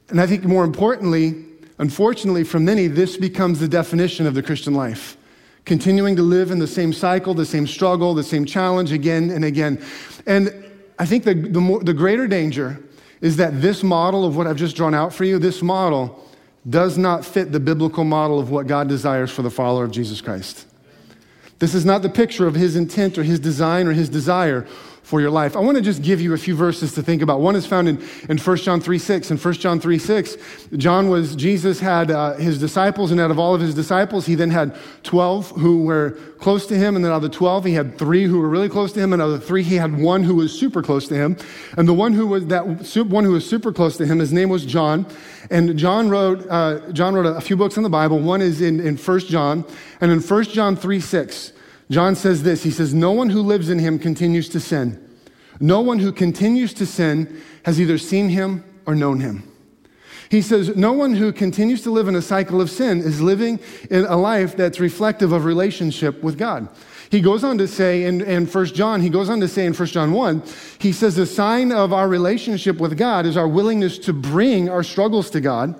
And 0.10 0.20
I 0.20 0.28
think 0.28 0.44
more 0.44 0.66
importantly, 0.66 1.46
unfortunately 1.78 2.44
for 2.44 2.60
many, 2.60 2.88
this 2.88 3.16
becomes 3.16 3.60
the 3.60 3.68
definition 3.68 4.28
of 4.28 4.34
the 4.34 4.44
Christian 4.44 4.74
life. 4.74 5.16
Continuing 5.64 6.18
to 6.18 6.22
live 6.22 6.52
in 6.52 6.60
the 6.60 6.68
same 6.68 6.92
cycle, 6.92 7.34
the 7.34 7.46
same 7.46 7.66
struggle, 7.66 8.14
the 8.14 8.24
same 8.24 8.44
challenge 8.44 8.92
again 8.92 9.30
and 9.30 9.46
again. 9.46 9.82
And 10.26 10.66
I 10.98 11.06
think 11.06 11.24
the, 11.24 11.34
the, 11.34 11.62
more, 11.62 11.82
the 11.82 11.94
greater 11.94 12.28
danger 12.28 12.84
is 13.22 13.38
that 13.38 13.62
this 13.62 13.84
model 13.84 14.26
of 14.26 14.36
what 14.36 14.48
I've 14.48 14.58
just 14.58 14.76
drawn 14.76 14.94
out 14.94 15.14
for 15.14 15.24
you, 15.24 15.40
this 15.40 15.62
model 15.62 16.28
does 16.70 16.98
not 16.98 17.24
fit 17.24 17.54
the 17.54 17.60
biblical 17.60 18.04
model 18.04 18.40
of 18.40 18.50
what 18.50 18.68
God 18.68 18.90
desires 18.90 19.32
for 19.32 19.44
the 19.44 19.50
follower 19.50 19.86
of 19.86 19.92
Jesus 19.92 20.20
Christ. 20.20 20.66
This 21.60 21.76
is 21.76 21.86
not 21.86 22.02
the 22.02 22.10
picture 22.10 22.48
of 22.48 22.56
his 22.56 22.76
intent 22.76 23.18
or 23.18 23.24
his 23.24 23.40
design 23.40 23.88
or 23.88 23.94
his 23.94 24.10
desire 24.10 24.66
for 25.10 25.20
your 25.20 25.32
life. 25.32 25.58
I 25.58 25.60
want 25.60 25.76
to 25.76 25.82
just 25.82 26.04
give 26.04 26.22
you 26.22 26.34
a 26.34 26.38
few 26.38 26.56
verses 26.56 26.94
to 26.94 27.02
think 27.02 27.24
about. 27.24 27.42
One 27.42 27.56
is 27.56 27.66
found 27.66 27.90
in, 27.90 27.98
in 28.30 28.38
1 28.38 28.58
John 28.58 28.80
3 28.80 29.00
6. 29.00 29.32
In 29.32 29.38
1 29.38 29.54
John 29.56 29.80
3 29.80 29.98
6, 29.98 30.38
John 30.78 31.10
was, 31.10 31.36
Jesus 31.36 31.80
had 31.80 32.12
uh, 32.12 32.36
his 32.36 32.60
disciples, 32.60 33.10
and 33.10 33.20
out 33.20 33.32
of 33.32 33.40
all 33.40 33.56
of 33.56 33.60
his 33.60 33.74
disciples, 33.74 34.28
he 34.28 34.36
then 34.36 34.52
had 34.52 34.78
12 35.02 35.50
who 35.52 35.84
were 35.84 36.12
close 36.40 36.68
to 36.68 36.78
him, 36.78 36.96
and 36.96 37.04
then 37.04 37.12
out 37.12 37.18
of 37.18 37.22
the 37.24 37.30
12, 37.30 37.66
he 37.66 37.74
had 37.74 37.98
three 37.98 38.26
who 38.26 38.40
were 38.40 38.48
really 38.48 38.70
close 38.70 38.94
to 38.94 39.00
him, 39.00 39.12
and 39.12 39.20
out 39.20 39.32
of 39.32 39.40
the 39.40 39.46
three, 39.46 39.64
he 39.64 39.78
had 39.78 40.00
one 40.00 40.24
who 40.24 40.36
was 40.36 40.58
super 40.58 40.84
close 40.84 41.08
to 41.08 41.16
him. 41.16 41.36
And 41.76 41.88
the 41.88 41.94
one 41.94 42.14
who 42.14 42.28
was, 42.28 42.46
that 42.46 42.68
one 43.08 43.24
who 43.24 43.32
was 43.32 43.50
super 43.50 43.74
close 43.74 43.98
to 43.98 44.06
him, 44.06 44.20
his 44.20 44.32
name 44.32 44.50
was 44.50 44.64
John. 44.64 45.08
And 45.50 45.78
John 45.78 46.10
wrote, 46.10 46.46
uh, 46.50 46.92
John 46.92 47.16
wrote 47.16 47.26
a, 47.26 47.42
few 47.42 47.58
books 47.58 47.78
in 47.78 47.84
the 47.84 47.90
Bible. 47.90 48.20
One 48.20 48.42
is 48.42 48.62
in, 48.62 48.80
in 48.80 48.98
1 48.98 49.20
John, 49.22 49.66
and 50.00 50.12
in 50.12 50.20
1 50.20 50.44
John 50.46 50.76
3 50.76 51.00
6, 51.00 51.54
John 51.90 52.16
says 52.16 52.44
this 52.44 52.64
He 52.64 52.72
says, 52.72 52.94
No 52.94 53.12
one 53.12 53.30
who 53.30 53.42
lives 53.42 53.70
in 53.70 53.80
him 53.80 53.98
continues 53.98 54.50
to 54.50 54.60
sin. 54.60 55.04
No 55.60 55.82
one 55.82 56.00
who 56.00 56.12
continues 56.12 56.74
to 56.76 56.86
sin 56.86 57.42
has 57.64 57.82
either 57.82 57.98
seen 57.98 58.30
him 58.30 58.64
or 58.86 58.96
known 58.96 59.20
him. 59.20 59.44
He 60.30 60.44
says, 60.44 60.76
No 60.76 60.94
one 60.94 61.16
who 61.16 61.34
continues 61.34 61.82
to 61.84 61.92
live 61.92 62.08
in 62.08 62.16
a 62.16 62.22
cycle 62.22 62.62
of 62.62 62.70
sin 62.70 63.00
is 63.00 63.20
living 63.20 63.60
in 63.90 64.06
a 64.06 64.16
life 64.16 64.56
that's 64.56 64.80
reflective 64.80 65.32
of 65.32 65.46
relationship 65.46 66.22
with 66.22 66.38
God. 66.38 66.70
He 67.10 67.22
goes 67.22 67.44
on 67.44 67.58
to 67.58 67.68
say 67.68 68.04
in, 68.04 68.22
in 68.22 68.46
1 68.46 68.66
John, 68.68 69.02
he 69.02 69.10
goes 69.10 69.30
on 69.30 69.40
to 69.40 69.48
say 69.48 69.66
in 69.66 69.74
1 69.74 69.88
John 69.88 70.12
1, 70.12 70.44
he 70.78 70.92
says, 70.92 71.16
The 71.16 71.26
sign 71.26 71.72
of 71.72 71.92
our 71.92 72.08
relationship 72.08 72.78
with 72.78 72.98
God 72.98 73.26
is 73.26 73.36
our 73.36 73.48
willingness 73.48 73.98
to 74.00 74.14
bring 74.14 74.70
our 74.70 74.84
struggles 74.84 75.30
to 75.32 75.42
God 75.42 75.76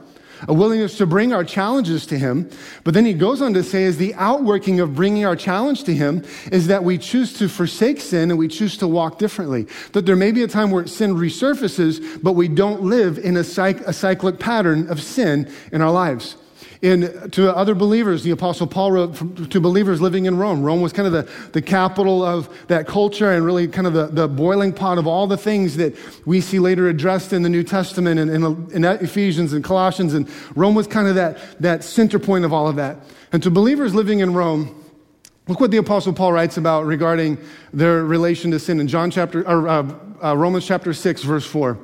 a 0.48 0.54
willingness 0.54 0.98
to 0.98 1.06
bring 1.06 1.34
our 1.34 1.44
challenges 1.44 2.06
to 2.08 2.18
Him. 2.18 2.50
But 2.84 2.94
then 2.94 3.06
he 3.06 3.14
goes 3.14 3.42
on 3.42 3.54
to 3.54 3.64
say, 3.64 3.86
as 3.86 3.98
the 3.98 4.14
outworking 4.16 4.80
of 4.80 4.96
bringing 4.96 5.26
our 5.26 5.36
challenge 5.36 5.84
to 5.86 5.94
Him 5.94 6.24
is 6.52 6.68
that 6.68 6.84
we 6.84 6.98
choose 6.98 7.34
to 7.40 7.50
forsake 7.50 8.00
sin 8.00 8.30
and 8.30 8.40
we 8.40 8.48
choose 8.48 8.78
to 8.78 8.88
walk 8.88 9.20
differently. 9.20 9.68
That 9.94 10.06
there 10.06 10.16
may 10.16 10.32
be 10.32 10.44
a 10.44 10.48
time 10.48 10.72
where 10.72 10.88
sin 10.88 11.16
resurfaces, 11.16 12.22
but 12.24 12.34
we 12.34 12.48
don't 12.48 12.84
live 12.84 13.18
in 13.18 13.36
a, 13.36 13.42
a 13.42 13.94
cyclic 13.94 14.40
pattern 14.40 14.88
of 14.90 15.02
sin 15.02 15.52
in 15.72 15.82
our 15.82 15.92
lives. 15.92 16.38
In, 16.82 17.30
to 17.32 17.54
other 17.56 17.76
believers. 17.76 18.24
The 18.24 18.32
Apostle 18.32 18.68
Paul 18.68 18.92
wrote 18.92 19.52
to 19.52 19.60
believers 19.60 20.02
living 20.02 20.26
in 20.26 20.38
Rome. 20.38 20.64
Rome 20.64 20.82
was 20.82 20.94
kind 20.94 21.08
of 21.08 21.14
the, 21.14 21.30
the 21.52 21.62
capital 21.62 22.24
of 22.24 22.50
that 22.68 22.88
culture 22.88 23.32
and 23.32 23.46
really 23.46 23.68
kind 23.68 23.86
of 23.86 23.94
the, 23.94 24.08
the 24.08 24.28
boiling 24.28 24.72
pot 24.72 24.98
of 24.98 25.06
all 25.06 25.28
the 25.28 25.38
things 25.38 25.76
that 25.78 25.96
we 26.26 26.40
see 26.40 26.60
later 26.60 26.88
addressed 26.88 27.34
in 27.34 27.42
the 27.44 27.50
New 27.50 27.64
Testament 27.64 28.20
and 28.20 28.32
in, 28.72 28.86
Ephesians 28.86 29.54
and 29.54 29.64
Colossians. 29.64 30.14
And 30.14 30.30
Rome 30.56 30.76
was 30.76 30.88
kind 30.88 31.08
of 31.08 31.16
that, 31.16 31.38
that 31.60 31.84
center 31.84 32.20
point 32.20 32.46
of 32.46 32.54
all 32.54 32.68
of 32.68 32.78
that. 32.78 32.98
And 33.32 33.44
to 33.44 33.52
believers 33.52 33.94
living 33.94 34.20
in 34.20 34.34
Rome, 34.34 34.76
Look 35.50 35.60
what 35.60 35.72
the 35.72 35.78
Apostle 35.78 36.14
Paul 36.14 36.32
writes 36.32 36.58
about 36.58 36.86
regarding 36.86 37.40
their 37.74 38.06
relation 38.06 38.52
to 38.52 38.60
sin 38.60 38.80
in 38.80 38.88
John 38.88 39.10
chapter, 39.10 39.42
or, 39.50 39.68
uh, 39.68 39.96
uh, 40.24 40.38
Romans 40.38 40.64
chapter 40.64 40.94
6, 40.94 41.24
verse 41.24 41.44
4. 41.44 41.76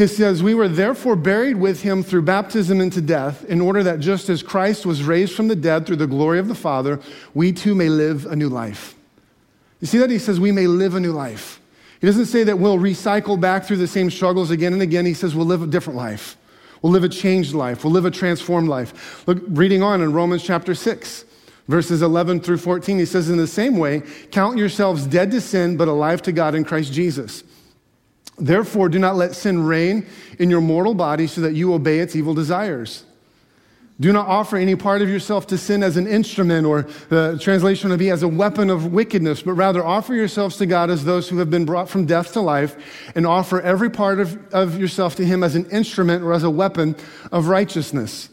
He 0.00 0.06
says, 0.06 0.42
We 0.42 0.54
were 0.54 0.66
therefore 0.66 1.14
buried 1.14 1.58
with 1.58 1.82
him 1.82 2.02
through 2.02 2.22
baptism 2.22 2.80
into 2.80 3.02
death, 3.02 3.44
in 3.44 3.60
order 3.60 3.82
that 3.82 4.00
just 4.00 4.30
as 4.30 4.42
Christ 4.42 4.86
was 4.86 5.02
raised 5.02 5.34
from 5.34 5.48
the 5.48 5.54
dead 5.54 5.84
through 5.84 5.96
the 5.96 6.06
glory 6.06 6.38
of 6.38 6.48
the 6.48 6.54
Father, 6.54 6.98
we 7.34 7.52
too 7.52 7.74
may 7.74 7.90
live 7.90 8.24
a 8.24 8.34
new 8.34 8.48
life. 8.48 8.94
You 9.78 9.86
see 9.86 9.98
that? 9.98 10.08
He 10.08 10.18
says, 10.18 10.40
We 10.40 10.52
may 10.52 10.66
live 10.66 10.94
a 10.94 11.00
new 11.00 11.12
life. 11.12 11.60
He 12.00 12.06
doesn't 12.06 12.26
say 12.26 12.44
that 12.44 12.58
we'll 12.58 12.78
recycle 12.78 13.38
back 13.38 13.64
through 13.64 13.76
the 13.76 13.86
same 13.86 14.10
struggles 14.10 14.50
again 14.50 14.72
and 14.72 14.80
again. 14.80 15.04
He 15.04 15.12
says, 15.12 15.34
We'll 15.34 15.44
live 15.44 15.62
a 15.62 15.66
different 15.66 15.98
life. 15.98 16.38
We'll 16.80 16.92
live 16.92 17.04
a 17.04 17.08
changed 17.10 17.52
life. 17.52 17.84
We'll 17.84 17.92
live 17.92 18.06
a 18.06 18.10
transformed 18.10 18.70
life. 18.70 19.28
Look, 19.28 19.42
reading 19.48 19.82
on 19.82 20.00
in 20.00 20.14
Romans 20.14 20.42
chapter 20.42 20.74
6. 20.74 21.26
Verses 21.68 22.00
11 22.00 22.40
through 22.40 22.56
14, 22.56 22.98
he 22.98 23.04
says, 23.04 23.28
In 23.28 23.36
the 23.36 23.46
same 23.46 23.76
way, 23.76 24.02
count 24.32 24.56
yourselves 24.56 25.06
dead 25.06 25.30
to 25.30 25.42
sin, 25.42 25.76
but 25.76 25.88
alive 25.88 26.22
to 26.22 26.32
God 26.32 26.54
in 26.54 26.64
Christ 26.64 26.90
Jesus. 26.90 27.44
Therefore, 28.40 28.88
do 28.88 28.98
not 28.98 29.16
let 29.16 29.36
sin 29.36 29.62
reign 29.62 30.06
in 30.38 30.50
your 30.50 30.62
mortal 30.62 30.94
body 30.94 31.26
so 31.26 31.42
that 31.42 31.54
you 31.54 31.74
obey 31.74 32.00
its 32.00 32.16
evil 32.16 32.34
desires. 32.34 33.04
Do 34.00 34.14
not 34.14 34.28
offer 34.28 34.56
any 34.56 34.76
part 34.76 35.02
of 35.02 35.10
yourself 35.10 35.46
to 35.48 35.58
sin 35.58 35.82
as 35.82 35.98
an 35.98 36.06
instrument, 36.06 36.66
or 36.66 36.86
the 37.10 37.38
translation 37.38 37.90
would 37.90 37.98
be 37.98 38.08
as 38.08 38.22
a 38.22 38.28
weapon 38.28 38.70
of 38.70 38.94
wickedness, 38.94 39.42
but 39.42 39.52
rather 39.52 39.84
offer 39.84 40.14
yourselves 40.14 40.56
to 40.56 40.64
God 40.64 40.88
as 40.88 41.04
those 41.04 41.28
who 41.28 41.36
have 41.36 41.50
been 41.50 41.66
brought 41.66 41.90
from 41.90 42.06
death 42.06 42.32
to 42.32 42.40
life, 42.40 42.76
and 43.14 43.26
offer 43.26 43.60
every 43.60 43.90
part 43.90 44.18
of, 44.18 44.54
of 44.54 44.80
yourself 44.80 45.16
to 45.16 45.26
Him 45.26 45.44
as 45.44 45.54
an 45.54 45.68
instrument 45.68 46.24
or 46.24 46.32
as 46.32 46.44
a 46.44 46.50
weapon 46.50 46.96
of 47.30 47.48
righteousness. 47.48 48.30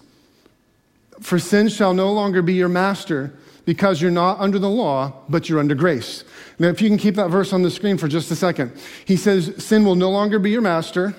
For 1.19 1.37
sin 1.37 1.67
shall 1.67 1.93
no 1.93 2.13
longer 2.13 2.41
be 2.41 2.53
your 2.53 2.69
master 2.69 3.33
because 3.67 4.01
you're 4.01 4.09
not 4.09 4.39
under 4.39 4.57
the 4.57 4.69
law, 4.69 5.11
but 5.27 5.49
you're 5.49 5.59
under 5.59 5.75
grace. 5.75 6.23
Now, 6.57 6.69
if 6.69 6.81
you 6.81 6.87
can 6.87 6.97
keep 6.97 7.15
that 7.15 7.27
verse 7.27 7.51
on 7.51 7.63
the 7.63 7.69
screen 7.69 7.97
for 7.97 8.07
just 8.07 8.31
a 8.31 8.35
second, 8.35 8.71
he 9.03 9.17
says, 9.17 9.53
Sin 9.61 9.83
will 9.83 9.95
no 9.95 10.09
longer 10.09 10.39
be 10.39 10.49
your 10.49 10.61
master 10.61 11.13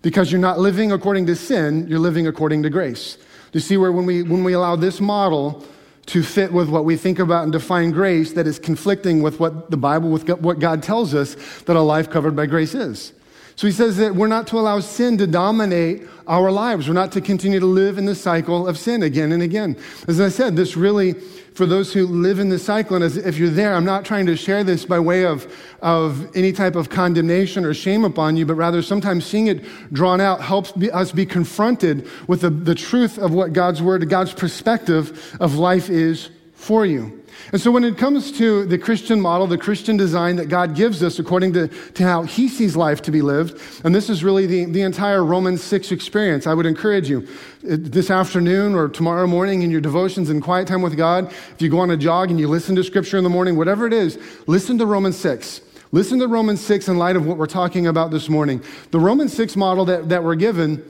because 0.00 0.32
you're 0.32 0.40
not 0.40 0.58
living 0.58 0.92
according 0.92 1.26
to 1.26 1.36
sin, 1.36 1.86
you're 1.88 1.98
living 1.98 2.26
according 2.26 2.62
to 2.62 2.70
grace. 2.70 3.16
Do 3.16 3.58
you 3.58 3.60
see 3.60 3.76
where 3.76 3.92
when 3.92 4.06
we, 4.06 4.22
when 4.22 4.44
we 4.44 4.54
allow 4.54 4.76
this 4.76 4.98
model 4.98 5.62
to 6.06 6.22
fit 6.22 6.54
with 6.54 6.70
what 6.70 6.86
we 6.86 6.96
think 6.96 7.18
about 7.18 7.42
and 7.42 7.52
define 7.52 7.90
grace 7.90 8.32
that 8.32 8.46
is 8.46 8.58
conflicting 8.58 9.20
with 9.20 9.38
what 9.38 9.70
the 9.70 9.76
Bible, 9.76 10.08
with 10.08 10.26
what 10.40 10.58
God 10.58 10.82
tells 10.82 11.12
us 11.12 11.34
that 11.66 11.76
a 11.76 11.82
life 11.82 12.08
covered 12.08 12.34
by 12.34 12.46
grace 12.46 12.74
is? 12.74 13.12
So 13.56 13.66
he 13.66 13.72
says 13.72 13.98
that 13.98 14.14
we're 14.14 14.28
not 14.28 14.46
to 14.48 14.58
allow 14.58 14.80
sin 14.80 15.18
to 15.18 15.26
dominate 15.26 16.08
our 16.26 16.50
lives. 16.50 16.88
We're 16.88 16.94
not 16.94 17.12
to 17.12 17.20
continue 17.20 17.60
to 17.60 17.66
live 17.66 17.98
in 17.98 18.06
the 18.06 18.14
cycle 18.14 18.66
of 18.66 18.78
sin 18.78 19.02
again 19.02 19.32
and 19.32 19.42
again. 19.42 19.76
As 20.08 20.20
I 20.20 20.30
said, 20.30 20.56
this 20.56 20.76
really, 20.76 21.14
for 21.54 21.66
those 21.66 21.92
who 21.92 22.06
live 22.06 22.38
in 22.38 22.48
the 22.48 22.58
cycle, 22.58 22.96
and 22.96 23.04
as, 23.04 23.16
if 23.16 23.38
you're 23.38 23.50
there, 23.50 23.74
I'm 23.74 23.84
not 23.84 24.04
trying 24.04 24.26
to 24.26 24.36
share 24.36 24.64
this 24.64 24.84
by 24.84 24.98
way 24.98 25.24
of, 25.24 25.52
of 25.80 26.34
any 26.36 26.52
type 26.52 26.76
of 26.76 26.88
condemnation 26.88 27.64
or 27.64 27.74
shame 27.74 28.04
upon 28.04 28.36
you, 28.36 28.46
but 28.46 28.54
rather 28.54 28.82
sometimes 28.82 29.26
seeing 29.26 29.46
it 29.48 29.64
drawn 29.92 30.20
out 30.20 30.40
helps 30.40 30.72
be, 30.72 30.90
us 30.90 31.12
be 31.12 31.26
confronted 31.26 32.08
with 32.26 32.40
the, 32.40 32.50
the 32.50 32.74
truth 32.74 33.18
of 33.18 33.32
what 33.32 33.52
God's 33.52 33.82
word, 33.82 34.08
God's 34.08 34.32
perspective 34.32 35.36
of 35.40 35.56
life 35.56 35.90
is 35.90 36.30
for 36.54 36.86
you. 36.86 37.21
And 37.52 37.60
so, 37.60 37.70
when 37.70 37.84
it 37.84 37.98
comes 37.98 38.32
to 38.38 38.64
the 38.66 38.78
Christian 38.78 39.20
model, 39.20 39.46
the 39.46 39.58
Christian 39.58 39.96
design 39.96 40.36
that 40.36 40.48
God 40.48 40.74
gives 40.74 41.02
us 41.02 41.18
according 41.18 41.52
to, 41.54 41.68
to 41.68 42.04
how 42.04 42.22
He 42.22 42.48
sees 42.48 42.76
life 42.76 43.02
to 43.02 43.10
be 43.10 43.22
lived, 43.22 43.60
and 43.84 43.94
this 43.94 44.08
is 44.08 44.24
really 44.24 44.46
the, 44.46 44.64
the 44.66 44.82
entire 44.82 45.24
Romans 45.24 45.62
6 45.62 45.92
experience, 45.92 46.46
I 46.46 46.54
would 46.54 46.66
encourage 46.66 47.08
you 47.08 47.26
uh, 47.68 47.76
this 47.78 48.10
afternoon 48.10 48.74
or 48.74 48.88
tomorrow 48.88 49.26
morning 49.26 49.62
in 49.62 49.70
your 49.70 49.80
devotions 49.80 50.30
and 50.30 50.42
quiet 50.42 50.68
time 50.68 50.82
with 50.82 50.96
God, 50.96 51.32
if 51.54 51.56
you 51.60 51.68
go 51.68 51.80
on 51.80 51.90
a 51.90 51.96
jog 51.96 52.30
and 52.30 52.38
you 52.38 52.48
listen 52.48 52.76
to 52.76 52.84
Scripture 52.84 53.18
in 53.18 53.24
the 53.24 53.30
morning, 53.30 53.56
whatever 53.56 53.86
it 53.86 53.92
is, 53.92 54.18
listen 54.46 54.78
to 54.78 54.86
Romans 54.86 55.16
6. 55.16 55.60
Listen 55.94 56.18
to 56.20 56.26
Romans 56.26 56.60
6 56.62 56.88
in 56.88 56.96
light 56.96 57.16
of 57.16 57.26
what 57.26 57.36
we're 57.36 57.46
talking 57.46 57.86
about 57.86 58.10
this 58.10 58.30
morning. 58.30 58.62
The 58.92 58.98
Romans 58.98 59.34
6 59.34 59.56
model 59.56 59.84
that, 59.84 60.08
that 60.08 60.24
we're 60.24 60.36
given 60.36 60.82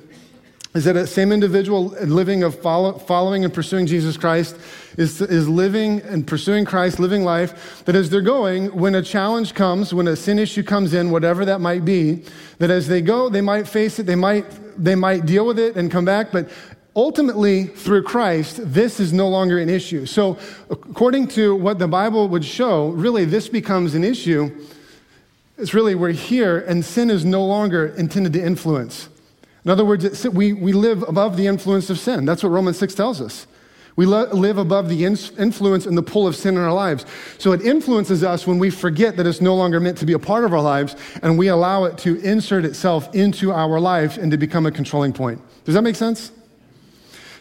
is 0.74 0.84
that 0.84 0.96
a 0.96 1.06
same 1.06 1.32
individual 1.32 1.88
living 2.04 2.42
of 2.42 2.58
follow, 2.60 2.98
following 2.98 3.44
and 3.44 3.52
pursuing 3.52 3.86
Jesus 3.86 4.16
Christ 4.16 4.56
is, 4.96 5.20
is 5.20 5.48
living 5.48 6.00
and 6.00 6.26
pursuing 6.26 6.64
Christ, 6.64 6.98
living 6.98 7.24
life, 7.24 7.84
that 7.84 7.94
as 7.94 8.08
they're 8.08 8.22
going, 8.22 8.74
when 8.74 8.94
a 8.94 9.02
challenge 9.02 9.54
comes, 9.54 9.92
when 9.92 10.08
a 10.08 10.16
sin 10.16 10.38
issue 10.38 10.62
comes 10.62 10.94
in, 10.94 11.10
whatever 11.10 11.44
that 11.44 11.60
might 11.60 11.84
be, 11.84 12.24
that 12.58 12.70
as 12.70 12.88
they 12.88 13.02
go, 13.02 13.28
they 13.28 13.42
might 13.42 13.68
face 13.68 13.98
it, 13.98 14.06
they 14.06 14.14
might, 14.14 14.46
they 14.82 14.94
might 14.94 15.26
deal 15.26 15.46
with 15.46 15.58
it 15.58 15.76
and 15.76 15.90
come 15.90 16.06
back, 16.06 16.32
but 16.32 16.48
ultimately, 16.96 17.66
through 17.66 18.02
Christ, 18.02 18.60
this 18.62 19.00
is 19.00 19.12
no 19.12 19.28
longer 19.28 19.58
an 19.58 19.68
issue. 19.68 20.06
So, 20.06 20.38
according 20.70 21.28
to 21.28 21.54
what 21.54 21.78
the 21.78 21.88
Bible 21.88 22.28
would 22.28 22.44
show, 22.44 22.88
really 22.90 23.24
this 23.24 23.48
becomes 23.48 23.94
an 23.94 24.04
issue. 24.04 24.50
It's 25.58 25.74
really 25.74 25.94
we're 25.94 26.12
here, 26.12 26.58
and 26.58 26.84
sin 26.84 27.10
is 27.10 27.24
no 27.24 27.44
longer 27.44 27.88
intended 27.88 28.32
to 28.34 28.42
influence. 28.42 29.08
In 29.64 29.70
other 29.70 29.84
words, 29.84 30.26
we, 30.28 30.52
we 30.52 30.72
live 30.72 31.02
above 31.08 31.36
the 31.36 31.46
influence 31.46 31.88
of 31.88 31.98
sin. 31.98 32.24
That's 32.24 32.42
what 32.42 32.50
Romans 32.50 32.78
6 32.78 32.94
tells 32.94 33.20
us. 33.20 33.46
We 33.94 34.06
live 34.06 34.56
above 34.56 34.88
the 34.88 35.04
influence 35.04 35.84
and 35.84 35.98
the 35.98 36.02
pull 36.02 36.26
of 36.26 36.34
sin 36.34 36.56
in 36.56 36.62
our 36.62 36.72
lives. 36.72 37.04
So 37.36 37.52
it 37.52 37.60
influences 37.60 38.24
us 38.24 38.46
when 38.46 38.58
we 38.58 38.70
forget 38.70 39.16
that 39.18 39.26
it's 39.26 39.42
no 39.42 39.54
longer 39.54 39.80
meant 39.80 39.98
to 39.98 40.06
be 40.06 40.14
a 40.14 40.18
part 40.18 40.44
of 40.44 40.54
our 40.54 40.62
lives 40.62 40.96
and 41.22 41.36
we 41.36 41.48
allow 41.48 41.84
it 41.84 41.98
to 41.98 42.16
insert 42.20 42.64
itself 42.64 43.14
into 43.14 43.52
our 43.52 43.78
life 43.78 44.16
and 44.16 44.30
to 44.30 44.38
become 44.38 44.64
a 44.64 44.70
controlling 44.70 45.12
point. 45.12 45.42
Does 45.64 45.74
that 45.74 45.82
make 45.82 45.96
sense? 45.96 46.32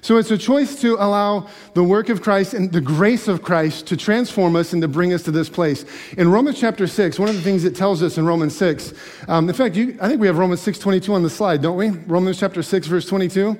So 0.02 0.18
it's 0.18 0.32
a 0.32 0.38
choice 0.38 0.82
to 0.82 0.96
allow 0.96 1.48
the 1.76 1.84
work 1.84 2.10
of 2.10 2.24
Christ 2.24 2.56
and 2.56 2.72
the 2.72 2.82
grace 2.82 3.28
of 3.28 3.44
Christ 3.44 3.86
to 3.88 3.98
transform 3.98 4.56
us 4.56 4.74
and 4.74 4.82
to 4.82 4.88
bring 4.88 5.14
us 5.14 5.22
to 5.24 5.32
this 5.32 5.48
place. 5.48 5.86
In 6.18 6.32
Romans 6.32 6.60
chapter 6.60 6.88
6, 6.88 7.20
one 7.20 7.30
of 7.30 7.36
the 7.36 7.42
things 7.42 7.66
it 7.66 7.76
tells 7.76 8.02
us 8.02 8.18
in 8.18 8.26
Romans 8.26 8.56
6, 8.58 8.94
um, 9.28 9.48
in 9.48 9.54
fact, 9.54 9.76
you, 9.76 9.98
I 10.02 10.08
think 10.08 10.20
we 10.20 10.28
have 10.28 10.40
Romans 10.40 10.62
6 10.62 10.80
22 10.80 11.14
on 11.14 11.22
the 11.22 11.30
slide, 11.30 11.62
don't 11.62 11.78
we? 11.78 11.90
Romans 11.90 12.40
chapter 12.40 12.64
6, 12.64 12.88
verse 12.88 13.06
22 13.06 13.58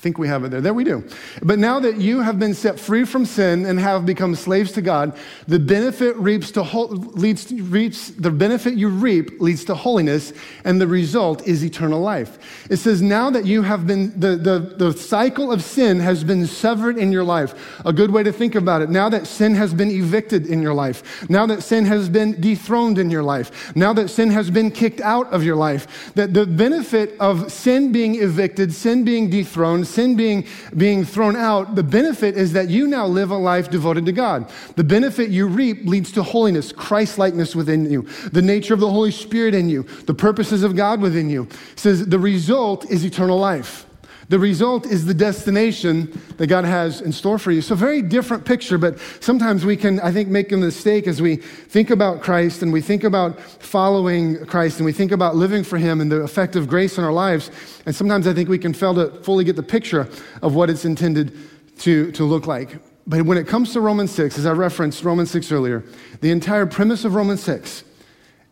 think 0.00 0.16
we 0.16 0.28
have 0.28 0.44
it 0.44 0.50
there. 0.50 0.62
There 0.62 0.72
we 0.72 0.84
do. 0.84 1.06
But 1.42 1.58
now 1.58 1.78
that 1.80 1.98
you 1.98 2.22
have 2.22 2.38
been 2.38 2.54
set 2.54 2.80
free 2.80 3.04
from 3.04 3.26
sin 3.26 3.66
and 3.66 3.78
have 3.78 4.06
become 4.06 4.34
slaves 4.34 4.72
to 4.72 4.80
God, 4.80 5.14
the 5.46 5.58
benefit 5.58 6.16
reaps 6.16 6.50
to 6.52 6.62
leads 6.62 7.44
to, 7.46 7.62
reaps 7.64 8.08
the 8.08 8.30
benefit 8.30 8.74
you 8.74 8.88
reap 8.88 9.42
leads 9.42 9.62
to 9.66 9.74
holiness, 9.74 10.32
and 10.64 10.80
the 10.80 10.86
result 10.86 11.46
is 11.46 11.62
eternal 11.62 12.00
life. 12.00 12.38
It 12.70 12.78
says 12.78 13.02
now 13.02 13.28
that 13.28 13.44
you 13.44 13.60
have 13.60 13.86
been 13.86 14.18
the, 14.18 14.36
the, 14.36 14.74
the 14.78 14.92
cycle 14.94 15.52
of 15.52 15.62
sin 15.62 16.00
has 16.00 16.24
been 16.24 16.46
severed 16.46 16.96
in 16.96 17.12
your 17.12 17.24
life. 17.24 17.78
A 17.84 17.92
good 17.92 18.10
way 18.10 18.22
to 18.22 18.32
think 18.32 18.54
about 18.54 18.80
it. 18.80 18.88
Now 18.88 19.10
that 19.10 19.26
sin 19.26 19.54
has 19.54 19.74
been 19.74 19.90
evicted 19.90 20.46
in 20.46 20.62
your 20.62 20.72
life. 20.72 21.28
Now 21.28 21.44
that 21.44 21.62
sin 21.62 21.84
has 21.84 22.08
been 22.08 22.40
dethroned 22.40 22.98
in 22.98 23.10
your 23.10 23.22
life. 23.22 23.76
Now 23.76 23.92
that 23.92 24.08
sin 24.08 24.30
has 24.30 24.50
been 24.50 24.70
kicked 24.70 25.02
out 25.02 25.30
of 25.30 25.44
your 25.44 25.56
life. 25.56 26.14
That 26.14 26.32
the 26.32 26.46
benefit 26.46 27.16
of 27.20 27.52
sin 27.52 27.92
being 27.92 28.14
evicted, 28.14 28.72
sin 28.72 29.04
being 29.04 29.28
dethroned, 29.28 29.89
sin 29.90 30.16
being, 30.16 30.46
being 30.76 31.04
thrown 31.04 31.36
out, 31.36 31.74
the 31.74 31.82
benefit 31.82 32.36
is 32.36 32.52
that 32.52 32.68
you 32.68 32.86
now 32.86 33.06
live 33.06 33.30
a 33.30 33.36
life 33.36 33.70
devoted 33.70 34.06
to 34.06 34.12
God. 34.12 34.50
The 34.76 34.84
benefit 34.84 35.30
you 35.30 35.46
reap 35.46 35.84
leads 35.84 36.12
to 36.12 36.22
holiness, 36.22 36.72
Christ 36.72 37.18
likeness 37.18 37.54
within 37.56 37.90
you, 37.90 38.02
the 38.32 38.42
nature 38.42 38.74
of 38.74 38.80
the 38.80 38.90
Holy 38.90 39.10
Spirit 39.10 39.54
in 39.54 39.68
you, 39.68 39.82
the 40.06 40.14
purposes 40.14 40.62
of 40.62 40.76
God 40.76 41.00
within 41.00 41.28
you. 41.28 41.48
It 41.72 41.78
says 41.78 42.06
the 42.06 42.18
result 42.18 42.90
is 42.90 43.04
eternal 43.04 43.38
life. 43.38 43.86
The 44.30 44.38
result 44.38 44.86
is 44.86 45.06
the 45.06 45.12
destination 45.12 46.16
that 46.36 46.46
God 46.46 46.64
has 46.64 47.00
in 47.00 47.10
store 47.10 47.36
for 47.36 47.50
you. 47.50 47.60
So, 47.60 47.74
very 47.74 48.00
different 48.00 48.44
picture, 48.44 48.78
but 48.78 48.96
sometimes 49.18 49.64
we 49.64 49.76
can, 49.76 49.98
I 49.98 50.12
think, 50.12 50.28
make 50.28 50.52
a 50.52 50.56
mistake 50.56 51.08
as 51.08 51.20
we 51.20 51.34
think 51.34 51.90
about 51.90 52.22
Christ 52.22 52.62
and 52.62 52.72
we 52.72 52.80
think 52.80 53.02
about 53.02 53.40
following 53.40 54.46
Christ 54.46 54.78
and 54.78 54.86
we 54.86 54.92
think 54.92 55.10
about 55.10 55.34
living 55.34 55.64
for 55.64 55.78
Him 55.78 56.00
and 56.00 56.12
the 56.12 56.20
effect 56.20 56.54
of 56.54 56.68
grace 56.68 56.96
in 56.96 57.02
our 57.02 57.12
lives. 57.12 57.50
And 57.86 57.92
sometimes 57.94 58.28
I 58.28 58.32
think 58.32 58.48
we 58.48 58.56
can 58.56 58.72
fail 58.72 58.94
to 58.94 59.10
fully 59.24 59.42
get 59.42 59.56
the 59.56 59.64
picture 59.64 60.08
of 60.42 60.54
what 60.54 60.70
it's 60.70 60.84
intended 60.84 61.36
to, 61.80 62.12
to 62.12 62.22
look 62.22 62.46
like. 62.46 62.78
But 63.08 63.22
when 63.22 63.36
it 63.36 63.48
comes 63.48 63.72
to 63.72 63.80
Romans 63.80 64.12
6, 64.12 64.38
as 64.38 64.46
I 64.46 64.52
referenced 64.52 65.02
Romans 65.02 65.32
6 65.32 65.50
earlier, 65.50 65.82
the 66.20 66.30
entire 66.30 66.66
premise 66.66 67.04
of 67.04 67.16
Romans 67.16 67.42
6 67.42 67.82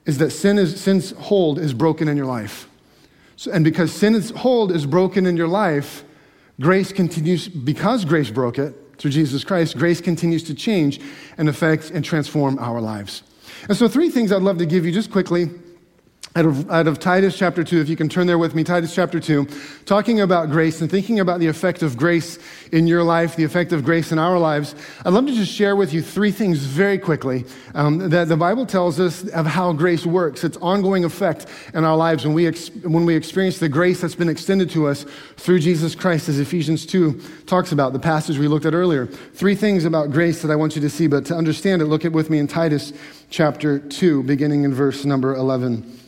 is 0.07 0.19
that 0.19 0.31
sin 0.33 0.59
is, 0.59 0.81
sin's 0.81 1.13
hold 1.13 1.61
is 1.61 1.73
broken 1.73 2.09
in 2.09 2.17
your 2.17 2.27
life. 2.27 2.68
And 3.47 3.65
because 3.65 3.93
sin's 3.93 4.31
hold 4.31 4.73
is 4.73 4.87
broken 4.87 5.27
in 5.27 5.37
your 5.37 5.49
life, 5.49 6.05
grace 6.61 6.93
continues, 6.93 7.49
because 7.49 8.05
grace 8.05 8.31
broke 8.31 8.59
it 8.59 8.75
through 8.99 9.13
Jesus 9.13 9.45
Christ, 9.45 9.79
grace 9.79 10.01
continues 10.01 10.43
to 10.45 10.55
change 10.55 11.01
and 11.37 11.49
affect 11.49 11.91
and 11.91 12.05
transform 12.05 12.59
our 12.59 12.81
lives. 12.81 13.23
And 13.69 13.77
so, 13.77 13.89
three 13.89 14.11
things 14.11 14.33
I'd 14.33 14.43
love 14.43 14.59
to 14.59 14.67
give 14.67 14.85
you 14.85 14.93
just 14.93 15.11
quickly 15.11 15.51
out 16.37 16.47
of, 16.47 16.71
out 16.71 16.87
of 16.87 16.99
Titus 16.99 17.37
chapter 17.37 17.65
2, 17.65 17.81
if 17.81 17.89
you 17.89 17.97
can 17.97 18.09
turn 18.09 18.27
there 18.27 18.39
with 18.39 18.55
me, 18.55 18.63
Titus 18.63 18.95
chapter 18.95 19.19
2, 19.19 19.47
talking 19.87 20.21
about 20.21 20.51
grace 20.51 20.81
and 20.81 20.91
thinking 20.91 21.21
about 21.21 21.41
the 21.41 21.47
effect 21.47 21.83
of 21.83 21.97
grace 21.97 22.39
in 22.71 22.87
your 22.87 23.03
life, 23.03 23.35
the 23.35 23.45
effect 23.45 23.73
of 23.73 23.85
grace 23.85 24.13
in 24.13 24.19
our 24.19 24.39
lives. 24.39 24.75
I'd 25.05 25.13
love 25.13 25.27
to 25.27 25.35
just 25.35 25.53
share 25.53 25.75
with 25.75 25.93
you 25.93 26.03
three 26.03 26.31
things 26.31 26.59
very 26.59 26.99
quickly 26.99 27.45
um, 27.75 28.11
that 28.11 28.29
the 28.29 28.37
Bible 28.37 28.67
tells 28.67 29.01
us 29.01 29.27
of 29.29 29.47
how 29.47 29.73
grace 29.73 30.07
works, 30.07 30.45
its 30.45 30.57
ongoing 30.59 31.05
effect 31.05 31.47
in 31.75 31.85
our 31.85 31.97
lives 31.97 32.25
when 32.25 32.35
we, 32.35 32.47
ex- 32.47 32.71
when 32.83 33.05
we 33.05 33.17
experience 33.17 33.59
the 33.59 33.69
grace 33.69 34.01
that's 34.01 34.15
been 34.15 34.29
extended 34.29 34.71
to 34.71 34.87
us 34.87 35.05
through 35.37 35.59
Jesus 35.59 35.95
Christ, 35.95 36.29
as 36.29 36.39
Ephesians 36.39 36.87
2 36.87 37.21
talks 37.47 37.73
about, 37.73 37.93
the 37.93 37.99
passage 37.99 38.39
we 38.39 38.49
looked 38.49 38.67
at 38.67 38.75
earlier. 38.75 39.07
Three 39.07 39.55
things 39.55 39.85
about 39.85 40.13
grace 40.13 40.43
that 40.43 40.51
I 40.51 40.57
want 40.57 40.77
you 40.77 40.83
to 40.83 40.91
see, 40.91 41.07
but 41.07 41.25
to 41.27 41.35
understand 41.35 41.83
it, 41.83 41.87
look 41.87 42.05
at 42.05 42.13
with 42.13 42.31
me 42.31 42.39
in 42.39 42.47
Titus 42.47 42.93
chapter 43.31 43.79
2, 43.79 44.23
beginning 44.23 44.65
in 44.65 44.75
verse 44.75 45.05
number 45.05 45.35
11. 45.35 46.08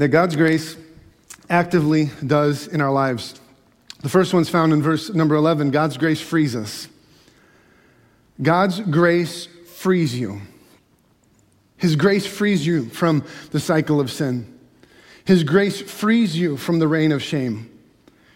that 0.00 0.08
God's 0.08 0.34
grace 0.34 0.78
actively 1.50 2.08
does 2.26 2.66
in 2.66 2.80
our 2.80 2.90
lives. 2.90 3.38
The 4.00 4.08
first 4.08 4.32
one's 4.32 4.48
found 4.48 4.72
in 4.72 4.82
verse 4.82 5.10
number 5.10 5.34
11 5.34 5.72
God's 5.72 5.98
grace 5.98 6.22
frees 6.22 6.56
us. 6.56 6.88
God's 8.40 8.80
grace 8.80 9.46
frees 9.76 10.18
you. 10.18 10.40
His 11.76 11.96
grace 11.96 12.26
frees 12.26 12.66
you 12.66 12.88
from 12.88 13.26
the 13.50 13.60
cycle 13.60 14.00
of 14.00 14.10
sin. 14.10 14.58
His 15.26 15.44
grace 15.44 15.82
frees 15.82 16.34
you 16.34 16.56
from 16.56 16.78
the 16.78 16.88
reign 16.88 17.12
of 17.12 17.22
shame. 17.22 17.70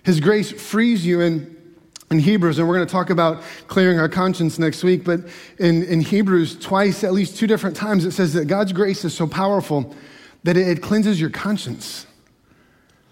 His 0.03 0.21
grace 0.21 0.53
frees 0.53 1.07
you 1.07 1.23
in, 1.23 1.57
in 2.11 2.19
Hebrews, 2.19 2.59
and 2.59 2.69
we're 2.69 2.77
going 2.77 2.87
to 2.87 2.93
talk 2.93 3.09
about 3.09 3.43
clearing 3.69 3.99
our 3.99 4.09
conscience 4.11 4.59
next 4.59 4.85
week, 4.85 5.03
but 5.03 5.21
in, 5.59 5.83
in 5.85 6.03
Hebrews, 6.03 6.59
twice, 6.59 7.03
at 7.05 7.15
least 7.15 7.39
two 7.39 7.47
different 7.47 7.75
times, 7.75 8.05
it 8.05 8.11
says 8.11 8.35
that 8.35 8.49
God's 8.49 8.75
grace 8.75 9.03
is 9.07 9.15
so 9.15 9.27
powerful 9.27 9.97
that 10.45 10.57
it 10.57 10.83
cleanses 10.83 11.21
your 11.21 11.31
conscience. 11.31 12.07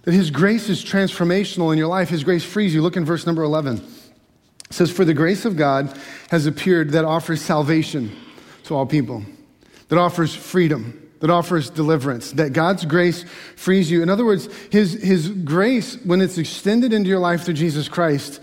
That 0.02 0.14
His 0.14 0.30
grace 0.30 0.68
is 0.68 0.84
transformational 0.84 1.72
in 1.72 1.78
your 1.78 1.88
life. 1.88 2.08
His 2.08 2.24
grace 2.24 2.44
frees 2.44 2.74
you. 2.74 2.82
Look 2.82 2.96
in 2.96 3.04
verse 3.04 3.26
number 3.26 3.42
11. 3.42 3.78
It 3.78 3.84
says, 4.70 4.90
For 4.90 5.04
the 5.04 5.14
grace 5.14 5.44
of 5.44 5.56
God 5.56 5.98
has 6.30 6.46
appeared 6.46 6.90
that 6.90 7.04
offers 7.04 7.40
salvation 7.42 8.14
to 8.64 8.74
all 8.74 8.86
people, 8.86 9.24
that 9.88 9.98
offers 9.98 10.34
freedom, 10.34 11.10
that 11.20 11.30
offers 11.30 11.70
deliverance, 11.70 12.32
that 12.32 12.52
God's 12.52 12.84
grace 12.84 13.24
frees 13.56 13.90
you. 13.90 14.02
In 14.02 14.08
other 14.08 14.24
words, 14.24 14.48
His, 14.70 15.00
his 15.02 15.28
grace, 15.28 15.96
when 16.04 16.20
it's 16.20 16.36
extended 16.36 16.92
into 16.92 17.08
your 17.08 17.20
life 17.20 17.42
through 17.44 17.54
Jesus 17.54 17.88
Christ, 17.88 18.40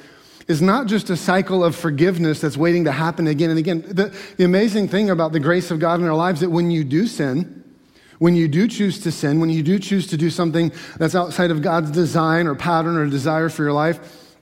is 0.48 0.62
not 0.64 0.88
just 0.88 1.12
a 1.12 1.18
cycle 1.18 1.64
of 1.64 1.76
forgiveness 1.76 2.42
that's 2.42 2.58
waiting 2.58 2.86
to 2.86 2.92
happen 2.92 3.28
again 3.28 3.52
and 3.52 3.60
again. 3.60 3.84
The, 3.88 4.16
the 4.38 4.46
amazing 4.46 4.88
thing 4.88 5.12
about 5.12 5.32
the 5.32 5.40
grace 5.40 5.70
of 5.70 5.80
God 5.80 6.00
in 6.00 6.08
our 6.08 6.16
lives 6.16 6.38
is 6.38 6.48
that 6.48 6.50
when 6.50 6.72
you 6.72 6.84
do 6.84 7.06
sin, 7.06 7.59
when 8.20 8.36
you 8.36 8.48
do 8.48 8.68
choose 8.68 9.00
to 9.00 9.12
sin, 9.12 9.40
when 9.40 9.50
you 9.50 9.64
do 9.64 9.80
choose 9.80 10.08
to 10.08 10.18
do 10.18 10.30
something 10.30 10.72
that's 10.98 11.16
outside 11.16 11.52
of 11.52 11.62
God's 11.62 11.90
design 11.92 12.48
or 12.48 12.56
pattern 12.56 12.98
or 12.98 13.08
desire 13.08 13.50
for 13.50 13.64
your 13.64 13.74
life, 13.74 14.36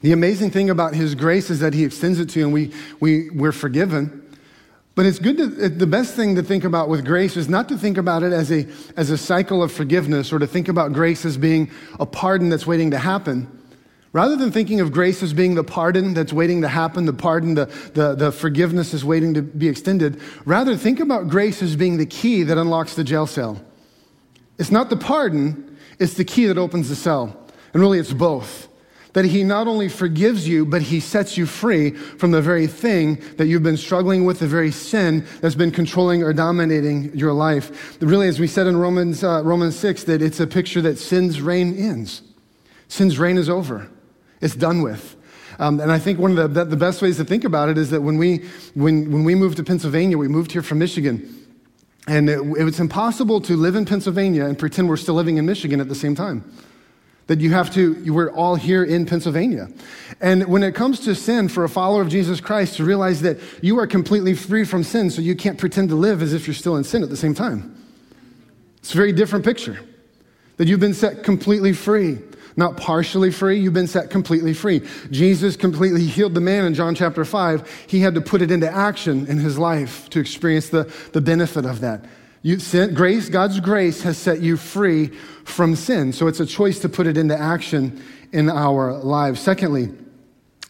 the 0.00 0.12
amazing 0.12 0.50
thing 0.50 0.70
about 0.70 0.94
His 0.94 1.14
grace 1.14 1.50
is 1.50 1.60
that 1.60 1.74
He 1.74 1.84
extends 1.84 2.18
it 2.18 2.30
to 2.30 2.40
you 2.40 2.46
and 2.46 2.54
we, 2.54 2.72
we, 3.00 3.30
we're 3.30 3.52
forgiven. 3.52 4.24
But 4.94 5.06
it's 5.06 5.18
good 5.18 5.36
to, 5.36 5.46
the 5.68 5.86
best 5.86 6.16
thing 6.16 6.34
to 6.36 6.42
think 6.42 6.64
about 6.64 6.88
with 6.88 7.04
grace 7.04 7.36
is 7.36 7.48
not 7.48 7.68
to 7.68 7.78
think 7.78 7.98
about 7.98 8.22
it 8.22 8.32
as 8.32 8.50
a, 8.50 8.66
as 8.96 9.10
a 9.10 9.18
cycle 9.18 9.62
of 9.62 9.70
forgiveness 9.70 10.32
or 10.32 10.38
to 10.40 10.46
think 10.46 10.66
about 10.66 10.92
grace 10.92 11.24
as 11.24 11.36
being 11.36 11.70
a 12.00 12.06
pardon 12.06 12.48
that's 12.48 12.66
waiting 12.66 12.90
to 12.90 12.98
happen. 12.98 13.57
Rather 14.18 14.34
than 14.34 14.50
thinking 14.50 14.80
of 14.80 14.90
grace 14.90 15.22
as 15.22 15.32
being 15.32 15.54
the 15.54 15.62
pardon 15.62 16.12
that's 16.12 16.32
waiting 16.32 16.62
to 16.62 16.66
happen, 16.66 17.04
the 17.04 17.12
pardon, 17.12 17.54
the, 17.54 17.66
the, 17.94 18.16
the 18.16 18.32
forgiveness 18.32 18.92
is 18.92 19.04
waiting 19.04 19.32
to 19.32 19.42
be 19.42 19.68
extended, 19.68 20.20
rather 20.44 20.76
think 20.76 20.98
about 20.98 21.28
grace 21.28 21.62
as 21.62 21.76
being 21.76 21.98
the 21.98 22.04
key 22.04 22.42
that 22.42 22.58
unlocks 22.58 22.96
the 22.96 23.04
jail 23.04 23.28
cell. 23.28 23.64
It's 24.58 24.72
not 24.72 24.90
the 24.90 24.96
pardon, 24.96 25.78
it's 26.00 26.14
the 26.14 26.24
key 26.24 26.46
that 26.46 26.58
opens 26.58 26.88
the 26.88 26.96
cell. 26.96 27.48
And 27.72 27.80
really, 27.80 28.00
it's 28.00 28.12
both. 28.12 28.66
That 29.12 29.24
he 29.24 29.44
not 29.44 29.68
only 29.68 29.88
forgives 29.88 30.48
you, 30.48 30.66
but 30.66 30.82
he 30.82 30.98
sets 30.98 31.36
you 31.36 31.46
free 31.46 31.90
from 31.90 32.32
the 32.32 32.42
very 32.42 32.66
thing 32.66 33.22
that 33.36 33.46
you've 33.46 33.62
been 33.62 33.76
struggling 33.76 34.24
with, 34.24 34.40
the 34.40 34.48
very 34.48 34.72
sin 34.72 35.24
that's 35.40 35.54
been 35.54 35.70
controlling 35.70 36.24
or 36.24 36.32
dominating 36.32 37.16
your 37.16 37.32
life. 37.32 37.96
Really, 38.02 38.26
as 38.26 38.40
we 38.40 38.48
said 38.48 38.66
in 38.66 38.78
Romans, 38.78 39.22
uh, 39.22 39.42
Romans 39.44 39.78
6, 39.78 40.02
that 40.04 40.22
it's 40.22 40.40
a 40.40 40.46
picture 40.48 40.80
that 40.80 40.98
sin's 40.98 41.40
reign 41.40 41.78
ends. 41.78 42.22
Sin's 42.88 43.16
reign 43.16 43.38
is 43.38 43.48
over. 43.48 43.88
It's 44.40 44.54
done 44.54 44.82
with. 44.82 45.16
Um, 45.58 45.80
and 45.80 45.90
I 45.90 45.98
think 45.98 46.18
one 46.18 46.38
of 46.38 46.54
the, 46.54 46.64
the 46.64 46.76
best 46.76 47.02
ways 47.02 47.16
to 47.16 47.24
think 47.24 47.44
about 47.44 47.68
it 47.68 47.78
is 47.78 47.90
that 47.90 48.00
when 48.00 48.16
we, 48.16 48.44
when, 48.74 49.10
when 49.10 49.24
we 49.24 49.34
moved 49.34 49.56
to 49.56 49.64
Pennsylvania, 49.64 50.16
we 50.16 50.28
moved 50.28 50.52
here 50.52 50.62
from 50.62 50.78
Michigan. 50.78 51.34
And 52.06 52.30
it, 52.30 52.42
was 52.42 52.80
impossible 52.80 53.40
to 53.42 53.56
live 53.56 53.74
in 53.76 53.84
Pennsylvania 53.84 54.46
and 54.46 54.58
pretend 54.58 54.88
we're 54.88 54.96
still 54.96 55.14
living 55.14 55.36
in 55.36 55.44
Michigan 55.44 55.80
at 55.80 55.88
the 55.88 55.94
same 55.94 56.14
time. 56.14 56.50
That 57.26 57.40
you 57.40 57.50
have 57.50 57.70
to, 57.74 57.94
you 58.02 58.14
were 58.14 58.32
all 58.32 58.54
here 58.54 58.82
in 58.82 59.04
Pennsylvania. 59.04 59.68
And 60.20 60.46
when 60.46 60.62
it 60.62 60.74
comes 60.74 61.00
to 61.00 61.14
sin, 61.14 61.48
for 61.48 61.64
a 61.64 61.68
follower 61.68 62.00
of 62.00 62.08
Jesus 62.08 62.40
Christ, 62.40 62.76
to 62.76 62.84
realize 62.84 63.20
that 63.22 63.38
you 63.60 63.78
are 63.78 63.86
completely 63.86 64.32
free 64.32 64.64
from 64.64 64.82
sin, 64.82 65.10
so 65.10 65.20
you 65.20 65.36
can't 65.36 65.58
pretend 65.58 65.90
to 65.90 65.96
live 65.96 66.22
as 66.22 66.32
if 66.32 66.46
you're 66.46 66.54
still 66.54 66.76
in 66.76 66.84
sin 66.84 67.02
at 67.02 67.10
the 67.10 67.16
same 67.16 67.34
time. 67.34 67.76
It's 68.78 68.94
a 68.94 68.96
very 68.96 69.12
different 69.12 69.44
picture. 69.44 69.78
That 70.56 70.66
you've 70.66 70.80
been 70.80 70.94
set 70.94 71.22
completely 71.22 71.74
free 71.74 72.18
not 72.58 72.76
partially 72.76 73.30
free, 73.30 73.60
you've 73.60 73.72
been 73.72 73.86
set 73.86 74.10
completely 74.10 74.52
free. 74.52 74.82
Jesus 75.10 75.56
completely 75.56 76.04
healed 76.04 76.34
the 76.34 76.40
man 76.40 76.64
in 76.64 76.74
John 76.74 76.94
chapter 76.94 77.24
5. 77.24 77.86
He 77.86 78.00
had 78.00 78.16
to 78.16 78.20
put 78.20 78.42
it 78.42 78.50
into 78.50 78.68
action 78.68 79.26
in 79.28 79.38
his 79.38 79.58
life 79.58 80.10
to 80.10 80.18
experience 80.18 80.68
the, 80.68 80.92
the 81.12 81.20
benefit 81.20 81.64
of 81.64 81.80
that. 81.80 82.04
You, 82.42 82.58
grace, 82.88 83.28
God's 83.28 83.60
grace 83.60 84.02
has 84.02 84.18
set 84.18 84.40
you 84.40 84.56
free 84.56 85.06
from 85.44 85.76
sin. 85.76 86.12
So 86.12 86.26
it's 86.26 86.40
a 86.40 86.46
choice 86.46 86.80
to 86.80 86.88
put 86.88 87.06
it 87.06 87.16
into 87.16 87.38
action 87.38 88.02
in 88.32 88.50
our 88.50 88.92
lives. 88.92 89.40
Secondly, 89.40 89.90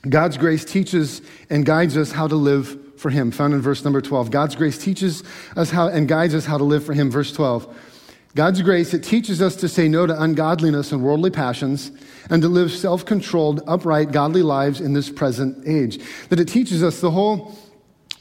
God's 0.09 0.37
grace 0.37 0.65
teaches 0.65 1.23
and 1.49 1.65
guides 1.65 1.97
us 1.97 2.13
how 2.13 2.29
to 2.29 2.37
live 2.37 2.99
for 3.01 3.11
Him, 3.11 3.31
found 3.31 3.55
in 3.55 3.63
verse 3.63 3.83
number 3.83 4.01
12. 4.01 4.31
God's 4.31 4.57
grace 4.57 4.77
teaches 4.77 5.23
us 5.57 5.71
how 5.71 5.89
and 5.89 6.07
guides 6.07 6.35
us 6.35 6.45
how 6.45 6.59
to 6.59 6.65
live 6.65 6.85
for 6.85 6.93
Him, 6.93 7.11
verse 7.11 7.33
12. 7.33 7.88
God's 8.35 8.63
grace, 8.63 8.93
it 8.93 9.03
teaches 9.03 9.41
us 9.41 9.57
to 9.57 9.69
say 9.69 9.89
no 9.89 10.07
to 10.07 10.23
ungodliness 10.23 10.93
and 10.93 11.03
worldly 11.03 11.31
passions 11.31 11.91
and 12.31 12.43
to 12.43 12.49
live 12.49 12.71
self 12.71 13.05
controlled, 13.05 13.63
upright, 13.67 14.13
godly 14.13 14.43
lives 14.43 14.81
in 14.81 14.93
this 14.93 15.11
present 15.11 15.67
age. 15.67 15.99
That 16.29 16.39
it 16.39 16.47
teaches 16.47 16.83
us 16.83 17.01
the 17.01 17.11
whole, 17.11 17.57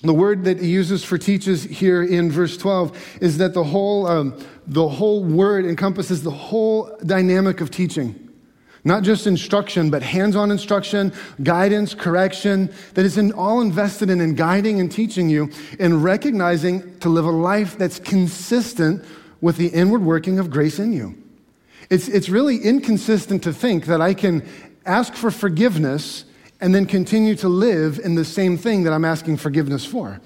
the 0.02 0.14
word 0.14 0.46
that 0.46 0.60
he 0.60 0.70
uses 0.70 1.04
for 1.04 1.18
teaches 1.18 1.64
here 1.64 2.04
in 2.04 2.32
verse 2.32 2.58
12 2.58 3.18
is 3.22 3.38
that 3.40 3.54
the 3.54 3.66
whole, 3.66 4.08
um, 4.08 4.40
the 4.66 4.88
whole 4.88 5.24
word 5.24 5.66
encompasses 5.66 6.24
the 6.24 6.32
whole 6.32 6.98
dynamic 7.06 7.60
of 7.60 7.70
teaching. 7.70 8.24
Not 8.84 9.04
just 9.04 9.28
instruction, 9.28 9.90
but 9.90 10.02
hands 10.02 10.38
on 10.38 10.50
instruction, 10.50 11.12
guidance, 11.44 11.94
correction, 11.94 12.72
that 12.94 13.04
is 13.04 13.18
in, 13.18 13.34
all 13.34 13.60
invested 13.60 14.10
in, 14.10 14.22
in 14.22 14.36
guiding 14.36 14.80
and 14.80 14.90
teaching 14.90 15.30
you 15.30 15.50
in 15.78 16.02
recognizing 16.02 16.98
to 17.00 17.10
live 17.10 17.26
a 17.26 17.32
life 17.32 17.78
that's 17.78 18.00
consistent 18.00 19.04
with 19.42 19.58
the 19.58 19.68
inward 19.68 20.02
working 20.02 20.40
of 20.40 20.50
grace 20.50 20.80
in 20.80 20.94
you. 20.94 21.16
It's, 21.90 22.08
it's 22.08 22.30
really 22.30 22.58
inconsistent 22.58 23.44
to 23.44 23.54
think 23.54 23.86
that 23.86 24.02
I 24.02 24.14
can 24.14 24.48
ask 24.86 25.14
for 25.14 25.32
forgiveness 25.32 26.26
and 26.60 26.74
then 26.74 26.86
continue 26.86 27.36
to 27.36 27.50
live 27.50 28.00
in 28.00 28.16
the 28.16 28.26
same 28.26 28.58
thing 28.58 28.84
that 28.84 28.94
I'm 28.94 29.06
asking 29.06 29.38
forgiveness 29.38 29.86
for. 29.86 30.20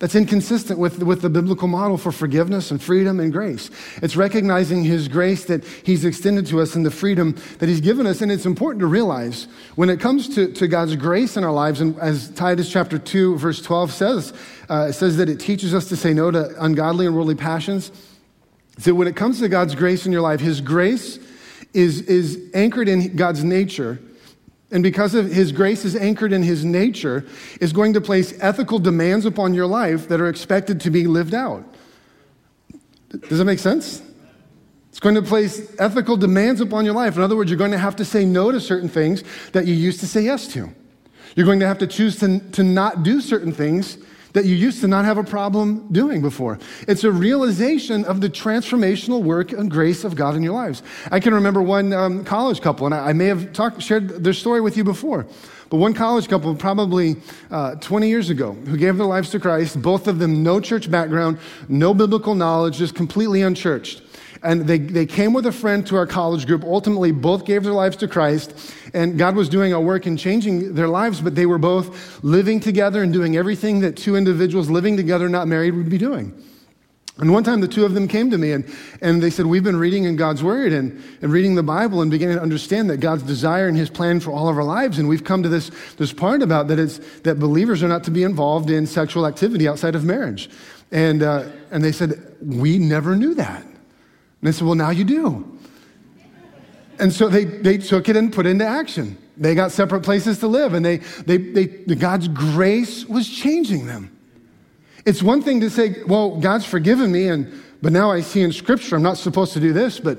That's 0.00 0.16
inconsistent 0.16 0.80
with, 0.80 1.00
with 1.00 1.22
the 1.22 1.30
biblical 1.30 1.68
model 1.68 1.96
for 1.96 2.10
forgiveness 2.10 2.72
and 2.72 2.82
freedom 2.82 3.20
and 3.20 3.32
grace. 3.32 3.70
It's 4.02 4.16
recognizing 4.16 4.82
His 4.82 5.06
grace 5.06 5.44
that 5.44 5.64
He's 5.64 6.04
extended 6.04 6.46
to 6.46 6.60
us 6.60 6.74
and 6.74 6.84
the 6.84 6.90
freedom 6.90 7.36
that 7.60 7.68
He's 7.68 7.80
given 7.80 8.08
us. 8.08 8.20
And 8.20 8.32
it's 8.32 8.44
important 8.44 8.80
to 8.80 8.88
realize 8.88 9.46
when 9.76 9.88
it 9.88 10.00
comes 10.00 10.34
to, 10.34 10.52
to 10.54 10.66
God's 10.66 10.96
grace 10.96 11.36
in 11.36 11.44
our 11.44 11.52
lives, 11.52 11.80
and 11.80 11.96
as 12.00 12.30
Titus 12.30 12.68
chapter 12.68 12.98
2, 12.98 13.38
verse 13.38 13.62
12 13.62 13.92
says, 13.92 14.32
uh, 14.68 14.86
it 14.90 14.94
says 14.94 15.18
that 15.18 15.28
it 15.28 15.38
teaches 15.38 15.72
us 15.72 15.88
to 15.90 15.96
say 15.96 16.12
no 16.12 16.32
to 16.32 16.52
ungodly 16.60 17.06
and 17.06 17.14
worldly 17.14 17.36
passions 17.36 17.92
so 18.78 18.94
when 18.94 19.06
it 19.06 19.16
comes 19.16 19.40
to 19.40 19.48
God's 19.48 19.74
grace 19.74 20.06
in 20.06 20.12
your 20.12 20.22
life, 20.22 20.40
His 20.40 20.60
grace 20.60 21.18
is, 21.74 22.02
is 22.02 22.50
anchored 22.54 22.88
in 22.88 23.16
God's 23.16 23.44
nature. 23.44 24.00
And 24.70 24.82
because 24.82 25.14
of 25.14 25.30
His 25.30 25.52
grace 25.52 25.84
is 25.84 25.94
anchored 25.94 26.32
in 26.32 26.42
His 26.42 26.64
nature, 26.64 27.26
is 27.60 27.72
going 27.72 27.92
to 27.94 28.00
place 28.00 28.34
ethical 28.40 28.78
demands 28.78 29.26
upon 29.26 29.54
your 29.54 29.66
life 29.66 30.08
that 30.08 30.20
are 30.20 30.28
expected 30.28 30.80
to 30.82 30.90
be 30.90 31.06
lived 31.06 31.34
out. 31.34 31.64
Does 33.28 33.38
that 33.38 33.44
make 33.44 33.58
sense? 33.58 34.02
It's 34.88 35.00
going 35.00 35.14
to 35.14 35.22
place 35.22 35.74
ethical 35.78 36.16
demands 36.16 36.60
upon 36.60 36.84
your 36.84 36.94
life. 36.94 37.16
In 37.16 37.22
other 37.22 37.36
words, 37.36 37.50
you're 37.50 37.58
going 37.58 37.70
to 37.70 37.78
have 37.78 37.96
to 37.96 38.04
say 38.04 38.24
no 38.24 38.50
to 38.50 38.60
certain 38.60 38.88
things 38.88 39.22
that 39.52 39.66
you 39.66 39.74
used 39.74 40.00
to 40.00 40.06
say 40.06 40.22
yes 40.22 40.48
to. 40.48 40.70
You're 41.34 41.46
going 41.46 41.60
to 41.60 41.66
have 41.66 41.78
to 41.78 41.86
choose 41.86 42.18
to, 42.20 42.40
to 42.52 42.62
not 42.62 43.02
do 43.02 43.20
certain 43.20 43.52
things 43.52 43.98
that 44.32 44.44
you 44.44 44.54
used 44.54 44.80
to 44.80 44.88
not 44.88 45.04
have 45.04 45.18
a 45.18 45.24
problem 45.24 45.88
doing 45.92 46.22
before. 46.22 46.58
It's 46.88 47.04
a 47.04 47.10
realization 47.10 48.04
of 48.04 48.20
the 48.20 48.30
transformational 48.30 49.22
work 49.22 49.52
and 49.52 49.70
grace 49.70 50.04
of 50.04 50.14
God 50.14 50.34
in 50.34 50.42
your 50.42 50.54
lives. 50.54 50.82
I 51.10 51.20
can 51.20 51.34
remember 51.34 51.62
one 51.62 51.92
um, 51.92 52.24
college 52.24 52.60
couple, 52.60 52.86
and 52.86 52.94
I, 52.94 53.08
I 53.10 53.12
may 53.12 53.26
have 53.26 53.52
talked, 53.52 53.82
shared 53.82 54.24
their 54.24 54.32
story 54.32 54.60
with 54.60 54.76
you 54.76 54.84
before. 54.84 55.26
But 55.70 55.78
one 55.78 55.94
college 55.94 56.28
couple, 56.28 56.54
probably 56.54 57.16
uh, 57.50 57.76
20 57.76 58.06
years 58.06 58.28
ago, 58.28 58.52
who 58.52 58.76
gave 58.76 58.98
their 58.98 59.06
lives 59.06 59.30
to 59.30 59.40
Christ, 59.40 59.80
both 59.80 60.06
of 60.06 60.18
them 60.18 60.42
no 60.42 60.60
church 60.60 60.90
background, 60.90 61.38
no 61.66 61.94
biblical 61.94 62.34
knowledge, 62.34 62.76
just 62.76 62.94
completely 62.94 63.40
unchurched. 63.40 64.01
And 64.42 64.66
they, 64.66 64.78
they 64.78 65.06
came 65.06 65.32
with 65.32 65.46
a 65.46 65.52
friend 65.52 65.86
to 65.86 65.96
our 65.96 66.06
college 66.06 66.46
group. 66.46 66.64
Ultimately, 66.64 67.12
both 67.12 67.44
gave 67.44 67.62
their 67.62 67.72
lives 67.72 67.96
to 67.98 68.08
Christ. 68.08 68.74
And 68.92 69.16
God 69.16 69.36
was 69.36 69.48
doing 69.48 69.72
a 69.72 69.80
work 69.80 70.06
in 70.06 70.16
changing 70.16 70.74
their 70.74 70.88
lives, 70.88 71.20
but 71.20 71.34
they 71.34 71.46
were 71.46 71.58
both 71.58 72.22
living 72.24 72.58
together 72.58 73.02
and 73.02 73.12
doing 73.12 73.36
everything 73.36 73.80
that 73.80 73.96
two 73.96 74.16
individuals 74.16 74.68
living 74.68 74.96
together, 74.96 75.28
not 75.28 75.46
married, 75.46 75.74
would 75.74 75.88
be 75.88 75.98
doing. 75.98 76.34
And 77.18 77.30
one 77.30 77.44
time 77.44 77.60
the 77.60 77.68
two 77.68 77.84
of 77.84 77.92
them 77.92 78.08
came 78.08 78.30
to 78.30 78.38
me 78.38 78.52
and, 78.52 78.64
and 79.02 79.22
they 79.22 79.28
said, 79.28 79.44
We've 79.44 79.62
been 79.62 79.76
reading 79.76 80.04
in 80.04 80.16
God's 80.16 80.42
Word 80.42 80.72
and, 80.72 81.02
and 81.20 81.30
reading 81.30 81.54
the 81.54 81.62
Bible 81.62 82.00
and 82.00 82.10
beginning 82.10 82.36
to 82.36 82.42
understand 82.42 82.88
that 82.88 82.98
God's 82.98 83.22
desire 83.22 83.68
and 83.68 83.76
His 83.76 83.90
plan 83.90 84.18
for 84.18 84.32
all 84.32 84.48
of 84.48 84.56
our 84.56 84.64
lives. 84.64 84.98
And 84.98 85.08
we've 85.08 85.22
come 85.22 85.42
to 85.42 85.48
this, 85.48 85.70
this 85.98 86.12
part 86.12 86.42
about 86.42 86.68
that 86.68 86.78
it's 86.78 86.98
that 87.20 87.38
believers 87.38 87.82
are 87.82 87.88
not 87.88 88.04
to 88.04 88.10
be 88.10 88.22
involved 88.22 88.70
in 88.70 88.86
sexual 88.86 89.26
activity 89.26 89.68
outside 89.68 89.94
of 89.94 90.04
marriage. 90.04 90.48
And, 90.90 91.22
uh, 91.22 91.50
and 91.70 91.84
they 91.84 91.92
said, 91.92 92.34
We 92.40 92.78
never 92.78 93.14
knew 93.14 93.34
that. 93.34 93.64
And 94.42 94.48
they 94.48 94.52
said, 94.52 94.66
Well, 94.66 94.74
now 94.74 94.90
you 94.90 95.04
do. 95.04 95.58
And 96.98 97.12
so 97.12 97.28
they, 97.28 97.44
they 97.44 97.78
took 97.78 98.08
it 98.08 98.16
and 98.16 98.32
put 98.32 98.44
it 98.44 98.50
into 98.50 98.66
action. 98.66 99.16
They 99.36 99.54
got 99.54 99.72
separate 99.72 100.02
places 100.02 100.40
to 100.40 100.46
live, 100.46 100.74
and 100.74 100.84
they, 100.84 100.98
they, 100.98 101.38
they, 101.38 101.66
God's 101.66 102.28
grace 102.28 103.06
was 103.06 103.28
changing 103.28 103.86
them. 103.86 104.14
It's 105.06 105.22
one 105.22 105.42
thing 105.42 105.60
to 105.60 105.70
say, 105.70 106.02
Well, 106.06 106.36
God's 106.38 106.66
forgiven 106.66 107.12
me, 107.12 107.28
and, 107.28 107.62
but 107.80 107.92
now 107.92 108.10
I 108.10 108.20
see 108.20 108.42
in 108.42 108.52
Scripture 108.52 108.96
I'm 108.96 109.02
not 109.02 109.16
supposed 109.16 109.52
to 109.54 109.60
do 109.60 109.72
this, 109.72 110.00
but 110.00 110.18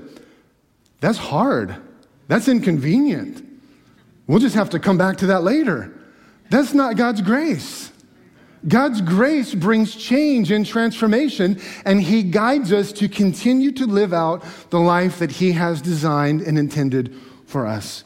that's 1.01 1.17
hard. 1.17 1.76
That's 2.30 2.47
inconvenient. 2.47 3.45
We'll 4.26 4.39
just 4.39 4.55
have 4.55 4.69
to 4.69 4.80
come 4.80 4.97
back 4.97 5.17
to 5.17 5.28
that 5.28 5.43
later. 5.43 5.91
That's 6.49 6.74
not 6.74 6.95
God's 6.95 7.21
grace. 7.21 7.91
God's 8.68 9.01
grace 9.01 9.53
brings 9.53 9.95
change 9.95 10.51
and 10.51 10.66
transformation, 10.66 11.59
and 11.86 12.01
He 12.01 12.24
guides 12.24 12.72
us 12.72 12.91
to 12.93 13.09
continue 13.09 13.72
to 13.74 13.86
live 13.86 14.14
out 14.14 14.43
the 14.70 14.80
life 14.80 15.20
that 15.20 15.32
He 15.32 15.51
has 15.53 15.82
designed 15.82 16.41
and 16.41 16.57
intended 16.57 17.16
for 17.45 17.68
us. 17.68 18.03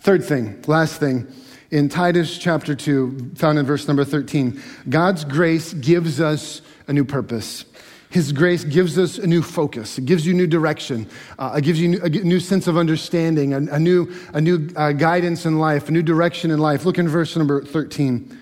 Third 0.00 0.24
thing, 0.24 0.62
last 0.66 0.98
thing, 0.98 1.26
in 1.70 1.88
Titus 1.88 2.38
chapter 2.38 2.74
2, 2.74 3.32
found 3.36 3.58
in 3.58 3.66
verse 3.66 3.86
number 3.86 4.04
13, 4.04 4.60
God's 4.88 5.24
grace 5.24 5.72
gives 5.74 6.20
us 6.20 6.62
a 6.88 6.92
new 6.92 7.04
purpose. 7.04 7.64
His 8.10 8.32
grace 8.32 8.64
gives 8.64 8.98
us 8.98 9.18
a 9.18 9.26
new 9.26 9.40
focus. 9.40 9.96
It 9.96 10.04
gives 10.04 10.26
you 10.26 10.34
new 10.34 10.48
direction. 10.48 11.08
Uh, 11.38 11.54
it 11.58 11.62
gives 11.62 11.80
you 11.80 12.02
a 12.02 12.08
new 12.08 12.40
sense 12.40 12.66
of 12.66 12.76
understanding, 12.76 13.54
a, 13.54 13.58
a 13.58 13.78
new, 13.78 14.12
a 14.34 14.40
new 14.40 14.68
uh, 14.74 14.90
guidance 14.92 15.46
in 15.46 15.60
life, 15.60 15.88
a 15.88 15.92
new 15.92 16.02
direction 16.02 16.50
in 16.50 16.58
life. 16.58 16.84
Look 16.84 16.98
in 16.98 17.06
verse 17.06 17.36
number 17.36 17.62
13. 17.62 18.36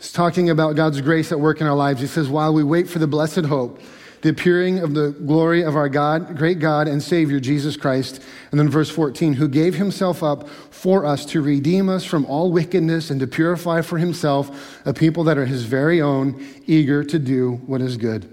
He's 0.00 0.12
talking 0.12 0.48
about 0.48 0.76
God's 0.76 1.02
grace 1.02 1.30
at 1.30 1.38
work 1.38 1.60
in 1.60 1.66
our 1.66 1.76
lives. 1.76 2.00
He 2.00 2.06
says, 2.06 2.26
While 2.26 2.54
we 2.54 2.64
wait 2.64 2.88
for 2.88 2.98
the 2.98 3.06
blessed 3.06 3.44
hope, 3.44 3.78
the 4.22 4.30
appearing 4.30 4.78
of 4.78 4.94
the 4.94 5.10
glory 5.10 5.62
of 5.62 5.76
our 5.76 5.90
God, 5.90 6.38
great 6.38 6.58
God 6.58 6.88
and 6.88 7.02
Savior, 7.02 7.38
Jesus 7.38 7.76
Christ. 7.76 8.22
And 8.50 8.58
then 8.58 8.70
verse 8.70 8.88
14, 8.88 9.34
who 9.34 9.46
gave 9.46 9.74
himself 9.74 10.22
up 10.22 10.48
for 10.48 11.04
us 11.04 11.26
to 11.26 11.42
redeem 11.42 11.90
us 11.90 12.06
from 12.06 12.24
all 12.24 12.50
wickedness 12.50 13.10
and 13.10 13.20
to 13.20 13.26
purify 13.26 13.82
for 13.82 13.98
himself 13.98 14.80
a 14.86 14.94
people 14.94 15.24
that 15.24 15.36
are 15.36 15.44
his 15.44 15.64
very 15.64 16.00
own, 16.00 16.46
eager 16.66 17.04
to 17.04 17.18
do 17.18 17.56
what 17.66 17.82
is 17.82 17.98
good. 17.98 18.24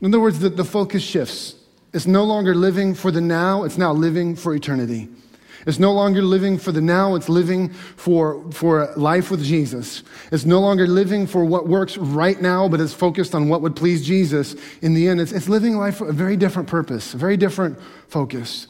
In 0.00 0.06
other 0.06 0.20
words, 0.20 0.38
the, 0.38 0.48
the 0.48 0.64
focus 0.64 1.02
shifts. 1.02 1.54
It's 1.92 2.06
no 2.06 2.24
longer 2.24 2.54
living 2.54 2.94
for 2.94 3.10
the 3.10 3.20
now, 3.20 3.64
it's 3.64 3.76
now 3.76 3.92
living 3.92 4.36
for 4.36 4.54
eternity. 4.54 5.10
It's 5.66 5.78
no 5.78 5.92
longer 5.92 6.22
living 6.22 6.58
for 6.58 6.72
the 6.72 6.80
now, 6.80 7.14
it's 7.14 7.28
living 7.28 7.68
for, 7.68 8.50
for 8.52 8.92
life 8.96 9.30
with 9.30 9.42
Jesus. 9.44 10.02
It's 10.32 10.44
no 10.44 10.60
longer 10.60 10.86
living 10.86 11.26
for 11.26 11.44
what 11.44 11.68
works 11.68 11.96
right 11.98 12.40
now, 12.40 12.68
but 12.68 12.80
it's 12.80 12.94
focused 12.94 13.34
on 13.34 13.48
what 13.48 13.60
would 13.60 13.76
please 13.76 14.06
Jesus 14.06 14.56
in 14.82 14.94
the 14.94 15.08
end. 15.08 15.20
It's, 15.20 15.32
it's 15.32 15.48
living 15.48 15.76
life 15.76 15.96
for 15.96 16.08
a 16.08 16.12
very 16.12 16.36
different 16.36 16.68
purpose, 16.68 17.14
a 17.14 17.16
very 17.16 17.36
different 17.36 17.78
focus. 18.08 18.68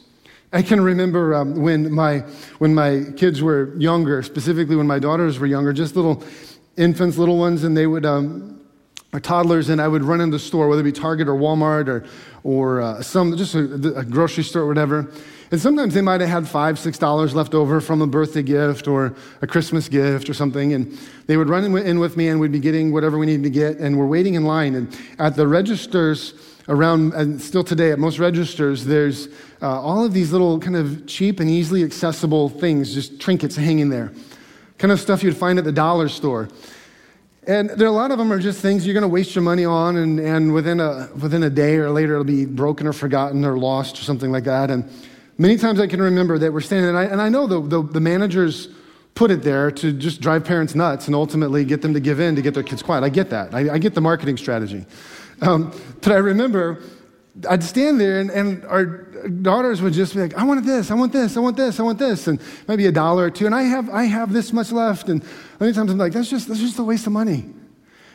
I 0.53 0.61
can 0.61 0.81
remember 0.81 1.33
um, 1.33 1.61
when, 1.61 1.91
my, 1.93 2.19
when 2.59 2.75
my 2.75 3.05
kids 3.15 3.41
were 3.41 3.73
younger, 3.77 4.21
specifically 4.21 4.75
when 4.75 4.87
my 4.87 4.99
daughters 4.99 5.39
were 5.39 5.47
younger, 5.47 5.71
just 5.71 5.95
little 5.95 6.23
infants, 6.75 7.17
little 7.17 7.37
ones, 7.37 7.63
and 7.63 7.75
they 7.75 7.87
would, 7.87 8.05
um, 8.05 8.59
or 9.13 9.21
toddlers, 9.21 9.69
and 9.69 9.81
I 9.81 9.87
would 9.87 10.03
run 10.03 10.19
in 10.19 10.29
the 10.29 10.39
store, 10.39 10.67
whether 10.67 10.81
it 10.81 10.85
be 10.85 10.91
Target 10.91 11.29
or 11.29 11.35
Walmart 11.35 11.87
or, 11.87 12.05
or 12.43 12.81
uh, 12.81 13.01
some, 13.01 13.37
just 13.37 13.55
a, 13.55 13.97
a 13.97 14.03
grocery 14.03 14.43
store 14.43 14.63
or 14.63 14.67
whatever. 14.67 15.09
And 15.51 15.59
sometimes 15.59 15.93
they 15.93 16.01
might 16.01 16.21
have 16.21 16.29
had 16.29 16.47
five, 16.47 16.79
six 16.79 16.97
dollars 16.97 17.35
left 17.35 17.53
over 17.53 17.81
from 17.81 18.01
a 18.01 18.07
birthday 18.07 18.41
gift 18.41 18.87
or 18.87 19.13
a 19.41 19.47
Christmas 19.47 19.89
gift 19.89 20.29
or 20.29 20.33
something. 20.33 20.73
And 20.73 20.97
they 21.27 21.35
would 21.35 21.49
run 21.49 21.75
in 21.75 21.99
with 21.99 22.15
me 22.15 22.29
and 22.29 22.39
we'd 22.39 22.53
be 22.53 22.59
getting 22.59 22.93
whatever 22.93 23.17
we 23.17 23.25
needed 23.25 23.43
to 23.43 23.49
get. 23.49 23.77
And 23.77 23.99
we're 23.99 24.07
waiting 24.07 24.35
in 24.35 24.45
line. 24.45 24.75
And 24.75 24.97
at 25.19 25.35
the 25.35 25.47
registers 25.47 26.33
around, 26.69 27.13
and 27.13 27.41
still 27.41 27.65
today 27.65 27.91
at 27.91 27.99
most 27.99 28.17
registers, 28.17 28.85
there's 28.85 29.27
uh, 29.61 29.81
all 29.81 30.05
of 30.05 30.13
these 30.13 30.31
little 30.31 30.57
kind 30.57 30.77
of 30.77 31.05
cheap 31.05 31.41
and 31.41 31.49
easily 31.49 31.83
accessible 31.83 32.47
things, 32.47 32.93
just 32.93 33.19
trinkets 33.19 33.57
hanging 33.57 33.89
there. 33.89 34.13
Kind 34.77 34.93
of 34.93 35.01
stuff 35.01 35.21
you'd 35.21 35.35
find 35.35 35.59
at 35.59 35.65
the 35.65 35.71
dollar 35.73 36.07
store. 36.07 36.47
And 37.45 37.71
there 37.71 37.87
are 37.87 37.91
a 37.91 37.93
lot 37.93 38.11
of 38.11 38.19
them 38.19 38.31
are 38.31 38.39
just 38.39 38.61
things 38.61 38.85
you're 38.85 38.93
going 38.93 39.01
to 39.01 39.07
waste 39.07 39.35
your 39.35 39.43
money 39.43 39.65
on, 39.65 39.97
and, 39.97 40.19
and 40.19 40.53
within, 40.53 40.79
a, 40.79 41.09
within 41.19 41.43
a 41.43 41.49
day 41.49 41.75
or 41.75 41.89
later 41.89 42.13
it'll 42.13 42.23
be 42.23 42.45
broken 42.45 42.87
or 42.87 42.93
forgotten 42.93 43.43
or 43.43 43.57
lost 43.57 43.99
or 43.99 44.03
something 44.03 44.31
like 44.31 44.43
that. 44.45 44.69
And 44.69 44.89
Many 45.37 45.57
times 45.57 45.79
I 45.79 45.87
can 45.87 46.01
remember 46.01 46.37
that 46.37 46.53
we're 46.53 46.61
standing, 46.61 46.89
and 46.89 46.97
I, 46.97 47.05
and 47.05 47.21
I 47.21 47.29
know 47.29 47.47
the, 47.47 47.61
the, 47.61 47.81
the 47.81 47.99
managers 47.99 48.67
put 49.15 49.31
it 49.31 49.43
there 49.43 49.71
to 49.71 49.91
just 49.91 50.21
drive 50.21 50.45
parents 50.45 50.75
nuts 50.75 51.07
and 51.07 51.15
ultimately 51.15 51.65
get 51.65 51.81
them 51.81 51.93
to 51.93 51.99
give 51.99 52.19
in 52.19 52.35
to 52.35 52.41
get 52.41 52.53
their 52.53 52.63
kids 52.63 52.81
quiet. 52.81 53.03
I 53.03 53.09
get 53.09 53.29
that. 53.31 53.53
I, 53.53 53.73
I 53.73 53.77
get 53.77 53.93
the 53.93 54.01
marketing 54.01 54.37
strategy. 54.37 54.85
Um, 55.41 55.73
but 56.01 56.11
I 56.11 56.17
remember 56.17 56.81
I'd 57.49 57.63
stand 57.63 57.99
there 57.99 58.19
and, 58.19 58.29
and, 58.29 58.65
our 58.65 58.85
daughters 58.85 59.81
would 59.81 59.93
just 59.93 60.13
be 60.13 60.19
like, 60.19 60.35
I 60.35 60.43
want 60.43 60.65
this, 60.65 60.91
I 60.91 60.95
want 60.95 61.13
this, 61.13 61.37
I 61.37 61.39
want 61.39 61.55
this, 61.55 61.79
I 61.79 61.83
want 61.83 61.99
this, 61.99 62.27
and 62.27 62.41
maybe 62.67 62.87
a 62.87 62.91
dollar 62.91 63.25
or 63.25 63.29
two. 63.29 63.45
And 63.45 63.55
I 63.55 63.63
have, 63.63 63.89
I 63.89 64.03
have 64.03 64.33
this 64.33 64.51
much 64.51 64.71
left. 64.71 65.09
And 65.09 65.23
many 65.59 65.71
times 65.73 65.91
I'm 65.91 65.97
like, 65.97 66.13
that's 66.13 66.29
just, 66.29 66.47
that's 66.47 66.59
just 66.59 66.79
a 66.79 66.83
waste 66.83 67.07
of 67.07 67.13
money. 67.13 67.45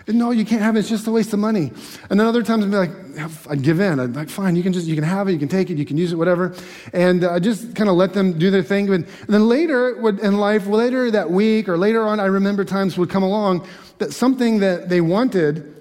No, 0.09 0.31
you 0.31 0.45
can't 0.45 0.63
have 0.63 0.77
it. 0.77 0.81
It's 0.81 0.89
just 0.89 1.09
a 1.09 1.11
waste 1.11 1.33
of 1.33 1.41
money. 1.41 1.73
And 2.11 2.21
then 2.21 2.29
other 2.29 2.45
times 2.45 2.65
I'd 2.65 2.71
be 2.71 2.77
like, 2.77 3.49
I'd 3.49 3.63
give 3.63 3.81
in. 3.81 3.99
I'd 3.99 4.13
be 4.13 4.21
like, 4.21 4.29
fine, 4.29 4.55
you 4.55 4.63
can 4.63 4.73
just, 4.73 4.87
you 4.87 4.95
can 4.95 5.03
have 5.03 5.29
it, 5.29 5.33
you 5.33 5.39
can 5.39 5.49
take 5.49 5.69
it, 5.69 5.79
you 5.79 5.85
can 5.85 5.97
use 5.97 6.13
it, 6.13 6.17
whatever. 6.17 6.55
And 6.93 7.25
I 7.25 7.29
uh, 7.29 7.41
just 7.41 7.75
kind 7.75 7.91
of 7.91 7.97
let 7.97 8.13
them 8.13 8.39
do 8.39 8.51
their 8.51 8.63
thing. 8.63 8.89
And 8.93 9.05
then 9.27 9.49
later 9.49 10.09
in 10.19 10.39
life, 10.39 10.67
later 10.67 11.11
that 11.11 11.31
week 11.31 11.69
or 11.69 11.77
later 11.77 12.03
on, 12.03 12.21
I 12.21 12.27
remember 12.27 12.65
times 12.65 12.97
would 12.97 13.11
come 13.11 13.25
along 13.25 13.67
that 13.99 14.13
something 14.13 14.61
that 14.61 14.89
they 14.89 15.01
wanted 15.01 15.75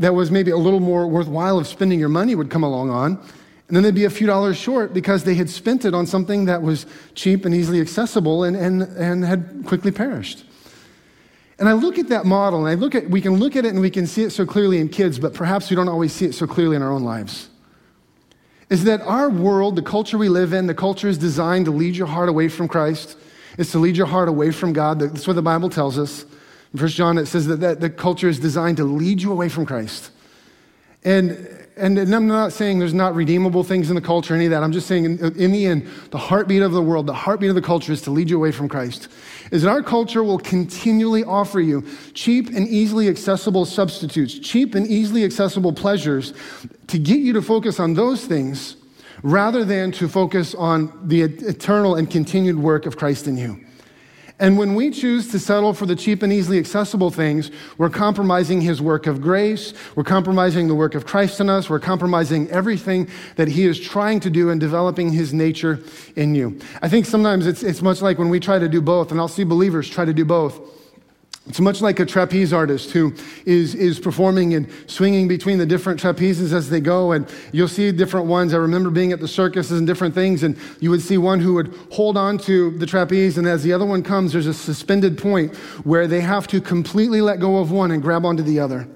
that 0.00 0.14
was 0.14 0.30
maybe 0.30 0.50
a 0.50 0.56
little 0.56 0.80
more 0.80 1.06
worthwhile 1.06 1.58
of 1.58 1.66
spending 1.68 2.00
your 2.00 2.08
money 2.08 2.34
would 2.34 2.50
come 2.50 2.64
along 2.64 2.90
on. 2.90 3.18
And 3.68 3.76
then 3.76 3.84
they'd 3.84 3.94
be 3.94 4.06
a 4.06 4.10
few 4.10 4.26
dollars 4.26 4.56
short 4.56 4.92
because 4.94 5.24
they 5.24 5.34
had 5.34 5.50
spent 5.50 5.84
it 5.84 5.94
on 5.94 6.06
something 6.06 6.46
that 6.46 6.62
was 6.62 6.86
cheap 7.14 7.44
and 7.44 7.54
easily 7.54 7.80
accessible 7.80 8.42
and, 8.42 8.56
and, 8.56 8.82
and 8.82 9.24
had 9.24 9.62
quickly 9.66 9.92
perished. 9.92 10.44
And 11.58 11.68
I 11.68 11.72
look 11.72 11.98
at 11.98 12.08
that 12.08 12.24
model 12.24 12.60
and 12.60 12.68
I 12.68 12.74
look 12.74 12.94
at, 12.94 13.10
we 13.10 13.20
can 13.20 13.36
look 13.36 13.56
at 13.56 13.64
it 13.64 13.72
and 13.72 13.80
we 13.80 13.90
can 13.90 14.06
see 14.06 14.22
it 14.22 14.30
so 14.30 14.46
clearly 14.46 14.78
in 14.78 14.88
kids, 14.88 15.18
but 15.18 15.34
perhaps 15.34 15.70
we 15.70 15.76
don't 15.76 15.88
always 15.88 16.12
see 16.12 16.24
it 16.24 16.34
so 16.34 16.46
clearly 16.46 16.76
in 16.76 16.82
our 16.82 16.92
own 16.92 17.02
lives. 17.02 17.48
Is 18.70 18.84
that 18.84 19.00
our 19.00 19.28
world, 19.28 19.76
the 19.76 19.82
culture 19.82 20.18
we 20.18 20.28
live 20.28 20.52
in, 20.52 20.66
the 20.66 20.74
culture 20.74 21.08
is 21.08 21.18
designed 21.18 21.64
to 21.64 21.70
lead 21.70 21.96
your 21.96 22.06
heart 22.06 22.28
away 22.28 22.48
from 22.48 22.68
Christ, 22.68 23.16
is 23.56 23.72
to 23.72 23.78
lead 23.78 23.96
your 23.96 24.06
heart 24.06 24.28
away 24.28 24.52
from 24.52 24.72
God. 24.72 25.00
That's 25.00 25.26
what 25.26 25.34
the 25.34 25.42
Bible 25.42 25.70
tells 25.70 25.98
us. 25.98 26.24
In 26.74 26.80
1 26.80 26.88
John, 26.90 27.18
it 27.18 27.26
says 27.26 27.46
that, 27.46 27.56
that 27.56 27.80
the 27.80 27.90
culture 27.90 28.28
is 28.28 28.38
designed 28.38 28.76
to 28.76 28.84
lead 28.84 29.22
you 29.22 29.32
away 29.32 29.48
from 29.48 29.66
Christ. 29.66 30.10
And 31.02 31.66
and, 31.78 31.98
I'm 31.98 32.26
not 32.26 32.52
saying 32.52 32.78
there's 32.78 32.94
not 32.94 33.14
redeemable 33.14 33.64
things 33.64 33.88
in 33.88 33.94
the 33.94 34.02
culture, 34.02 34.34
any 34.34 34.46
of 34.46 34.50
that. 34.50 34.62
I'm 34.62 34.72
just 34.72 34.86
saying, 34.86 35.04
in, 35.04 35.18
in, 35.36 35.52
the 35.52 35.66
end, 35.66 35.88
the 36.10 36.18
heartbeat 36.18 36.62
of 36.62 36.72
the 36.72 36.82
world, 36.82 37.06
the 37.06 37.14
heartbeat 37.14 37.50
of 37.50 37.54
the 37.54 37.62
culture 37.62 37.92
is 37.92 38.02
to 38.02 38.10
lead 38.10 38.28
you 38.28 38.36
away 38.36 38.52
from 38.52 38.68
Christ. 38.68 39.08
Is 39.50 39.62
that 39.62 39.70
our 39.70 39.82
culture 39.82 40.22
will 40.22 40.38
continually 40.38 41.24
offer 41.24 41.60
you 41.60 41.86
cheap 42.14 42.48
and 42.48 42.68
easily 42.68 43.08
accessible 43.08 43.64
substitutes, 43.64 44.38
cheap 44.38 44.74
and 44.74 44.86
easily 44.86 45.24
accessible 45.24 45.72
pleasures 45.72 46.34
to 46.88 46.98
get 46.98 47.20
you 47.20 47.32
to 47.32 47.42
focus 47.42 47.80
on 47.80 47.94
those 47.94 48.24
things 48.26 48.76
rather 49.22 49.64
than 49.64 49.92
to 49.92 50.08
focus 50.08 50.54
on 50.54 50.92
the 51.08 51.22
eternal 51.22 51.94
and 51.94 52.10
continued 52.10 52.58
work 52.58 52.86
of 52.86 52.96
Christ 52.96 53.26
in 53.26 53.36
you. 53.36 53.64
And 54.40 54.56
when 54.56 54.76
we 54.76 54.90
choose 54.90 55.30
to 55.32 55.38
settle 55.38 55.74
for 55.74 55.84
the 55.84 55.96
cheap 55.96 56.22
and 56.22 56.32
easily 56.32 56.58
accessible 56.58 57.10
things, 57.10 57.50
we're 57.76 57.90
compromising 57.90 58.60
his 58.60 58.80
work 58.80 59.08
of 59.08 59.20
grace. 59.20 59.74
We're 59.96 60.04
compromising 60.04 60.68
the 60.68 60.76
work 60.76 60.94
of 60.94 61.06
Christ 61.06 61.40
in 61.40 61.50
us. 61.50 61.68
We're 61.68 61.80
compromising 61.80 62.48
everything 62.50 63.08
that 63.34 63.48
he 63.48 63.64
is 63.64 63.80
trying 63.80 64.20
to 64.20 64.30
do 64.30 64.50
in 64.50 64.60
developing 64.60 65.12
his 65.12 65.34
nature 65.34 65.80
in 66.14 66.36
you. 66.36 66.58
I 66.82 66.88
think 66.88 67.06
sometimes 67.06 67.46
it's, 67.46 67.64
it's 67.64 67.82
much 67.82 68.00
like 68.00 68.18
when 68.18 68.28
we 68.28 68.38
try 68.38 68.60
to 68.60 68.68
do 68.68 68.80
both, 68.80 69.10
and 69.10 69.20
I'll 69.20 69.26
see 69.26 69.44
believers 69.44 69.88
try 69.88 70.04
to 70.04 70.14
do 70.14 70.24
both. 70.24 70.60
It's 71.48 71.60
much 71.60 71.80
like 71.80 71.98
a 71.98 72.04
trapeze 72.04 72.52
artist 72.52 72.90
who 72.90 73.14
is, 73.46 73.74
is 73.74 73.98
performing 73.98 74.52
and 74.52 74.70
swinging 74.86 75.28
between 75.28 75.56
the 75.56 75.64
different 75.64 75.98
trapezes 75.98 76.52
as 76.52 76.68
they 76.68 76.80
go. 76.80 77.12
And 77.12 77.26
you'll 77.52 77.68
see 77.68 77.90
different 77.90 78.26
ones. 78.26 78.52
I 78.52 78.58
remember 78.58 78.90
being 78.90 79.12
at 79.12 79.20
the 79.20 79.28
circuses 79.28 79.78
and 79.78 79.86
different 79.86 80.14
things, 80.14 80.42
and 80.42 80.58
you 80.80 80.90
would 80.90 81.00
see 81.00 81.16
one 81.16 81.40
who 81.40 81.54
would 81.54 81.74
hold 81.90 82.18
on 82.18 82.36
to 82.38 82.70
the 82.72 82.84
trapeze, 82.84 83.38
and 83.38 83.46
as 83.46 83.62
the 83.62 83.72
other 83.72 83.86
one 83.86 84.02
comes, 84.02 84.32
there's 84.32 84.46
a 84.46 84.52
suspended 84.52 85.16
point 85.16 85.56
where 85.84 86.06
they 86.06 86.20
have 86.20 86.46
to 86.48 86.60
completely 86.60 87.22
let 87.22 87.40
go 87.40 87.58
of 87.58 87.70
one 87.70 87.92
and 87.92 88.02
grab 88.02 88.26
onto 88.26 88.42
the 88.42 88.60
other. 88.60 88.80
I 88.80 88.86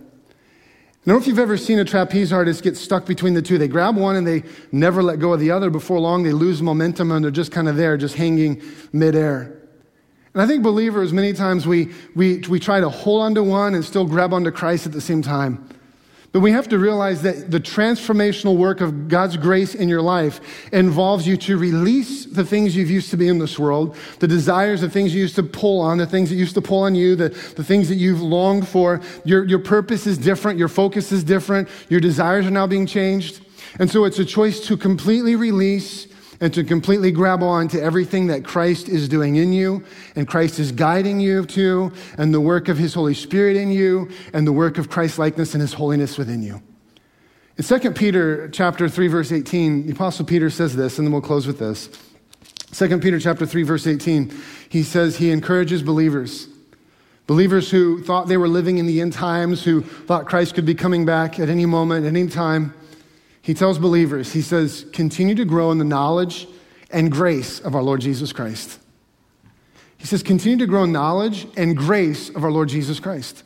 don't 1.06 1.16
know 1.16 1.20
if 1.20 1.26
you've 1.26 1.38
ever 1.38 1.56
seen 1.56 1.78
a 1.78 1.84
trapeze 1.84 2.32
artist 2.32 2.62
get 2.62 2.76
stuck 2.76 3.06
between 3.06 3.34
the 3.34 3.42
two. 3.42 3.56
They 3.56 3.66
grab 3.66 3.96
one 3.96 4.14
and 4.14 4.26
they 4.26 4.44
never 4.70 5.02
let 5.02 5.18
go 5.18 5.32
of 5.32 5.40
the 5.40 5.50
other. 5.50 5.70
Before 5.70 5.98
long, 5.98 6.22
they 6.22 6.32
lose 6.32 6.62
momentum 6.62 7.10
and 7.10 7.24
they're 7.24 7.32
just 7.32 7.50
kind 7.50 7.68
of 7.68 7.76
there, 7.76 7.96
just 7.96 8.14
hanging 8.14 8.62
midair. 8.92 9.61
And 10.34 10.42
I 10.42 10.46
think 10.46 10.62
believers, 10.62 11.12
many 11.12 11.32
times 11.32 11.66
we, 11.66 11.92
we, 12.14 12.38
we 12.48 12.58
try 12.58 12.80
to 12.80 12.88
hold 12.88 13.22
on 13.22 13.34
to 13.34 13.42
one 13.42 13.74
and 13.74 13.84
still 13.84 14.06
grab 14.06 14.32
onto 14.32 14.50
Christ 14.50 14.86
at 14.86 14.92
the 14.92 15.00
same 15.00 15.20
time. 15.20 15.68
But 16.32 16.40
we 16.40 16.52
have 16.52 16.66
to 16.70 16.78
realize 16.78 17.20
that 17.22 17.50
the 17.50 17.60
transformational 17.60 18.56
work 18.56 18.80
of 18.80 19.08
God's 19.08 19.36
grace 19.36 19.74
in 19.74 19.90
your 19.90 20.00
life 20.00 20.40
involves 20.72 21.26
you 21.26 21.36
to 21.36 21.58
release 21.58 22.24
the 22.24 22.44
things 22.44 22.74
you've 22.74 22.90
used 22.90 23.10
to 23.10 23.18
be 23.18 23.28
in 23.28 23.38
this 23.38 23.58
world, 23.58 23.94
the 24.18 24.26
desires, 24.26 24.80
the 24.80 24.88
things 24.88 25.14
you 25.14 25.20
used 25.20 25.34
to 25.34 25.42
pull 25.42 25.82
on, 25.82 25.98
the 25.98 26.06
things 26.06 26.30
that 26.30 26.36
used 26.36 26.54
to 26.54 26.62
pull 26.62 26.84
on 26.84 26.94
you, 26.94 27.14
the, 27.14 27.28
the 27.28 27.62
things 27.62 27.90
that 27.90 27.96
you've 27.96 28.22
longed 28.22 28.66
for. 28.66 29.02
Your, 29.26 29.44
your 29.44 29.58
purpose 29.58 30.06
is 30.06 30.16
different, 30.16 30.58
your 30.58 30.68
focus 30.68 31.12
is 31.12 31.22
different, 31.22 31.68
your 31.90 32.00
desires 32.00 32.46
are 32.46 32.50
now 32.50 32.66
being 32.66 32.86
changed. 32.86 33.44
And 33.78 33.90
so 33.90 34.06
it's 34.06 34.18
a 34.18 34.24
choice 34.24 34.60
to 34.68 34.78
completely 34.78 35.36
release 35.36 36.06
and 36.42 36.52
to 36.52 36.64
completely 36.64 37.12
grab 37.12 37.42
on 37.42 37.68
to 37.68 37.80
everything 37.80 38.26
that 38.26 38.44
Christ 38.44 38.88
is 38.88 39.08
doing 39.08 39.36
in 39.36 39.52
you 39.52 39.84
and 40.16 40.26
Christ 40.28 40.58
is 40.58 40.72
guiding 40.72 41.20
you 41.20 41.46
to 41.46 41.92
and 42.18 42.34
the 42.34 42.40
work 42.40 42.68
of 42.68 42.76
his 42.76 42.92
Holy 42.92 43.14
Spirit 43.14 43.56
in 43.56 43.70
you 43.70 44.10
and 44.34 44.46
the 44.46 44.52
work 44.52 44.76
of 44.76 44.90
Christ 44.90 45.18
likeness 45.18 45.54
and 45.54 45.62
his 45.62 45.72
holiness 45.72 46.18
within 46.18 46.42
you. 46.42 46.60
In 47.56 47.64
2 47.64 47.92
Peter 47.92 48.48
chapter 48.48 48.88
3 48.88 49.06
verse 49.06 49.30
18, 49.30 49.86
the 49.86 49.92
apostle 49.92 50.26
Peter 50.26 50.50
says 50.50 50.76
this 50.76 50.98
and 50.98 51.06
then 51.06 51.12
we'll 51.12 51.22
close 51.22 51.46
with 51.46 51.60
this. 51.60 51.88
2 52.72 52.98
Peter 52.98 53.20
chapter 53.20 53.46
3 53.46 53.62
verse 53.62 53.86
18, 53.86 54.32
he 54.68 54.82
says 54.82 55.16
he 55.16 55.30
encourages 55.30 55.82
believers 55.82 56.48
Believers 57.28 57.70
who 57.70 58.02
thought 58.02 58.26
they 58.26 58.36
were 58.36 58.48
living 58.48 58.78
in 58.78 58.86
the 58.86 59.00
end 59.00 59.12
times, 59.12 59.62
who 59.62 59.80
thought 59.80 60.26
Christ 60.26 60.54
could 60.54 60.66
be 60.66 60.74
coming 60.74 61.06
back 61.06 61.38
at 61.38 61.48
any 61.48 61.66
moment, 61.66 62.04
at 62.04 62.08
any 62.08 62.26
time. 62.26 62.74
He 63.42 63.54
tells 63.54 63.78
believers, 63.78 64.32
he 64.32 64.40
says, 64.40 64.86
continue 64.92 65.34
to 65.34 65.44
grow 65.44 65.72
in 65.72 65.78
the 65.78 65.84
knowledge 65.84 66.46
and 66.90 67.10
grace 67.10 67.58
of 67.58 67.74
our 67.74 67.82
Lord 67.82 68.00
Jesus 68.00 68.32
Christ. 68.32 68.78
He 69.98 70.06
says, 70.06 70.22
continue 70.22 70.58
to 70.58 70.66
grow 70.66 70.84
in 70.84 70.92
knowledge 70.92 71.46
and 71.56 71.76
grace 71.76 72.28
of 72.28 72.44
our 72.44 72.52
Lord 72.52 72.68
Jesus 72.68 73.00
Christ. 73.00 73.42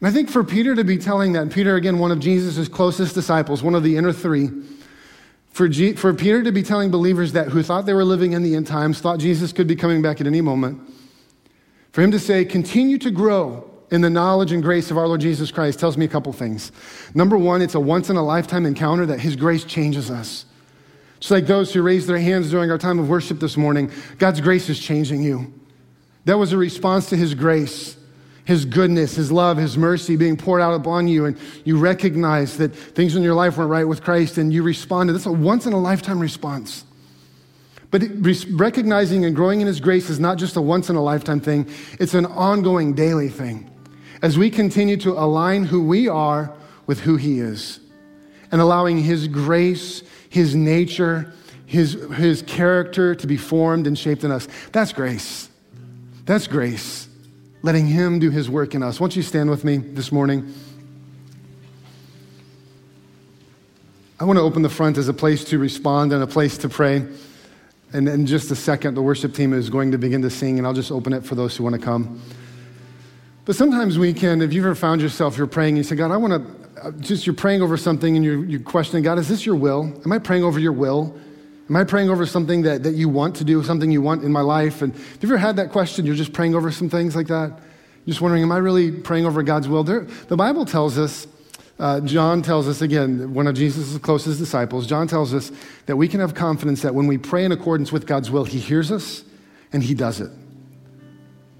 And 0.00 0.08
I 0.08 0.10
think 0.10 0.30
for 0.30 0.42
Peter 0.42 0.74
to 0.74 0.84
be 0.84 0.96
telling 0.96 1.32
that, 1.34 1.50
Peter, 1.50 1.76
again, 1.76 1.98
one 1.98 2.12
of 2.12 2.20
Jesus' 2.20 2.66
closest 2.68 3.14
disciples, 3.14 3.62
one 3.62 3.74
of 3.74 3.82
the 3.82 3.96
inner 3.96 4.12
three, 4.12 4.50
for, 5.50 5.68
G, 5.68 5.92
for 5.92 6.12
Peter 6.12 6.42
to 6.42 6.50
be 6.50 6.62
telling 6.62 6.90
believers 6.90 7.32
that 7.32 7.48
who 7.48 7.62
thought 7.62 7.86
they 7.86 7.94
were 7.94 8.04
living 8.04 8.32
in 8.32 8.42
the 8.42 8.56
end 8.56 8.66
times, 8.66 9.00
thought 9.00 9.18
Jesus 9.18 9.52
could 9.52 9.66
be 9.66 9.76
coming 9.76 10.02
back 10.02 10.20
at 10.20 10.26
any 10.26 10.40
moment, 10.40 10.80
for 11.92 12.02
him 12.02 12.10
to 12.10 12.18
say, 12.18 12.44
continue 12.44 12.98
to 12.98 13.10
grow 13.10 13.70
in 13.94 14.00
the 14.00 14.10
knowledge 14.10 14.50
and 14.50 14.60
grace 14.60 14.90
of 14.90 14.98
our 14.98 15.06
Lord 15.06 15.20
Jesus 15.20 15.52
Christ 15.52 15.78
tells 15.78 15.96
me 15.96 16.04
a 16.04 16.08
couple 16.08 16.32
things. 16.32 16.72
Number 17.14 17.38
one, 17.38 17.62
it's 17.62 17.76
a 17.76 17.80
once 17.80 18.10
in 18.10 18.16
a 18.16 18.24
lifetime 18.24 18.66
encounter 18.66 19.06
that 19.06 19.20
His 19.20 19.36
grace 19.36 19.62
changes 19.62 20.10
us. 20.10 20.46
Just 21.20 21.30
like 21.30 21.46
those 21.46 21.72
who 21.72 21.80
raised 21.80 22.08
their 22.08 22.18
hands 22.18 22.50
during 22.50 22.72
our 22.72 22.76
time 22.76 22.98
of 22.98 23.08
worship 23.08 23.38
this 23.38 23.56
morning, 23.56 23.92
God's 24.18 24.40
grace 24.40 24.68
is 24.68 24.80
changing 24.80 25.22
you. 25.22 25.54
That 26.24 26.38
was 26.38 26.52
a 26.52 26.56
response 26.56 27.08
to 27.10 27.16
His 27.16 27.34
grace, 27.34 27.96
His 28.44 28.64
goodness, 28.64 29.14
His 29.14 29.30
love, 29.30 29.58
His 29.58 29.78
mercy 29.78 30.16
being 30.16 30.36
poured 30.36 30.60
out 30.60 30.74
upon 30.74 31.06
you, 31.06 31.26
and 31.26 31.38
you 31.62 31.78
recognize 31.78 32.56
that 32.56 32.74
things 32.74 33.14
in 33.14 33.22
your 33.22 33.34
life 33.34 33.56
weren't 33.56 33.70
right 33.70 33.84
with 33.84 34.02
Christ, 34.02 34.38
and 34.38 34.52
you 34.52 34.64
responded. 34.64 35.12
That's 35.12 35.26
a 35.26 35.32
once 35.32 35.66
in 35.66 35.72
a 35.72 35.80
lifetime 35.80 36.18
response. 36.18 36.84
But 37.92 38.02
recognizing 38.50 39.24
and 39.24 39.36
growing 39.36 39.60
in 39.60 39.68
His 39.68 39.78
grace 39.78 40.10
is 40.10 40.18
not 40.18 40.36
just 40.36 40.56
a 40.56 40.60
once 40.60 40.90
in 40.90 40.96
a 40.96 41.02
lifetime 41.02 41.38
thing, 41.38 41.70
it's 42.00 42.14
an 42.14 42.26
ongoing 42.26 42.94
daily 42.94 43.28
thing 43.28 43.70
as 44.24 44.38
we 44.38 44.48
continue 44.48 44.96
to 44.96 45.12
align 45.12 45.64
who 45.64 45.84
we 45.84 46.08
are 46.08 46.50
with 46.86 46.98
who 47.00 47.16
He 47.16 47.40
is 47.40 47.78
and 48.50 48.58
allowing 48.58 48.96
His 48.96 49.28
grace, 49.28 50.02
His 50.30 50.54
nature, 50.54 51.34
His, 51.66 51.92
his 52.14 52.40
character 52.40 53.14
to 53.14 53.26
be 53.26 53.36
formed 53.36 53.86
and 53.86 53.98
shaped 53.98 54.24
in 54.24 54.30
us. 54.30 54.48
That's 54.72 54.94
grace. 54.94 55.50
That's 56.24 56.46
grace. 56.46 57.06
Letting 57.60 57.86
Him 57.86 58.18
do 58.18 58.30
His 58.30 58.48
work 58.48 58.74
in 58.74 58.82
us. 58.82 58.98
Won't 58.98 59.14
you 59.14 59.20
stand 59.20 59.50
with 59.50 59.62
me 59.62 59.76
this 59.76 60.10
morning? 60.10 60.54
I 64.18 64.24
want 64.24 64.38
to 64.38 64.42
open 64.42 64.62
the 64.62 64.70
front 64.70 64.96
as 64.96 65.06
a 65.06 65.12
place 65.12 65.44
to 65.44 65.58
respond 65.58 66.14
and 66.14 66.22
a 66.22 66.26
place 66.26 66.56
to 66.58 66.70
pray. 66.70 67.06
And 67.92 68.08
in 68.08 68.24
just 68.24 68.50
a 68.50 68.56
second, 68.56 68.94
the 68.94 69.02
worship 69.02 69.34
team 69.34 69.52
is 69.52 69.68
going 69.68 69.92
to 69.92 69.98
begin 69.98 70.22
to 70.22 70.30
sing, 70.30 70.56
and 70.56 70.66
I'll 70.66 70.72
just 70.72 70.90
open 70.90 71.12
it 71.12 71.26
for 71.26 71.34
those 71.34 71.54
who 71.54 71.62
want 71.62 71.76
to 71.76 71.82
come. 71.82 72.22
But 73.44 73.56
sometimes 73.56 73.98
we 73.98 74.14
can, 74.14 74.40
if 74.40 74.52
you've 74.52 74.64
ever 74.64 74.74
found 74.74 75.02
yourself, 75.02 75.36
you're 75.36 75.46
praying, 75.46 75.70
and 75.70 75.78
you 75.78 75.84
say, 75.84 75.96
God, 75.96 76.10
I 76.10 76.16
want 76.16 76.32
to, 76.32 76.86
uh, 76.86 76.90
just 76.92 77.26
you're 77.26 77.34
praying 77.34 77.60
over 77.60 77.76
something 77.76 78.16
and 78.16 78.24
you're, 78.24 78.42
you're 78.44 78.60
questioning, 78.60 79.02
God, 79.02 79.18
is 79.18 79.28
this 79.28 79.44
your 79.44 79.54
will? 79.54 79.92
Am 80.04 80.12
I 80.12 80.18
praying 80.18 80.44
over 80.44 80.58
your 80.58 80.72
will? 80.72 81.14
Am 81.68 81.76
I 81.76 81.84
praying 81.84 82.10
over 82.10 82.24
something 82.26 82.62
that, 82.62 82.82
that 82.82 82.94
you 82.94 83.08
want 83.08 83.36
to 83.36 83.44
do, 83.44 83.62
something 83.62 83.90
you 83.90 84.02
want 84.02 84.24
in 84.24 84.32
my 84.32 84.40
life? 84.40 84.80
And 84.80 84.94
have 84.94 85.22
you 85.22 85.28
ever 85.28 85.38
had 85.38 85.56
that 85.56 85.70
question? 85.72 86.06
You're 86.06 86.14
just 86.14 86.32
praying 86.32 86.54
over 86.54 86.70
some 86.70 86.88
things 86.88 87.14
like 87.16 87.26
that? 87.28 87.58
Just 88.06 88.20
wondering, 88.20 88.42
am 88.42 88.52
I 88.52 88.58
really 88.58 88.90
praying 88.90 89.26
over 89.26 89.42
God's 89.42 89.68
will? 89.68 89.84
There, 89.84 90.00
the 90.28 90.36
Bible 90.36 90.64
tells 90.64 90.98
us, 90.98 91.26
uh, 91.78 92.00
John 92.00 92.42
tells 92.42 92.68
us 92.68 92.82
again, 92.82 93.34
one 93.34 93.46
of 93.46 93.54
Jesus' 93.54 93.98
closest 93.98 94.38
disciples, 94.38 94.86
John 94.86 95.08
tells 95.08 95.34
us 95.34 95.52
that 95.86 95.96
we 95.96 96.06
can 96.06 96.20
have 96.20 96.34
confidence 96.34 96.82
that 96.82 96.94
when 96.94 97.06
we 97.06 97.18
pray 97.18 97.44
in 97.44 97.52
accordance 97.52 97.92
with 97.92 98.06
God's 98.06 98.30
will, 98.30 98.44
he 98.44 98.58
hears 98.58 98.92
us 98.92 99.24
and 99.72 99.82
he 99.82 99.94
does 99.94 100.20
it. 100.20 100.30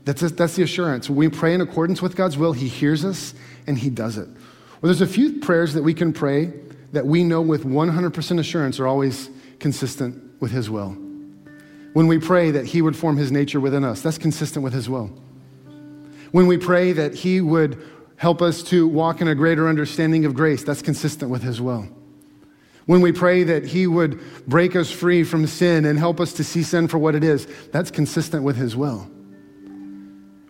That's, 0.05 0.21
that's 0.33 0.57
the 0.57 0.63
assurance. 0.63 1.09
When 1.09 1.17
we 1.17 1.29
pray 1.29 1.55
in 1.55 1.61
accordance 1.61 2.03
with 2.03 2.17
God's 2.17 2.37
will, 2.37 2.53
He 2.53 2.69
hears 2.69 3.05
us 3.05 3.35
and 3.67 3.79
He 3.79 3.91
does 3.91 4.19
it. 4.19 4.29
Well, 4.29 4.93
there's 4.93 5.01
a 5.01 5.07
few 5.07 5.41
prayers 5.41 5.75
that 5.75 5.83
we 5.83 5.95
can 5.95 6.13
pray 6.13 6.53
that 6.93 7.07
we 7.07 7.25
know 7.25 7.41
with 7.41 7.65
100% 7.65 8.39
assurance 8.39 8.79
are 8.79 8.87
always 8.87 9.31
consistent 9.59 10.41
with 10.41 10.51
His 10.51 10.69
will. 10.69 10.91
When 11.95 12.07
we 12.07 12.19
pray 12.19 12.51
that 12.51 12.67
He 12.67 12.83
would 12.83 12.97
form 12.97 13.17
His 13.17 13.33
nature 13.33 13.61
within 13.61 13.85
us, 13.85 14.03
that's 14.03 14.19
consistent 14.19 14.63
with 14.63 14.75
His 14.75 14.89
will. 14.89 15.11
When 16.33 16.47
we 16.47 16.59
pray 16.59 16.93
that 16.93 17.15
He 17.15 17.41
would 17.41 17.83
help 18.17 18.43
us 18.43 18.63
to 18.65 18.87
walk 18.87 19.21
in 19.21 19.29
a 19.29 19.35
greater 19.35 19.69
understanding 19.69 20.25
of 20.25 20.35
grace, 20.35 20.63
that's 20.63 20.83
consistent 20.83 21.31
with 21.31 21.43
His 21.43 21.61
will. 21.61 21.89
When 22.87 23.01
we 23.01 23.13
pray 23.13 23.45
that 23.45 23.65
He 23.65 23.87
would 23.87 24.21
break 24.47 24.77
us 24.77 24.91
free 24.91 25.25
from 25.25 25.47
sin 25.47 25.87
and 25.87 25.99
help 25.99 26.21
us 26.21 26.35
to 26.35 26.45
see 26.45 26.63
sin 26.63 26.89
for 26.89 26.99
what 26.99 27.15
it 27.15 27.25
is, 27.25 27.47
that's 27.73 27.91
consistent 27.91 28.45
with 28.45 28.57
His 28.57 28.77
will. 28.77 29.09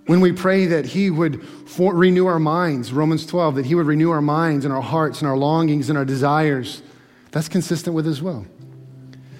When 0.07 0.21
we 0.21 0.33
pray 0.33 0.67
that 0.67 0.87
He 0.87 1.11
would 1.11 1.47
for, 1.47 1.95
renew 1.95 2.27
our 2.27 2.39
minds, 2.39 2.93
Romans 2.93 3.25
12, 3.27 3.57
that 3.57 3.67
He 3.67 3.75
would 3.75 3.87
renew 3.87 4.11
our 4.11 4.21
minds 4.21 4.65
and 4.65 4.75
our 4.75 4.83
hearts 4.83 5.21
and 5.21 5.29
our 5.29 5.37
longings 5.37 5.89
and 5.89 5.97
our 5.97 6.05
desires, 6.05 6.83
that's 7.31 7.49
consistent 7.49 7.97
with 7.97 8.05
His 8.05 8.23
will. 8.23 8.47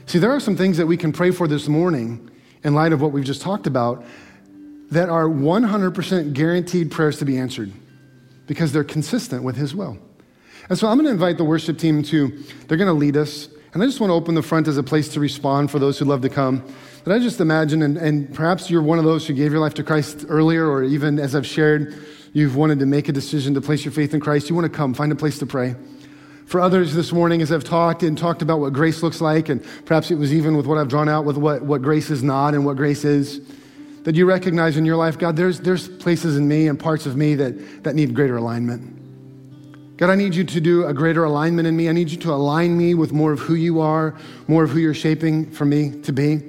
See, 0.07 0.19
there 0.19 0.31
are 0.31 0.41
some 0.41 0.57
things 0.57 0.77
that 0.79 0.87
we 0.87 0.97
can 0.97 1.13
pray 1.13 1.31
for 1.31 1.47
this 1.47 1.69
morning 1.69 2.31
in 2.63 2.75
light 2.75 2.93
of 2.93 3.01
what 3.01 3.13
we've 3.13 3.25
just 3.25 3.43
talked 3.43 3.67
about 3.67 4.05
that 4.91 5.09
are 5.09 5.25
100% 5.25 6.33
guaranteed 6.33 6.91
prayers 6.91 7.19
to 7.19 7.25
be 7.25 7.37
answered 7.37 7.73
because 8.47 8.73
they're 8.73 8.85
consistent 8.85 9.43
with 9.43 9.57
His 9.57 9.75
will. 9.75 9.99
And 10.69 10.79
so 10.79 10.89
I'm 10.89 10.97
going 10.97 11.07
to 11.07 11.13
invite 11.13 11.37
the 11.37 11.45
worship 11.45 11.79
team 11.79 12.03
to, 12.05 12.29
they're 12.67 12.79
going 12.79 12.89
to 12.89 12.93
lead 12.93 13.17
us. 13.17 13.49
And 13.75 13.83
I 13.83 13.87
just 13.87 14.01
want 14.01 14.11
to 14.11 14.15
open 14.15 14.35
the 14.35 14.43
front 14.43 14.69
as 14.69 14.77
a 14.79 14.83
place 14.83 15.09
to 15.11 15.21
respond 15.21 15.71
for 15.71 15.79
those 15.79 15.99
who 15.99 16.05
love 16.05 16.23
to 16.23 16.29
come. 16.29 16.65
But 17.05 17.13
I 17.13 17.19
just 17.19 17.41
imagine, 17.41 17.83
and, 17.83 17.99
and 17.99 18.33
perhaps 18.35 18.71
you're 18.71 18.83
one 18.83 18.99
of 18.99 19.05
those 19.05 19.27
who 19.27 19.35
gave 19.35 19.53
your 19.53 19.61
life 19.61 19.75
to 19.75 19.83
Christ 19.83 20.25
earlier, 20.27 20.67
or 20.67 20.83
even 20.83 21.19
as 21.19 21.35
I've 21.35 21.47
shared, 21.47 21.95
you've 22.33 22.57
wanted 22.57 22.79
to 22.79 22.87
make 22.87 23.11
a 23.11 23.13
decision 23.13 23.53
to 23.55 23.61
place 23.61 23.85
your 23.85 23.93
faith 23.93 24.15
in 24.15 24.21
Christ. 24.21 24.49
You 24.49 24.55
want 24.55 24.73
to 24.73 24.75
come, 24.75 24.95
find 24.95 25.13
a 25.13 25.15
place 25.15 25.39
to 25.41 25.47
pray. 25.47 25.77
For 26.47 26.63
others 26.63 26.95
this 26.95 27.13
morning, 27.13 27.43
as 27.43 27.53
I've 27.53 27.63
talked 27.63 28.03
and 28.03 28.17
talked 28.17 28.41
about 28.41 28.61
what 28.61 28.73
grace 28.73 29.03
looks 29.03 29.21
like, 29.21 29.51
and 29.51 29.63
perhaps 29.85 30.11
it 30.11 30.15
was 30.15 30.33
even 30.33 30.57
with 30.57 30.67
what 30.67 30.79
I've 30.79 30.89
drawn 30.89 31.09
out 31.09 31.27
with 31.27 31.37
what, 31.37 31.63
what 31.63 31.83
grace 31.83 32.09
is 32.09 32.23
not 32.23 32.55
and 32.55 32.65
what 32.65 32.77
grace 32.77 33.05
is, 33.05 33.41
that 34.05 34.15
you 34.15 34.25
recognize 34.25 34.79
in 34.79 34.87
your 34.87 34.97
life, 34.97 35.19
God, 35.19 35.37
there's, 35.37 35.61
there's 35.61 35.89
places 35.89 36.39
in 36.39 36.49
me 36.49 36.69
and 36.69 36.81
parts 36.81 37.05
of 37.05 37.17
me 37.17 37.35
that, 37.35 37.85
that 37.85 37.95
need 37.95 38.15
greater 38.15 38.39
alignment. 38.39 38.93
God, 39.99 40.09
I 40.09 40.15
need 40.15 40.35
you 40.35 40.45
to 40.45 40.61
do 40.61 40.87
a 40.87 40.95
greater 40.95 41.25
alignment 41.25 41.69
in 41.69 41.77
me. 41.77 41.91
I 41.91 41.93
need 41.93 42.11
you 42.11 42.19
to 42.19 42.33
align 42.33 42.77
me 42.79 42.95
with 42.95 43.13
more 43.13 43.33
of 43.33 43.41
who 43.41 43.55
you 43.55 43.81
are, 43.81 44.15
more 44.49 44.65
of 44.65 44.71
who 44.71 44.79
you're 44.79 44.95
shaping 44.95 45.51
for 45.51 45.67
me 45.67 46.01
to 46.01 46.13
be. 46.13 46.43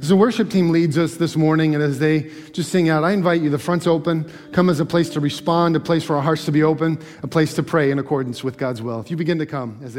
As 0.00 0.10
the 0.10 0.16
worship 0.16 0.48
team 0.48 0.70
leads 0.70 0.96
us 0.96 1.16
this 1.16 1.34
morning 1.34 1.74
and 1.74 1.82
as 1.82 1.98
they 1.98 2.30
just 2.52 2.70
sing 2.70 2.88
out, 2.88 3.02
I 3.02 3.10
invite 3.10 3.42
you, 3.42 3.50
the 3.50 3.58
front's 3.58 3.86
open. 3.86 4.30
Come 4.52 4.70
as 4.70 4.78
a 4.78 4.86
place 4.86 5.08
to 5.10 5.20
respond, 5.20 5.74
a 5.74 5.80
place 5.80 6.04
for 6.04 6.14
our 6.14 6.22
hearts 6.22 6.44
to 6.44 6.52
be 6.52 6.62
open, 6.62 6.98
a 7.24 7.26
place 7.26 7.54
to 7.54 7.64
pray 7.64 7.90
in 7.90 7.98
accordance 7.98 8.44
with 8.44 8.58
God's 8.58 8.80
will. 8.80 9.00
If 9.00 9.10
you 9.10 9.16
begin 9.16 9.38
to 9.38 9.46
come 9.46 9.80
as 9.82 9.94
they 9.94 9.96